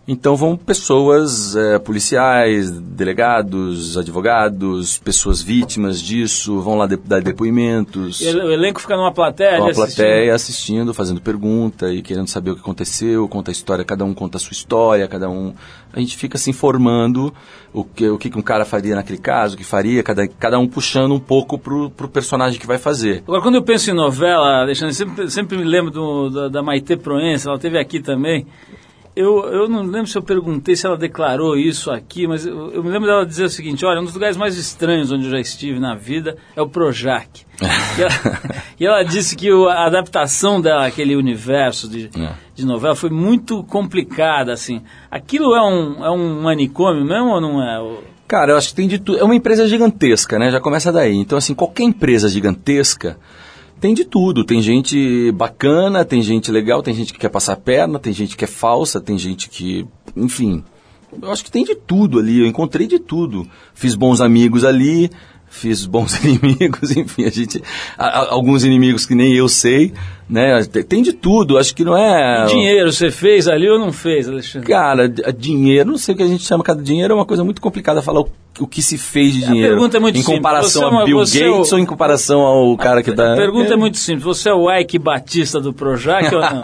Então 0.06 0.36
vão 0.36 0.58
pessoas, 0.58 1.56
é, 1.56 1.80
policiais, 1.80 2.70
delegados, 2.70 3.98
advogados, 3.98 4.98
pessoas 4.98 5.42
vítimas 5.42 6.02
disso, 6.02 6.60
vão 6.60 6.76
lá 6.78 6.86
de- 6.86 6.98
dar 6.98 7.22
depoimentos. 7.22 8.20
E 8.20 8.28
o 8.36 8.52
elenco 8.52 8.82
fica 8.82 8.98
numa 8.98 9.14
plateia, 9.14 9.58
Com 9.60 9.64
ali 9.64 9.68
a 9.68 9.70
assistindo? 9.72 9.96
plateia 10.06 10.36
assistindo, 10.36 10.94
fazendo 10.94 11.22
pergunta 11.22 11.90
e 11.94 12.02
querendo 12.02 12.28
saber 12.28 12.52
o 12.52 12.56
que 12.56 12.60
aconteceu, 12.62 13.28
conta 13.30 13.50
a 13.50 13.54
história, 13.54 13.86
cada 13.86 14.04
um 14.04 14.14
conta 14.14 14.36
a 14.38 14.40
sua 14.42 14.52
história, 14.52 15.08
cada 15.08 15.30
um. 15.30 15.54
A 15.94 16.00
gente 16.02 16.18
fica 16.18 16.38
se 16.38 16.50
informando 16.50 17.34
o 17.72 17.86
que, 17.86 18.10
o 18.10 18.18
que 18.18 18.30
que 18.30 18.38
um 18.38 18.42
cara 18.42 18.66
faria 18.66 18.96
naquele 18.96 19.20
caso, 19.20 19.56
o 19.56 19.58
que 19.58 19.64
faria, 19.64 20.04
cada, 20.04 20.28
cada 20.28 20.60
um 20.60 20.68
puxando 20.68 21.14
um 21.14 21.20
pouco 21.20 21.58
pro, 21.58 21.90
pro 21.90 22.10
personagem 22.10 22.60
que 22.60 22.68
vai 22.68 22.78
fazer. 22.78 23.24
Agora, 23.26 23.42
quando 23.42 23.56
eu 23.56 23.64
penso 23.64 23.90
em 23.90 23.94
novela, 23.94 24.62
Alexandre, 24.64 24.94
sempre, 24.94 25.32
sempre 25.32 25.58
me 25.58 25.64
lembro 25.64 25.92
do- 25.92 26.30
da, 26.30 26.48
da 26.50 26.62
Maite 26.62 26.98
Proença, 26.98 27.50
ela 27.50 27.58
teve 27.58 27.80
aqui 27.80 28.02
também. 28.02 28.46
Eu, 29.16 29.44
eu 29.46 29.70
não 29.70 29.84
lembro 29.84 30.08
se 30.08 30.18
eu 30.18 30.24
perguntei 30.24 30.76
se 30.76 30.88
ela 30.88 30.98
declarou 30.98 31.56
isso 31.56 31.92
aqui, 31.92 32.26
mas 32.26 32.46
eu, 32.48 32.72
eu 32.72 32.84
me 32.84 32.90
lembro 32.90 33.08
dela 33.08 33.26
dizer 33.26 33.44
o 33.44 33.50
seguinte: 33.50 33.86
olha, 33.86 34.02
um 34.02 34.06
dos 34.06 34.14
lugares 34.16 34.36
mais 34.36 34.58
estranhos 34.58 35.12
onde 35.12 35.26
eu 35.26 35.32
já 35.32 35.40
estive 35.40 35.80
na 35.80 35.94
vida 35.94 36.36
é 36.56 36.62
o 36.62 36.68
Projac. 36.68 37.46
e, 37.62 38.02
ela, 38.02 38.12
e 38.80 38.86
ela 38.86 39.04
disse 39.04 39.36
que 39.36 39.50
a 39.52 39.86
adaptação 39.86 40.60
dela, 40.60 40.88
aquele 40.88 41.16
universo 41.16 41.88
de, 41.88 42.10
É. 42.18 42.34
de 42.56 42.66
novela, 42.66 42.96
foi 42.96 43.12
muito 43.12 43.64
complicada, 43.66 44.52
assim. 44.52 44.82
Aquilo 45.12 45.54
é 45.54 45.62
um, 45.62 46.04
é 46.06 46.10
um 46.10 46.42
manicômio 46.42 47.06
mesmo 47.06 47.28
ou 47.30 47.40
não 47.40 47.62
é? 47.62 48.02
Cara, 48.28 48.54
eu 48.54 48.58
acho 48.58 48.70
que 48.70 48.76
tem 48.76 48.88
de 48.88 48.98
tudo. 48.98 49.20
É 49.20 49.24
uma 49.24 49.36
empresa 49.36 49.68
gigantesca, 49.68 50.40
né? 50.40 50.50
Já 50.50 50.60
começa 50.60 50.92
daí. 50.92 51.16
Então, 51.16 51.38
assim, 51.38 51.54
qualquer 51.54 51.84
empresa 51.84 52.28
gigantesca 52.28 53.18
tem 53.84 53.94
de 53.94 54.06
tudo. 54.06 54.46
Tem 54.46 54.62
gente 54.62 55.30
bacana, 55.34 56.06
tem 56.06 56.22
gente 56.22 56.50
legal, 56.50 56.82
tem 56.82 56.94
gente 56.94 57.12
que 57.12 57.20
quer 57.20 57.28
passar 57.28 57.52
a 57.52 57.58
perna, 57.58 58.00
tem 58.00 58.14
gente 58.14 58.38
que 58.38 58.46
é 58.46 58.48
falsa, 58.48 59.02
tem 59.02 59.18
gente 59.18 59.50
que. 59.50 59.86
Enfim. 60.16 60.64
Eu 61.22 61.30
acho 61.30 61.44
que 61.44 61.52
tem 61.52 61.66
de 61.66 61.76
tudo 61.76 62.18
ali. 62.18 62.40
Eu 62.40 62.48
encontrei 62.48 62.88
de 62.88 62.98
tudo. 62.98 63.46
Fiz 63.74 63.94
bons 63.94 64.22
amigos 64.22 64.64
ali. 64.64 65.12
Fiz 65.54 65.86
bons 65.86 66.16
inimigos, 66.26 66.92
enfim, 66.98 67.26
a 67.26 67.30
gente. 67.30 67.62
a- 67.98 68.08
a- 68.22 68.34
alguns 68.34 68.64
inimigos 68.64 69.06
que 69.06 69.14
nem 69.16 69.34
eu 69.34 69.48
sei, 69.48 69.94
né? 70.30 70.64
Tem- 70.88 71.04
de 71.04 71.14
tudo, 71.14 71.58
acho 71.58 71.76
que 71.76 71.84
não 71.84 71.96
é. 71.98 72.46
Dinheiro, 72.46 72.92
você 72.92 73.12
fez 73.12 73.48
ali 73.48 73.70
ou 73.70 73.78
não 73.80 73.92
fez, 73.94 74.28
Alexandre? 74.28 74.68
Cara, 74.68 75.08
dinheiro, 75.08 75.92
não 75.92 75.98
sei 75.98 76.14
o 76.16 76.18
que 76.18 76.24
a 76.24 76.28
gente 76.28 76.44
chama, 76.44 76.64
cada 76.64 76.82
dinheiro 76.82 77.14
é 77.14 77.16
uma 77.16 77.26
coisa 77.26 77.44
muito 77.44 77.62
complicada 77.62 78.02
falar 78.02 78.22
o, 78.22 78.30
o 78.60 78.68
que 78.68 78.82
se 78.82 78.98
fez 78.98 79.34
de 79.34 79.46
dinheiro. 79.46 79.74
pergunta 79.74 79.98
é 79.98 80.00
muito 80.00 80.16
Em 80.16 80.22
simples. 80.22 80.38
comparação 80.38 80.82
Você 80.90 80.96
é 80.96 81.02
a 81.02 81.06
Bill 81.06 81.18
você 81.20 81.44
é 81.44 81.50
o- 81.50 81.56
Gates 81.58 81.72
ou 81.74 81.80
em 81.80 81.86
comparação 81.86 82.42
ao 82.42 82.76
cara 82.78 83.04
que 83.04 83.12
tá. 83.12 83.34
A 83.34 83.36
pergunta 83.38 83.74
é 83.74 83.78
muito 83.78 83.98
simples. 83.98 84.24
Você 84.24 84.50
é 84.50 84.54
o 84.54 84.72
Ike 84.76 84.98
Batista 84.98 85.60
do 85.62 85.72
Projac 85.74 86.34
ou 86.34 86.42
não? 86.42 86.62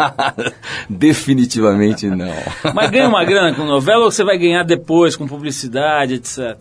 Definitivamente 0.90 2.08
não. 2.08 2.32
Mas 2.74 2.90
ganha 2.90 3.08
uma 3.08 3.24
grana 3.24 3.54
com 3.54 3.64
novela 3.66 4.06
ou 4.06 4.12
você 4.12 4.24
vai 4.24 4.38
ganhar 4.38 4.64
depois 4.64 5.16
com 5.16 5.28
publicidade, 5.28 6.16
etc? 6.16 6.58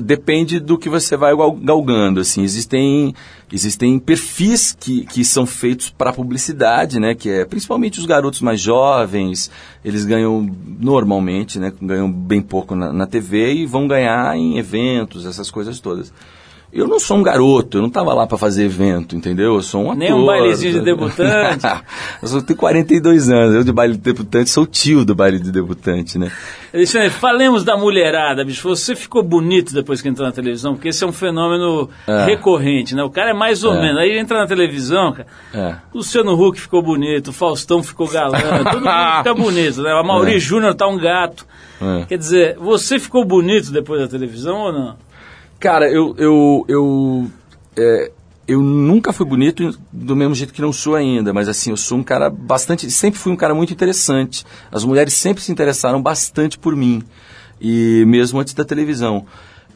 Depende 0.00 0.58
do 0.60 0.78
que 0.78 0.88
você 0.88 1.14
vai 1.16 1.36
gal- 1.36 1.52
galgando, 1.52 2.20
assim. 2.20 2.42
Existem, 2.42 3.14
existem 3.52 3.98
perfis 3.98 4.74
que, 4.78 5.04
que 5.04 5.22
são 5.24 5.44
feitos 5.44 5.90
para 5.90 6.12
publicidade, 6.12 6.98
né? 6.98 7.14
Que 7.14 7.28
é 7.28 7.44
principalmente 7.44 7.98
os 7.98 8.06
garotos 8.06 8.40
mais 8.40 8.60
jovens, 8.60 9.50
eles 9.84 10.06
ganham 10.06 10.48
normalmente, 10.80 11.58
né? 11.58 11.72
Ganham 11.82 12.10
bem 12.10 12.40
pouco 12.40 12.74
na, 12.74 12.92
na 12.92 13.06
TV 13.06 13.52
e 13.54 13.66
vão 13.66 13.86
ganhar 13.86 14.34
em 14.36 14.56
eventos, 14.56 15.26
essas 15.26 15.50
coisas 15.50 15.80
todas. 15.80 16.12
Eu 16.70 16.86
não 16.86 16.98
sou 17.00 17.16
um 17.16 17.22
garoto, 17.22 17.78
eu 17.78 17.80
não 17.80 17.88
estava 17.88 18.12
lá 18.12 18.26
para 18.26 18.36
fazer 18.36 18.64
evento, 18.66 19.16
entendeu? 19.16 19.54
Eu 19.54 19.62
sou 19.62 19.80
um 19.84 19.86
ator. 19.86 19.96
Nem 19.98 20.12
um 20.12 20.26
bailezinho 20.26 20.74
de 20.74 20.80
debutante. 20.80 21.64
eu 22.22 22.42
tenho 22.42 22.58
42 22.58 23.30
anos, 23.30 23.54
eu 23.54 23.64
de 23.64 23.72
baile 23.72 23.94
de 23.94 24.00
debutante 24.00 24.50
sou 24.50 24.66
tio 24.66 25.02
do 25.02 25.14
baile 25.14 25.38
de 25.40 25.50
debutante, 25.50 26.18
né? 26.18 26.30
Alexandre, 26.72 27.08
falemos 27.08 27.64
da 27.64 27.74
mulherada, 27.74 28.44
bicho. 28.44 28.68
Você 28.68 28.94
ficou 28.94 29.22
bonito 29.22 29.72
depois 29.72 30.02
que 30.02 30.08
entrou 30.10 30.26
na 30.26 30.32
televisão, 30.32 30.74
porque 30.74 30.88
esse 30.88 31.02
é 31.02 31.06
um 31.06 31.12
fenômeno 31.12 31.88
É. 32.06 32.26
recorrente, 32.26 32.94
né? 32.94 33.02
O 33.02 33.08
cara 33.10 33.30
é 33.30 33.34
mais 33.34 33.64
ou 33.64 33.74
É. 33.74 33.80
menos. 33.80 33.98
Aí 34.02 34.18
entra 34.18 34.38
na 34.38 34.46
televisão, 34.46 35.12
cara. 35.12 35.26
É. 35.54 35.74
Luciano 35.94 36.34
Huck 36.34 36.60
ficou 36.60 36.82
bonito, 36.82 37.28
o 37.28 37.32
Faustão 37.32 37.82
ficou 37.82 38.06
galã, 38.06 38.38
todo 38.70 38.80
mundo 38.82 39.16
fica 39.18 39.34
bonito, 39.34 39.80
né? 39.82 39.92
A 39.92 40.02
Mauri 40.02 40.36
É. 40.36 40.38
Júnior 40.38 40.74
tá 40.74 40.86
um 40.86 40.98
gato. 40.98 41.46
É. 41.80 42.04
Quer 42.04 42.18
dizer, 42.18 42.56
você 42.58 42.98
ficou 42.98 43.24
bonito 43.24 43.72
depois 43.72 44.02
da 44.02 44.06
televisão 44.08 44.56
ou 44.58 44.72
não? 44.72 45.07
Cara, 45.58 45.90
eu 45.90 46.14
eu 46.16 46.64
eu, 46.68 47.30
é, 47.76 48.12
eu 48.46 48.62
nunca 48.62 49.12
fui 49.12 49.26
bonito 49.26 49.76
do 49.92 50.14
mesmo 50.14 50.34
jeito 50.34 50.54
que 50.54 50.62
não 50.62 50.72
sou 50.72 50.94
ainda, 50.94 51.32
mas 51.32 51.48
assim, 51.48 51.70
eu 51.70 51.76
sou 51.76 51.98
um 51.98 52.02
cara 52.02 52.30
bastante, 52.30 52.88
sempre 52.90 53.18
fui 53.18 53.32
um 53.32 53.36
cara 53.36 53.54
muito 53.54 53.72
interessante. 53.72 54.44
As 54.70 54.84
mulheres 54.84 55.14
sempre 55.14 55.42
se 55.42 55.50
interessaram 55.50 56.00
bastante 56.00 56.56
por 56.56 56.76
mim, 56.76 57.02
e 57.60 58.04
mesmo 58.06 58.38
antes 58.38 58.54
da 58.54 58.64
televisão. 58.64 59.26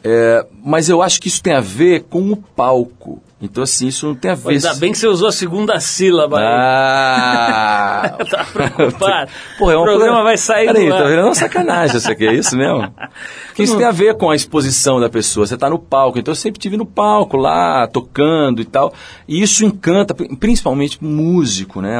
É, 0.05 0.47
mas 0.65 0.89
eu 0.89 1.03
acho 1.03 1.21
que 1.21 1.29
isso 1.29 1.43
tem 1.43 1.53
a 1.53 1.61
ver 1.61 2.05
com 2.05 2.31
o 2.31 2.37
palco. 2.37 3.21
Então 3.45 3.63
assim, 3.65 3.89
isso 3.89 4.07
não 4.07 4.15
tem 4.15 4.31
a 4.31 4.35
ver. 4.37 4.51
Ainda 4.53 4.73
bem 4.75 4.93
que 4.93 4.99
você 4.99 5.07
usou 5.09 5.27
a 5.29 5.33
segunda 5.33 5.81
sílaba. 5.81 6.39
Ah! 6.41 8.17
Tá 8.31 8.45
preocupado. 8.45 9.31
Porra, 9.59 9.73
é 9.73 9.77
um 9.77 9.81
o 9.81 9.85
programa 9.85 10.23
vai 10.23 10.37
sair 10.37 10.67
Peraí, 10.67 10.87
do 10.89 10.95
ar. 10.95 11.03
tá 11.03 11.09
virando 11.09 11.27
uma 11.29 11.35
sacanagem 11.35 11.97
isso 11.97 12.11
aqui, 12.11 12.27
é 12.27 12.35
isso 12.35 12.57
mesmo? 12.57 12.93
Porque 13.49 13.63
isso 13.65 13.77
tem 13.77 13.85
a 13.87 13.91
ver 13.91 14.17
com 14.17 14.31
a 14.31 14.35
exposição 14.37 14.99
da 15.01 15.09
pessoa. 15.11 15.47
Você 15.47 15.57
tá 15.57 15.69
no 15.69 15.79
palco, 15.79 16.19
então 16.19 16.33
eu 16.33 16.37
sempre 16.37 16.59
tive 16.61 16.77
no 16.77 16.87
palco 16.87 17.37
lá, 17.37 17.87
tocando 17.87 18.63
e 18.63 18.65
tal. 18.65 18.93
E 19.29 19.43
isso 19.43 19.65
encanta, 19.65 20.15
pri- 20.15 20.35
principalmente 20.37 21.03
músico, 21.05 21.81
né? 21.81 21.99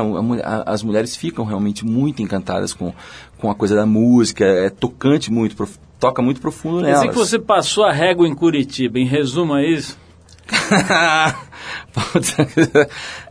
As 0.65 0.83
mulheres 0.83 1.15
ficam 1.17 1.45
realmente 1.45 1.85
muito 1.85 2.23
encantadas 2.23 2.73
com, 2.73 2.93
com 3.39 3.51
a 3.51 3.55
coisa 3.55 3.75
da 3.75 3.85
música, 3.85 4.45
é 4.45 4.71
tocante 4.71 5.31
muito, 5.31 5.55
toca 6.01 6.23
muito 6.23 6.41
profundo 6.41 6.79
Quer 6.79 6.85
nelas. 6.87 7.01
dizer 7.01 7.13
que 7.13 7.19
você 7.19 7.39
passou 7.39 7.85
a 7.85 7.93
régua 7.93 8.27
em 8.27 8.35
Curitiba, 8.35 8.99
em 8.99 9.07
resumo 9.07 9.57
é 9.57 9.67
isso? 9.67 9.99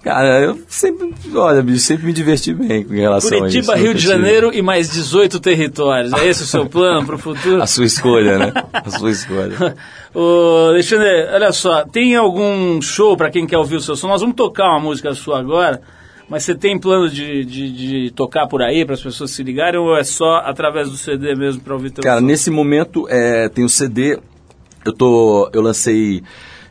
Cara, 0.03 0.39
eu 0.41 0.59
sempre, 0.67 1.13
olha, 1.35 1.61
bicho, 1.61 1.79
sempre 1.79 2.05
me 2.05 2.13
diverti 2.13 2.53
bem 2.53 2.83
com 2.83 2.93
relação 2.93 3.31
a 3.31 3.47
isso. 3.47 3.57
Curitiba, 3.57 3.75
Rio 3.75 3.93
de 3.93 4.01
Janeiro 4.01 4.51
e 4.53 4.61
mais 4.61 4.89
18 4.91 5.39
territórios. 5.39 6.13
É 6.13 6.25
esse 6.27 6.43
o 6.43 6.45
seu 6.45 6.65
plano 6.65 7.05
para 7.05 7.15
o 7.15 7.19
futuro? 7.19 7.61
A 7.61 7.67
sua 7.67 7.85
escolha, 7.85 8.37
né? 8.37 8.53
A 8.73 8.89
sua 8.89 9.11
escolha. 9.11 9.75
Ô, 10.13 10.67
Alexandre, 10.69 11.07
olha 11.33 11.51
só, 11.51 11.85
tem 11.85 12.15
algum 12.15 12.81
show 12.81 13.15
para 13.15 13.29
quem 13.29 13.45
quer 13.47 13.57
ouvir 13.57 13.75
o 13.77 13.81
seu 13.81 13.95
som? 13.95 14.07
Nós 14.07 14.21
vamos 14.21 14.35
tocar 14.35 14.69
uma 14.69 14.79
música 14.79 15.13
sua 15.13 15.39
agora, 15.39 15.81
mas 16.29 16.43
você 16.43 16.55
tem 16.55 16.79
plano 16.79 17.09
de, 17.09 17.45
de, 17.45 17.71
de 17.71 18.11
tocar 18.11 18.47
por 18.47 18.61
aí 18.61 18.85
para 18.85 18.95
as 18.95 19.01
pessoas 19.01 19.31
se 19.31 19.43
ligarem 19.43 19.79
ou 19.79 19.95
é 19.95 20.03
só 20.03 20.37
através 20.37 20.89
do 20.89 20.97
CD 20.97 21.35
mesmo 21.35 21.61
para 21.61 21.73
ouvir 21.73 21.91
teu 21.91 22.03
Cara, 22.03 22.19
som? 22.19 22.25
nesse 22.25 22.49
momento 22.49 23.07
é, 23.09 23.49
tem 23.49 23.63
o 23.63 23.69
CD. 23.69 24.19
Eu 24.83 24.93
tô. 24.93 25.49
Eu 25.53 25.61
lancei. 25.61 26.23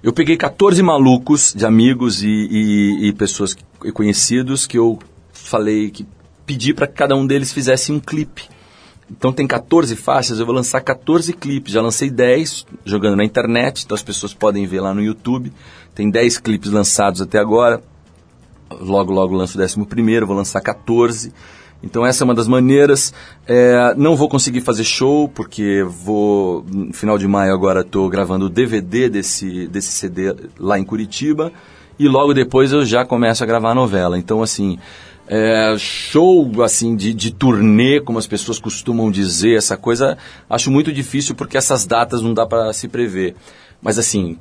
Eu 0.03 0.13
peguei 0.13 0.37
14 0.37 0.83
malucos 0.83 1.53
de 1.55 1.67
amigos 1.67 2.23
e, 2.23 2.29
e- 2.29 3.09
e 3.09 3.13
pessoas 3.13 3.53
que- 3.55 3.65
e 3.85 3.93
conhecidos 3.93 4.67
que 4.67 4.79
eu 4.79 4.99
falei 5.33 5.91
que 5.91 6.07
pedi 6.47 6.73
para 6.73 6.87
que 6.87 6.95
cada 6.95 7.15
um 7.15 7.27
deles 7.27 7.53
fizesse 7.53 7.93
um 7.93 8.01
clipe. 8.01 8.49
Então 9.11 9.33
tem 9.33 9.47
14 9.47 9.95
faixas, 9.97 10.39
eu 10.39 10.47
vou 10.47 10.55
lançar 10.55 10.81
14 10.81 11.33
clipes. 11.33 11.73
Já 11.73 11.83
lancei 11.83 12.09
10 12.09 12.65
jogando 12.85 13.17
na 13.17 13.25
internet, 13.25 13.85
então 13.85 13.95
as 13.95 14.03
pessoas 14.03 14.33
podem 14.33 14.67
ver 14.67 14.81
lá 14.81 14.95
no 14.95 15.03
YouTube. 15.03 15.53
Tem 15.95 16.09
10 16.11 16.39
clipes 16.39 16.71
lançados 16.71 17.21
até 17.21 17.39
agora. 17.39 17.83
Logo, 18.81 19.13
logo 19.13 19.35
lanço 19.35 19.59
o 19.59 19.63
11 19.63 19.85
primeiro, 19.85 20.27
vou 20.27 20.37
lançar 20.37 20.61
14. 20.61 21.33
Então 21.83 22.05
essa 22.05 22.23
é 22.23 22.27
uma 22.27 22.35
das 22.35 22.47
maneiras. 22.47 23.13
É, 23.47 23.95
não 23.97 24.15
vou 24.17 24.29
conseguir 24.29 24.61
fazer 24.61 24.85
show, 24.85 25.29
porque 25.29 25.85
vou, 25.89 26.65
no 26.71 26.93
final 26.93 27.17
de 27.19 27.27
maio 27.27 27.53
agora 27.53 27.81
estou 27.81 28.09
gravando 28.09 28.47
o 28.47 28.51
DVD 28.51 29.09
desse, 29.09 29.67
desse 29.67 29.93
CD 29.93 30.35
lá 30.59 30.79
em 30.79 30.85
Curitiba. 30.85 31.53
E 31.99 32.09
logo 32.09 32.33
depois 32.33 32.73
eu 32.73 32.85
já 32.85 33.05
começo 33.05 33.43
a 33.43 33.47
gravar 33.47 33.71
a 33.71 33.75
novela. 33.75 34.19
Então 34.19 34.43
assim, 34.43 34.79
é, 35.27 35.75
show 35.79 36.51
assim 36.63 36.97
de, 36.97 37.15
de 37.15 37.31
turnê, 37.33 38.01
como 38.01 38.19
as 38.19 38.27
pessoas 38.27 38.59
costumam 38.59 39.11
dizer, 39.11 39.57
essa 39.57 39.77
coisa, 39.77 40.19
acho 40.49 40.71
muito 40.71 40.93
difícil 40.93 41.35
porque 41.35 41.57
essas 41.57 41.87
datas 41.87 42.21
não 42.21 42.35
dá 42.35 42.45
para 42.47 42.73
se 42.73 42.89
prever. 42.89 43.35
Mas 43.81 43.99
assim, 43.99 44.39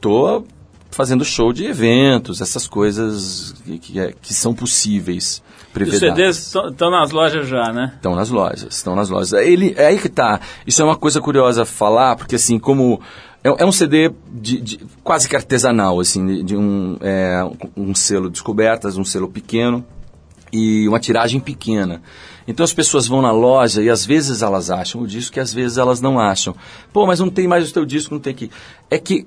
tô 0.00 0.44
fazendo 0.90 1.24
show 1.24 1.52
de 1.52 1.64
eventos, 1.66 2.40
essas 2.40 2.66
coisas 2.66 3.54
que, 3.64 3.78
que, 3.78 4.00
é- 4.00 4.12
que 4.20 4.34
são 4.34 4.54
possíveis 4.54 5.42
Os. 5.74 5.98
CDs 5.98 6.54
estão 6.54 6.90
nas 6.90 7.10
lojas 7.10 7.46
já, 7.46 7.72
né? 7.72 7.92
Estão 7.96 8.14
nas 8.14 8.28
lojas, 8.30 8.74
estão 8.74 8.96
nas 8.96 9.08
lojas. 9.08 9.32
Ele, 9.32 9.74
é 9.76 9.86
aí 9.86 9.98
que 9.98 10.08
tá. 10.08 10.40
Isso 10.66 10.82
é 10.82 10.84
uma 10.84 10.96
coisa 10.96 11.20
curiosa 11.20 11.64
falar, 11.64 12.16
porque 12.16 12.34
assim, 12.36 12.58
como 12.58 13.00
é, 13.44 13.48
é 13.62 13.64
um 13.64 13.72
CD 13.72 14.10
de, 14.32 14.60
de- 14.60 14.80
quase 15.04 15.28
que 15.28 15.36
artesanal, 15.36 16.00
assim, 16.00 16.26
de, 16.26 16.42
de 16.42 16.56
um, 16.56 16.96
é, 17.00 17.48
um 17.76 17.94
selo 17.94 18.28
descobertas, 18.28 18.96
um 18.96 19.04
selo 19.04 19.28
pequeno 19.28 19.84
e 20.52 20.88
uma 20.88 20.98
tiragem 20.98 21.38
pequena. 21.40 22.02
Então 22.48 22.64
as 22.64 22.72
pessoas 22.72 23.06
vão 23.06 23.22
na 23.22 23.30
loja 23.30 23.80
e 23.80 23.88
às 23.88 24.04
vezes 24.04 24.42
elas 24.42 24.70
acham 24.70 25.00
o 25.02 25.06
disco 25.06 25.38
e 25.38 25.40
às 25.40 25.54
vezes 25.54 25.78
elas 25.78 26.00
não 26.00 26.18
acham. 26.18 26.54
Pô, 26.92 27.06
mas 27.06 27.20
não 27.20 27.30
tem 27.30 27.46
mais 27.46 27.70
o 27.70 27.72
teu 27.72 27.84
disco, 27.84 28.12
não 28.12 28.20
tem 28.20 28.34
que. 28.34 28.50
É 28.90 28.98
que 28.98 29.26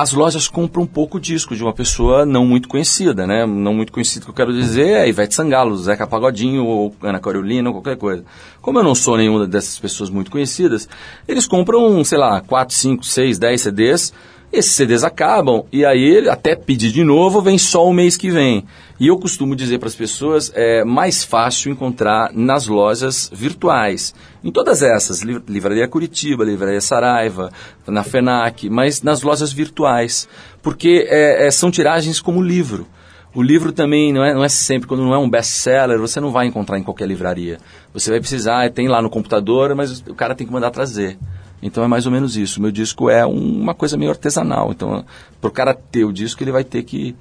as 0.00 0.12
lojas 0.12 0.48
compram 0.48 0.84
um 0.84 0.86
pouco 0.86 1.20
disco 1.20 1.54
de 1.54 1.62
uma 1.62 1.74
pessoa 1.74 2.24
não 2.24 2.46
muito 2.46 2.66
conhecida, 2.70 3.26
né? 3.26 3.44
Não 3.44 3.74
muito 3.74 3.92
conhecida 3.92 4.24
que 4.24 4.30
eu 4.30 4.34
quero 4.34 4.50
dizer 4.50 4.86
é 4.86 5.06
Ivete 5.06 5.34
Sangalo, 5.34 5.76
Zeca 5.76 6.06
Pagodinho 6.06 6.64
ou 6.64 6.94
Ana 7.02 7.20
Carolina 7.20 7.68
ou 7.68 7.74
qualquer 7.74 7.98
coisa. 7.98 8.24
Como 8.62 8.78
eu 8.78 8.82
não 8.82 8.94
sou 8.94 9.18
nenhuma 9.18 9.46
dessas 9.46 9.78
pessoas 9.78 10.08
muito 10.08 10.30
conhecidas, 10.30 10.88
eles 11.28 11.46
compram, 11.46 12.02
sei 12.02 12.16
lá, 12.16 12.40
4, 12.40 12.74
5, 12.74 13.04
6, 13.04 13.38
10 13.38 13.60
CDs. 13.60 14.14
Esses 14.52 14.72
CDs 14.72 15.04
acabam 15.04 15.64
e 15.72 15.84
aí 15.84 16.02
ele 16.02 16.28
até 16.28 16.56
pedir 16.56 16.90
de 16.90 17.04
novo 17.04 17.40
vem 17.40 17.56
só 17.56 17.86
o 17.86 17.92
mês 17.94 18.16
que 18.16 18.30
vem. 18.30 18.66
E 18.98 19.06
eu 19.06 19.16
costumo 19.16 19.54
dizer 19.54 19.78
para 19.78 19.88
as 19.88 19.94
pessoas 19.94 20.50
é 20.54 20.82
mais 20.84 21.22
fácil 21.24 21.70
encontrar 21.70 22.32
nas 22.34 22.66
lojas 22.66 23.30
virtuais. 23.32 24.12
Em 24.42 24.50
todas 24.50 24.82
essas, 24.82 25.22
Liv- 25.22 25.42
Livraria 25.48 25.86
Curitiba, 25.86 26.44
Livraria 26.44 26.80
Saraiva, 26.80 27.52
na 27.86 28.02
FENAC, 28.02 28.68
mas 28.68 29.02
nas 29.02 29.22
lojas 29.22 29.52
virtuais. 29.52 30.28
Porque 30.60 31.06
é, 31.08 31.46
é, 31.46 31.50
são 31.52 31.70
tiragens 31.70 32.20
como 32.20 32.42
livro. 32.42 32.86
O 33.32 33.42
livro 33.42 33.70
também 33.70 34.12
não 34.12 34.24
é, 34.24 34.34
não 34.34 34.42
é 34.42 34.48
sempre, 34.48 34.88
quando 34.88 35.04
não 35.04 35.14
é 35.14 35.18
um 35.18 35.30
best-seller, 35.30 36.00
você 36.00 36.18
não 36.18 36.32
vai 36.32 36.46
encontrar 36.48 36.76
em 36.76 36.82
qualquer 36.82 37.06
livraria. 37.06 37.58
Você 37.94 38.10
vai 38.10 38.18
precisar, 38.18 38.68
tem 38.72 38.88
lá 38.88 39.00
no 39.00 39.08
computador, 39.08 39.72
mas 39.76 40.00
o 40.00 40.14
cara 40.16 40.34
tem 40.34 40.44
que 40.44 40.52
mandar 40.52 40.72
trazer. 40.72 41.16
Então 41.62 41.84
é 41.84 41.86
mais 41.86 42.06
ou 42.06 42.12
menos 42.12 42.36
isso. 42.36 42.58
O 42.58 42.62
meu 42.62 42.70
disco 42.70 43.10
é 43.10 43.26
um- 43.26 43.60
uma 43.60 43.74
coisa 43.74 43.96
meio 43.96 44.10
artesanal. 44.10 44.70
Então, 44.70 45.04
para 45.40 45.48
o 45.48 45.52
cara 45.52 45.74
ter 45.74 46.04
o 46.04 46.12
disco, 46.12 46.42
ele 46.42 46.52
vai 46.52 46.64
ter 46.64 46.82
que. 46.82 47.14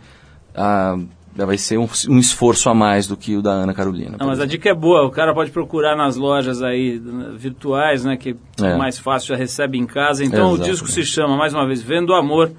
ah, 0.56 0.98
vai 1.36 1.58
ser 1.58 1.78
um, 1.78 1.88
um 2.10 2.18
esforço 2.20 2.70
a 2.70 2.74
mais 2.74 3.08
do 3.08 3.16
que 3.16 3.38
o 3.38 3.42
da 3.42 3.52
Ana 3.52 3.74
Carolina. 3.74 4.18
Não, 4.20 4.28
mas 4.28 4.40
a 4.40 4.44
exemplo. 4.44 4.50
dica 4.52 4.70
é 4.70 4.74
boa. 4.74 5.06
O 5.06 5.12
cara 5.12 5.34
pode 5.34 5.52
procurar 5.52 5.96
nas 5.96 6.16
lojas 6.18 6.62
aí 6.62 7.00
né, 7.00 7.32
virtuais, 7.38 8.04
né? 8.04 8.18
Que 8.18 8.36
é 8.62 8.76
mais 8.78 8.98
fácil, 9.00 9.30
já 9.30 9.36
recebe 9.36 9.78
em 9.78 9.86
casa. 9.86 10.24
Então 10.26 10.54
o 10.54 10.58
disco 10.58 10.88
se 10.90 11.04
chama, 11.06 11.38
mais 11.38 11.54
uma 11.54 11.66
vez, 11.66 11.82
Vendo 11.82 12.14
Amor, 12.14 12.52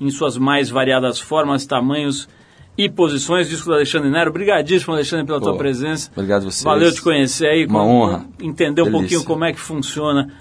em 0.00 0.10
suas 0.10 0.36
mais 0.36 0.68
variadas 0.70 1.20
formas, 1.20 1.64
tamanhos 1.66 2.28
e 2.76 2.88
posições. 2.88 3.48
Disco 3.48 3.66
do 3.66 3.74
Alexandre 3.74 4.10
Nero. 4.10 4.30
Obrigadíssimo, 4.30 4.94
Alexandre, 4.94 5.26
pela 5.26 5.38
Pô, 5.38 5.44
tua 5.50 5.56
presença. 5.56 6.10
obrigado 6.12 6.42
a 6.42 6.50
vocês. 6.50 6.64
Valeu 6.64 6.92
te 6.92 7.02
conhecer 7.02 7.46
aí. 7.46 7.66
Uma 7.66 7.80
com- 7.80 7.86
honra. 7.88 8.24
Entender 8.40 8.82
um 8.82 8.86
Delícia. 8.86 9.00
pouquinho 9.00 9.24
como 9.24 9.44
é 9.44 9.52
que 9.52 9.60
funciona 9.60 10.32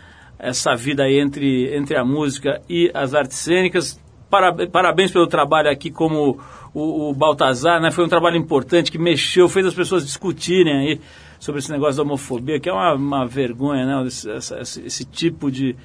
essa 0.44 0.76
vida 0.76 1.04
aí 1.04 1.20
entre, 1.20 1.76
entre 1.76 1.96
a 1.98 2.04
música 2.06 2.62
e 2.70 2.92
as 2.94 3.14
artes 3.14 3.38
cênicas. 3.38 4.00
para- 4.30 4.68
parabéns 4.68 5.12
pelo 5.12 5.28
trabalho 5.28 5.70
aqui 5.70 5.92
como 5.92 6.40
o, 6.74 7.10
o 7.10 7.14
Baltazar, 7.14 7.80
né? 7.80 7.92
Foi 7.92 8.04
um 8.04 8.10
trabalho 8.10 8.36
importante 8.36 8.92
que 8.92 8.98
mexeu, 8.98 9.48
fez 9.48 9.66
as 9.66 9.74
pessoas 9.76 10.04
discutirem 10.06 10.74
aí 10.76 11.02
sobre 11.40 11.60
esse 11.60 11.72
negócio 11.72 11.98
da 11.98 12.04
homofobia, 12.04 12.60
que 12.60 12.68
é 12.68 12.74
uma, 12.74 12.94
uma 12.96 13.26
vergonha, 13.28 13.86
né? 13.86 14.08
Esse, 14.08 14.30
essa- 14.32 14.60
esse- 14.60 15.06
tipo 15.06 15.52
de, 15.52 15.76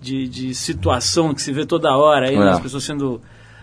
de, 0.00 0.28
de 0.28 0.54
situação 0.54 1.34
que 1.34 1.42
se 1.42 1.52
vê 1.52 1.66
toda 1.66 1.96
hora 1.96 2.28
aí, 2.28 2.38
né? 2.38 2.46
É. 2.46 2.50
as 2.50 2.60
pessoas 2.60 2.84
sendo 2.84 3.20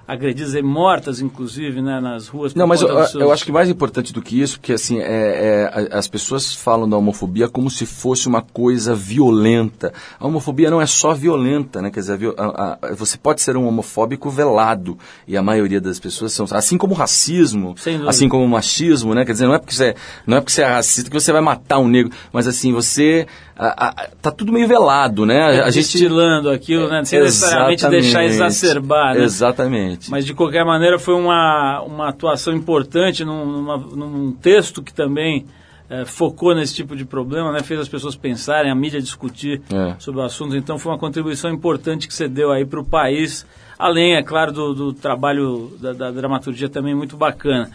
agredidas 0.07 0.53
e 0.53 0.61
mortas, 0.61 1.19
inclusive, 1.19 1.81
né? 1.81 1.99
Nas 1.99 2.27
ruas. 2.27 2.53
Não, 2.53 2.67
mas 2.67 2.81
eu, 2.81 2.87
seus- 3.07 3.15
eu 3.15 3.31
acho 3.31 3.43
que 3.45 3.51
mais 3.51 3.69
importante 3.69 4.13
do 4.13 4.21
que 4.21 4.39
isso, 4.39 4.59
porque 4.59 4.73
assim, 4.73 4.99
é, 4.99 5.71
é, 5.89 5.89
as 5.97 6.07
pessoas 6.07 6.53
falam 6.53 6.87
da 6.87 6.95
homofobia 6.97 7.49
como 7.49 7.69
se 7.71 7.85
fosse 7.85 8.27
uma 8.27 8.41
coisa 8.41 8.93
violenta. 8.93 9.91
A 10.19 10.27
homofobia 10.27 10.69
não 10.69 10.79
é 10.81 10.85
só 10.85 11.13
violenta, 11.13 11.81
né? 11.81 11.89
Quer 11.89 11.99
dizer, 12.01 12.19
a 12.37 12.77
a- 12.91 12.93
você 12.95 13.17
pode 13.17 13.41
ser 13.41 13.57
um 13.57 13.67
homofóbico 13.67 14.29
velado, 14.29 14.97
e 15.27 15.35
a 15.35 15.41
maioria 15.41 15.81
das 15.81 15.99
pessoas 15.99 16.31
são. 16.33 16.45
Assim 16.51 16.77
como 16.77 16.93
o 16.93 16.97
racismo, 16.97 17.73
assim 18.07 18.29
como 18.29 18.43
o 18.43 18.47
machismo, 18.49 19.13
né? 19.15 19.25
Quer 19.25 19.31
dizer, 19.33 19.47
não 19.47 19.55
é 19.55 19.59
porque 19.59 19.73
você, 19.73 19.95
não 20.27 20.37
é 20.37 20.39
porque 20.41 20.51
você 20.53 20.61
é 20.61 20.65
racista 20.67 21.09
que 21.09 21.19
você 21.19 21.31
vai 21.31 21.41
matar 21.41 21.79
um 21.79 21.87
negro, 21.87 22.11
mas 22.31 22.47
assim, 22.47 22.71
você. 22.73 23.25
A- 23.57 23.87
a- 23.89 24.07
tá 24.21 24.31
tudo 24.31 24.51
meio 24.51 24.67
velado, 24.67 25.25
né? 25.25 25.39
A, 25.41 25.47
a 25.47 25.71
gente. 25.71 25.75
destilando 25.91 26.49
aquilo, 26.49 26.87
né? 26.89 27.03
Sem 27.05 27.21
necessariamente 27.21 27.87
deixar 27.89 28.23
exacerbar, 28.23 29.15
né? 29.15 29.23
Exatamente. 29.23 30.09
Mas 30.11 30.25
de 30.25 30.33
qualquer 30.33 30.65
maneira 30.65 30.99
foi 30.99 31.13
uma, 31.13 31.81
uma 31.81 32.09
atuação 32.09 32.53
importante 32.53 33.23
num, 33.23 33.45
numa- 33.45 33.77
num 33.77 34.31
texto 34.33 34.81
que 34.83 34.93
também 34.93 35.45
eh, 35.89 36.03
focou 36.03 36.55
nesse 36.55 36.73
tipo 36.73 36.95
de 36.95 37.05
problema, 37.05 37.51
né? 37.51 37.61
fez 37.61 37.79
as 37.79 37.87
pessoas 37.87 38.15
pensarem, 38.15 38.71
a 38.71 38.75
mídia 38.75 38.99
discutir 38.99 39.61
É. 39.71 39.93
sobre 39.99 40.19
o 40.19 40.23
assunto. 40.23 40.55
Então 40.55 40.79
foi 40.79 40.91
uma 40.91 40.97
contribuição 40.97 41.51
importante 41.51 42.07
que 42.07 42.13
você 42.13 42.27
deu 42.27 42.51
aí 42.51 42.65
para 42.65 42.79
o 42.79 42.83
país, 42.83 43.45
além, 43.77 44.15
é 44.15 44.23
claro, 44.23 44.51
do, 44.51 44.73
do 44.73 44.93
trabalho 44.93 45.71
da, 45.79 45.93
da 45.93 46.11
dramaturgia 46.11 46.67
também 46.69 46.95
muito 46.95 47.15
bacana. 47.15 47.69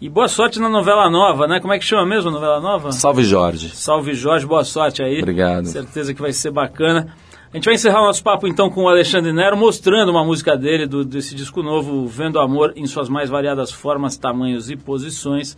E 0.00 0.08
boa 0.08 0.28
sorte 0.28 0.58
na 0.58 0.70
novela 0.70 1.10
nova, 1.10 1.46
né? 1.46 1.60
Como 1.60 1.74
é 1.74 1.78
que 1.78 1.84
chama 1.84 2.06
mesmo 2.06 2.30
a 2.30 2.32
novela 2.32 2.58
nova? 2.58 2.90
Salve 2.90 3.22
Jorge. 3.22 3.68
Salve 3.76 4.14
Jorge, 4.14 4.46
boa 4.46 4.64
sorte 4.64 5.02
aí. 5.02 5.18
Obrigado. 5.18 5.66
Certeza 5.66 6.14
que 6.14 6.22
vai 6.22 6.32
ser 6.32 6.50
bacana. 6.50 7.14
A 7.52 7.56
gente 7.56 7.66
vai 7.66 7.74
encerrar 7.74 8.00
o 8.00 8.06
nosso 8.06 8.22
papo 8.22 8.48
então 8.48 8.70
com 8.70 8.84
o 8.84 8.88
Alexandre 8.88 9.30
Nero, 9.30 9.58
mostrando 9.58 10.08
uma 10.08 10.24
música 10.24 10.56
dele, 10.56 10.86
do, 10.86 11.04
desse 11.04 11.34
disco 11.34 11.62
novo, 11.62 12.06
Vendo 12.06 12.40
Amor 12.40 12.72
em 12.76 12.86
suas 12.86 13.10
mais 13.10 13.28
variadas 13.28 13.70
formas, 13.70 14.16
tamanhos 14.16 14.70
e 14.70 14.76
posições. 14.76 15.54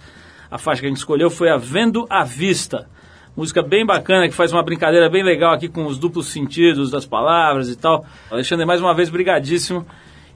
A 0.51 0.59
faixa 0.59 0.80
que 0.80 0.86
a 0.86 0.88
gente 0.88 0.99
escolheu 0.99 1.30
foi 1.30 1.49
a 1.49 1.57
Vendo 1.57 2.05
à 2.11 2.24
Vista. 2.24 2.88
Música 3.36 3.62
bem 3.62 3.86
bacana, 3.86 4.28
que 4.28 4.34
faz 4.34 4.53
uma 4.53 4.64
brincadeira 4.64 5.09
bem 5.09 5.22
legal 5.22 5.55
aqui 5.55 5.68
com 5.68 5.86
os 5.86 5.99
duplos 5.99 6.26
sentidos 6.26 6.90
das 6.90 7.07
palavras 7.07 7.68
e 7.68 7.76
tal. 7.76 8.05
Alexandre, 8.28 8.66
mais 8.66 8.80
uma 8.80 8.93
vez, 8.93 9.09
brigadíssimo. 9.09 9.86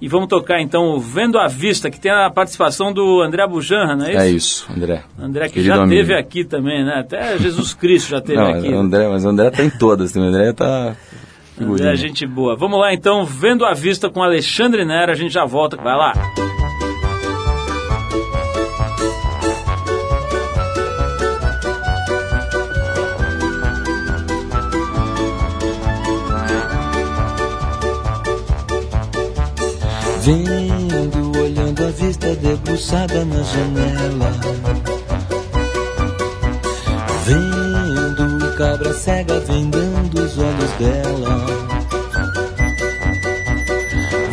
E 0.00 0.08
vamos 0.08 0.28
tocar 0.28 0.60
então 0.60 0.90
o 0.90 1.00
Vendo 1.00 1.38
à 1.38 1.46
Vista, 1.48 1.90
que 1.90 1.98
tem 1.98 2.10
a 2.12 2.28
participação 2.30 2.92
do 2.92 3.22
André 3.22 3.46
Bujanra, 3.46 3.96
não 3.96 4.04
é 4.04 4.10
isso? 4.10 4.20
É 4.20 4.30
isso, 4.30 4.72
André. 4.76 5.02
André 5.18 5.48
que 5.48 5.54
Querido 5.54 5.74
já 5.74 5.82
amigo. 5.82 6.00
teve 6.00 6.14
aqui 6.14 6.44
também, 6.44 6.84
né? 6.84 7.00
Até 7.00 7.38
Jesus 7.38 7.72
Cristo 7.72 8.10
já 8.10 8.20
teve 8.20 8.38
Não, 8.38 8.46
aqui. 8.50 8.72
André, 8.72 9.08
mas 9.08 9.24
o 9.24 9.28
André 9.28 9.50
tá 9.50 9.64
em 9.64 9.70
todas, 9.70 10.14
o 10.14 10.20
André 10.20 10.52
tá. 10.52 10.66
André 10.68 10.96
figurinha. 11.56 11.92
é 11.92 11.96
gente 11.96 12.26
boa. 12.26 12.54
Vamos 12.54 12.78
lá 12.78 12.92
então, 12.92 13.24
vendo 13.24 13.64
a 13.64 13.72
vista 13.72 14.10
com 14.10 14.22
Alexandre 14.22 14.84
Nera, 14.84 15.12
a 15.12 15.16
gente 15.16 15.32
já 15.32 15.46
volta. 15.46 15.76
Vai 15.78 15.96
lá. 15.96 16.12
Vendo, 30.26 31.38
olhando 31.38 31.84
a 31.84 31.90
vista 31.92 32.34
debruçada 32.34 33.24
na 33.24 33.40
janela. 33.44 34.32
Vendo, 37.24 38.56
cabra 38.56 38.92
cega 38.92 39.38
vendando 39.38 40.20
os 40.20 40.36
olhos 40.36 40.72
dela. 40.80 41.46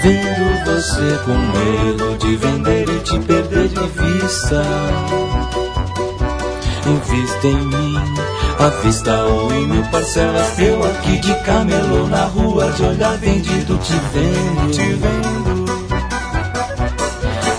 Vendo 0.02 0.66
você 0.66 1.20
com 1.26 1.38
medo 1.38 2.18
de 2.18 2.38
vender 2.38 2.90
e 2.90 3.00
te 3.02 3.20
perder 3.20 3.68
de 3.68 3.88
vista. 3.88 4.64
Invista 6.88 7.48
em 7.48 7.68
mim, 7.68 7.96
à 8.58 8.70
vista 8.82 9.26
ou 9.26 9.54
em 9.54 9.68
mil 9.68 9.84
parcelas. 9.92 10.58
Eu 10.58 10.84
aqui 10.86 11.20
de 11.20 11.36
camelô 11.44 12.08
na 12.08 12.26
rua, 12.26 12.72
de 12.72 12.82
olhar 12.82 13.16
vendido, 13.20 13.78
te 13.78 13.94
vendo, 14.12 14.72
te 14.72 14.94
vendo. 14.94 15.53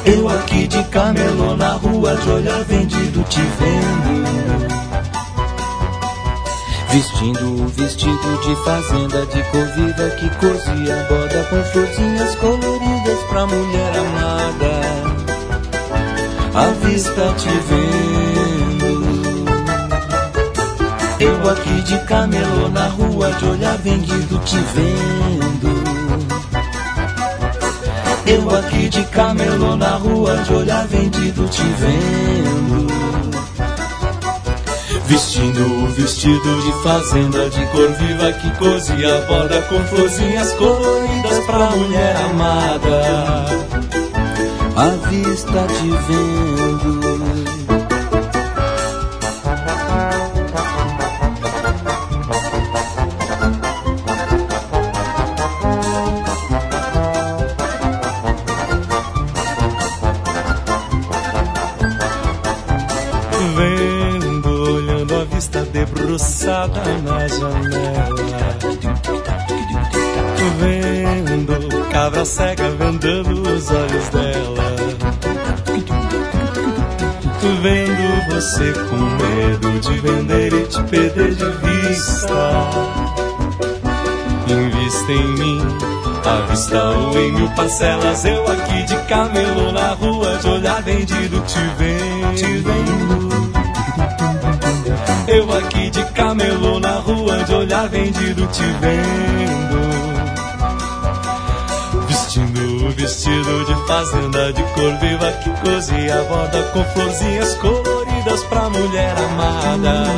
Eu 0.07 0.29
aqui 0.29 0.67
de 0.67 0.85
camelô 0.85 1.57
na 1.57 1.73
rua, 1.73 2.15
de 2.15 2.29
olhar 2.29 2.63
vendido, 2.65 3.25
te 3.25 3.41
vendo. 3.41 4.25
Vestindo 6.91 7.65
o 7.65 7.69
vestido 7.69 8.41
de 8.43 8.55
fazenda 8.65 9.25
de 9.27 9.43
cor 9.45 9.67
viva 9.75 10.11
que 10.11 10.29
cozia 10.37 11.07
boda 11.09 11.45
com 11.45 11.65
florzinhas 11.73 12.37
coloridas 12.37 13.19
pra 13.31 13.47
mulher 13.47 13.93
amada. 13.97 14.81
À 16.55 16.67
vista 16.87 17.35
te 17.39 17.49
vendo. 17.49 19.05
Eu 21.19 21.51
aqui 21.51 21.83
de 21.83 21.99
camelô 22.05 22.69
na 22.69 22.89
rua, 22.89 23.33
de 23.33 23.45
olhar 23.47 23.79
vendido, 23.79 24.39
te 24.41 24.59
vendo. 24.59 25.74
Eu 28.27 28.57
aqui 28.57 28.89
de 28.89 29.05
camelô 29.05 29.77
na 29.77 29.97
rua, 29.97 30.37
de 30.39 30.55
olhar 30.55 30.87
vendido, 30.87 31.47
te 31.49 31.63
vendo. 31.63 32.87
Vestindo 35.07 35.85
o 35.85 35.87
vestido 35.89 36.63
de 36.63 36.73
fazenda 36.83 37.51
de 37.51 37.67
cor 37.67 37.91
viva 37.93 38.33
que 38.33 38.51
cozia 38.57 39.21
boda 39.29 39.61
com 39.63 39.79
florzinhas 39.85 40.53
coloridas 40.55 41.45
pra 41.45 41.71
mulher 41.71 42.17
amada. 42.17 43.45
À 44.77 44.89
vista 45.09 45.67
te. 45.67 45.89
Vendo, 46.09 46.84
na 67.03 67.29
janela. 67.29 68.55
Vendo, 70.61 71.89
cabra 71.91 72.25
cega 72.25 72.71
vendando 72.71 73.43
os 73.43 73.71
olhos 73.71 74.09
dela. 74.11 74.77
Vendo 77.63 78.31
você 78.31 78.73
com 78.73 78.97
medo 78.97 79.81
de 79.81 80.01
vender 80.01 80.53
e 80.53 80.67
te 80.67 80.83
perder 80.85 81.35
de 81.35 81.45
vista. 81.45 82.35
Invista 84.47 85.13
em 85.13 85.29
mim, 85.39 85.61
à 86.25 86.47
vista 86.51 86.83
ou 86.83 87.19
em 87.19 87.33
mil 87.33 87.49
parcelas. 87.51 88.25
Eu 88.25 88.47
aqui 88.51 88.83
de 88.85 88.97
camelô 89.07 89.73
na 89.73 89.95
rua, 89.95 90.39
de 90.39 90.49
olhar 90.49 90.83
vendido, 90.83 91.41
te 91.47 91.61
vendo. 91.79 92.35
Te 92.35 92.59
vendo. 92.59 93.24
Eu 95.27 95.51
aqui 95.57 95.89
de 95.91 96.05
camelô 96.13 96.79
na 96.79 96.99
rua, 96.99 97.43
de 97.45 97.55
olhar 97.55 97.89
vendido, 97.89 98.47
te 98.49 98.63
vendo. 98.81 99.75
Vestindo 102.07 102.87
o 102.87 102.91
vestido 102.91 103.65
de 103.65 103.87
fazenda 103.87 104.53
de 104.53 104.63
cor 104.75 104.93
viva 105.01 105.33
que 105.43 105.51
cozia 105.63 106.23
boda 106.25 106.63
com 106.73 106.85
florzinhas 106.85 107.55
coloridas 107.55 108.45
pra 108.45 108.69
mulher 108.69 109.15
amada. 109.17 110.09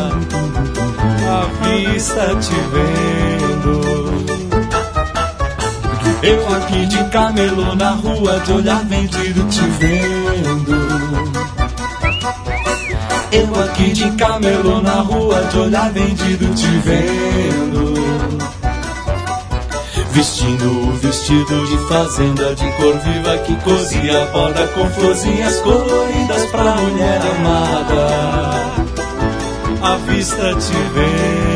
À 1.28 1.46
vista 1.64 2.34
te 2.40 2.54
vendo. 2.72 4.16
Eu 6.22 6.56
aqui 6.56 6.86
de 6.86 7.04
camelô 7.10 7.76
na 7.76 7.90
rua, 7.90 8.40
de 8.40 8.52
olhar 8.52 8.84
vendido, 8.84 9.48
te 9.48 9.60
vendo. 9.60 10.75
Eu 13.36 13.54
aqui 13.64 13.92
de 13.92 14.10
camelô 14.12 14.80
na 14.80 15.02
rua, 15.02 15.44
de 15.44 15.58
olhar 15.58 15.92
vendido, 15.92 16.54
te 16.54 16.66
vendo. 16.78 17.94
Vestindo 20.10 20.88
o 20.88 20.92
vestido 20.92 21.66
de 21.66 21.76
fazenda 21.86 22.54
de 22.54 22.66
cor 22.78 22.98
viva 22.98 23.36
que 23.44 23.54
cozia 23.56 24.24
boda 24.32 24.66
com 24.68 24.88
florzinhas 24.88 25.60
coloridas 25.60 26.46
pra 26.50 26.76
mulher 26.76 27.20
amada. 27.36 28.06
À 29.82 29.96
vista 30.10 30.54
te 30.54 30.72
vendo. 30.94 31.55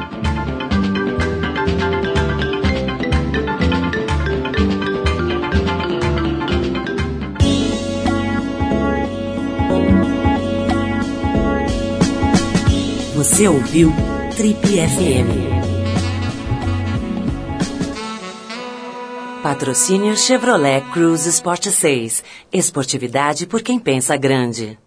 Você 13.21 13.47
ouviu 13.47 13.93
Trip 14.35 14.57
FM. 14.57 15.29
Patrocínio 19.43 20.17
Chevrolet 20.17 20.81
Cruze 20.91 21.29
Sport 21.29 21.67
6. 21.67 22.23
Esportividade 22.51 23.45
por 23.45 23.61
quem 23.61 23.77
pensa 23.77 24.17
grande. 24.17 24.79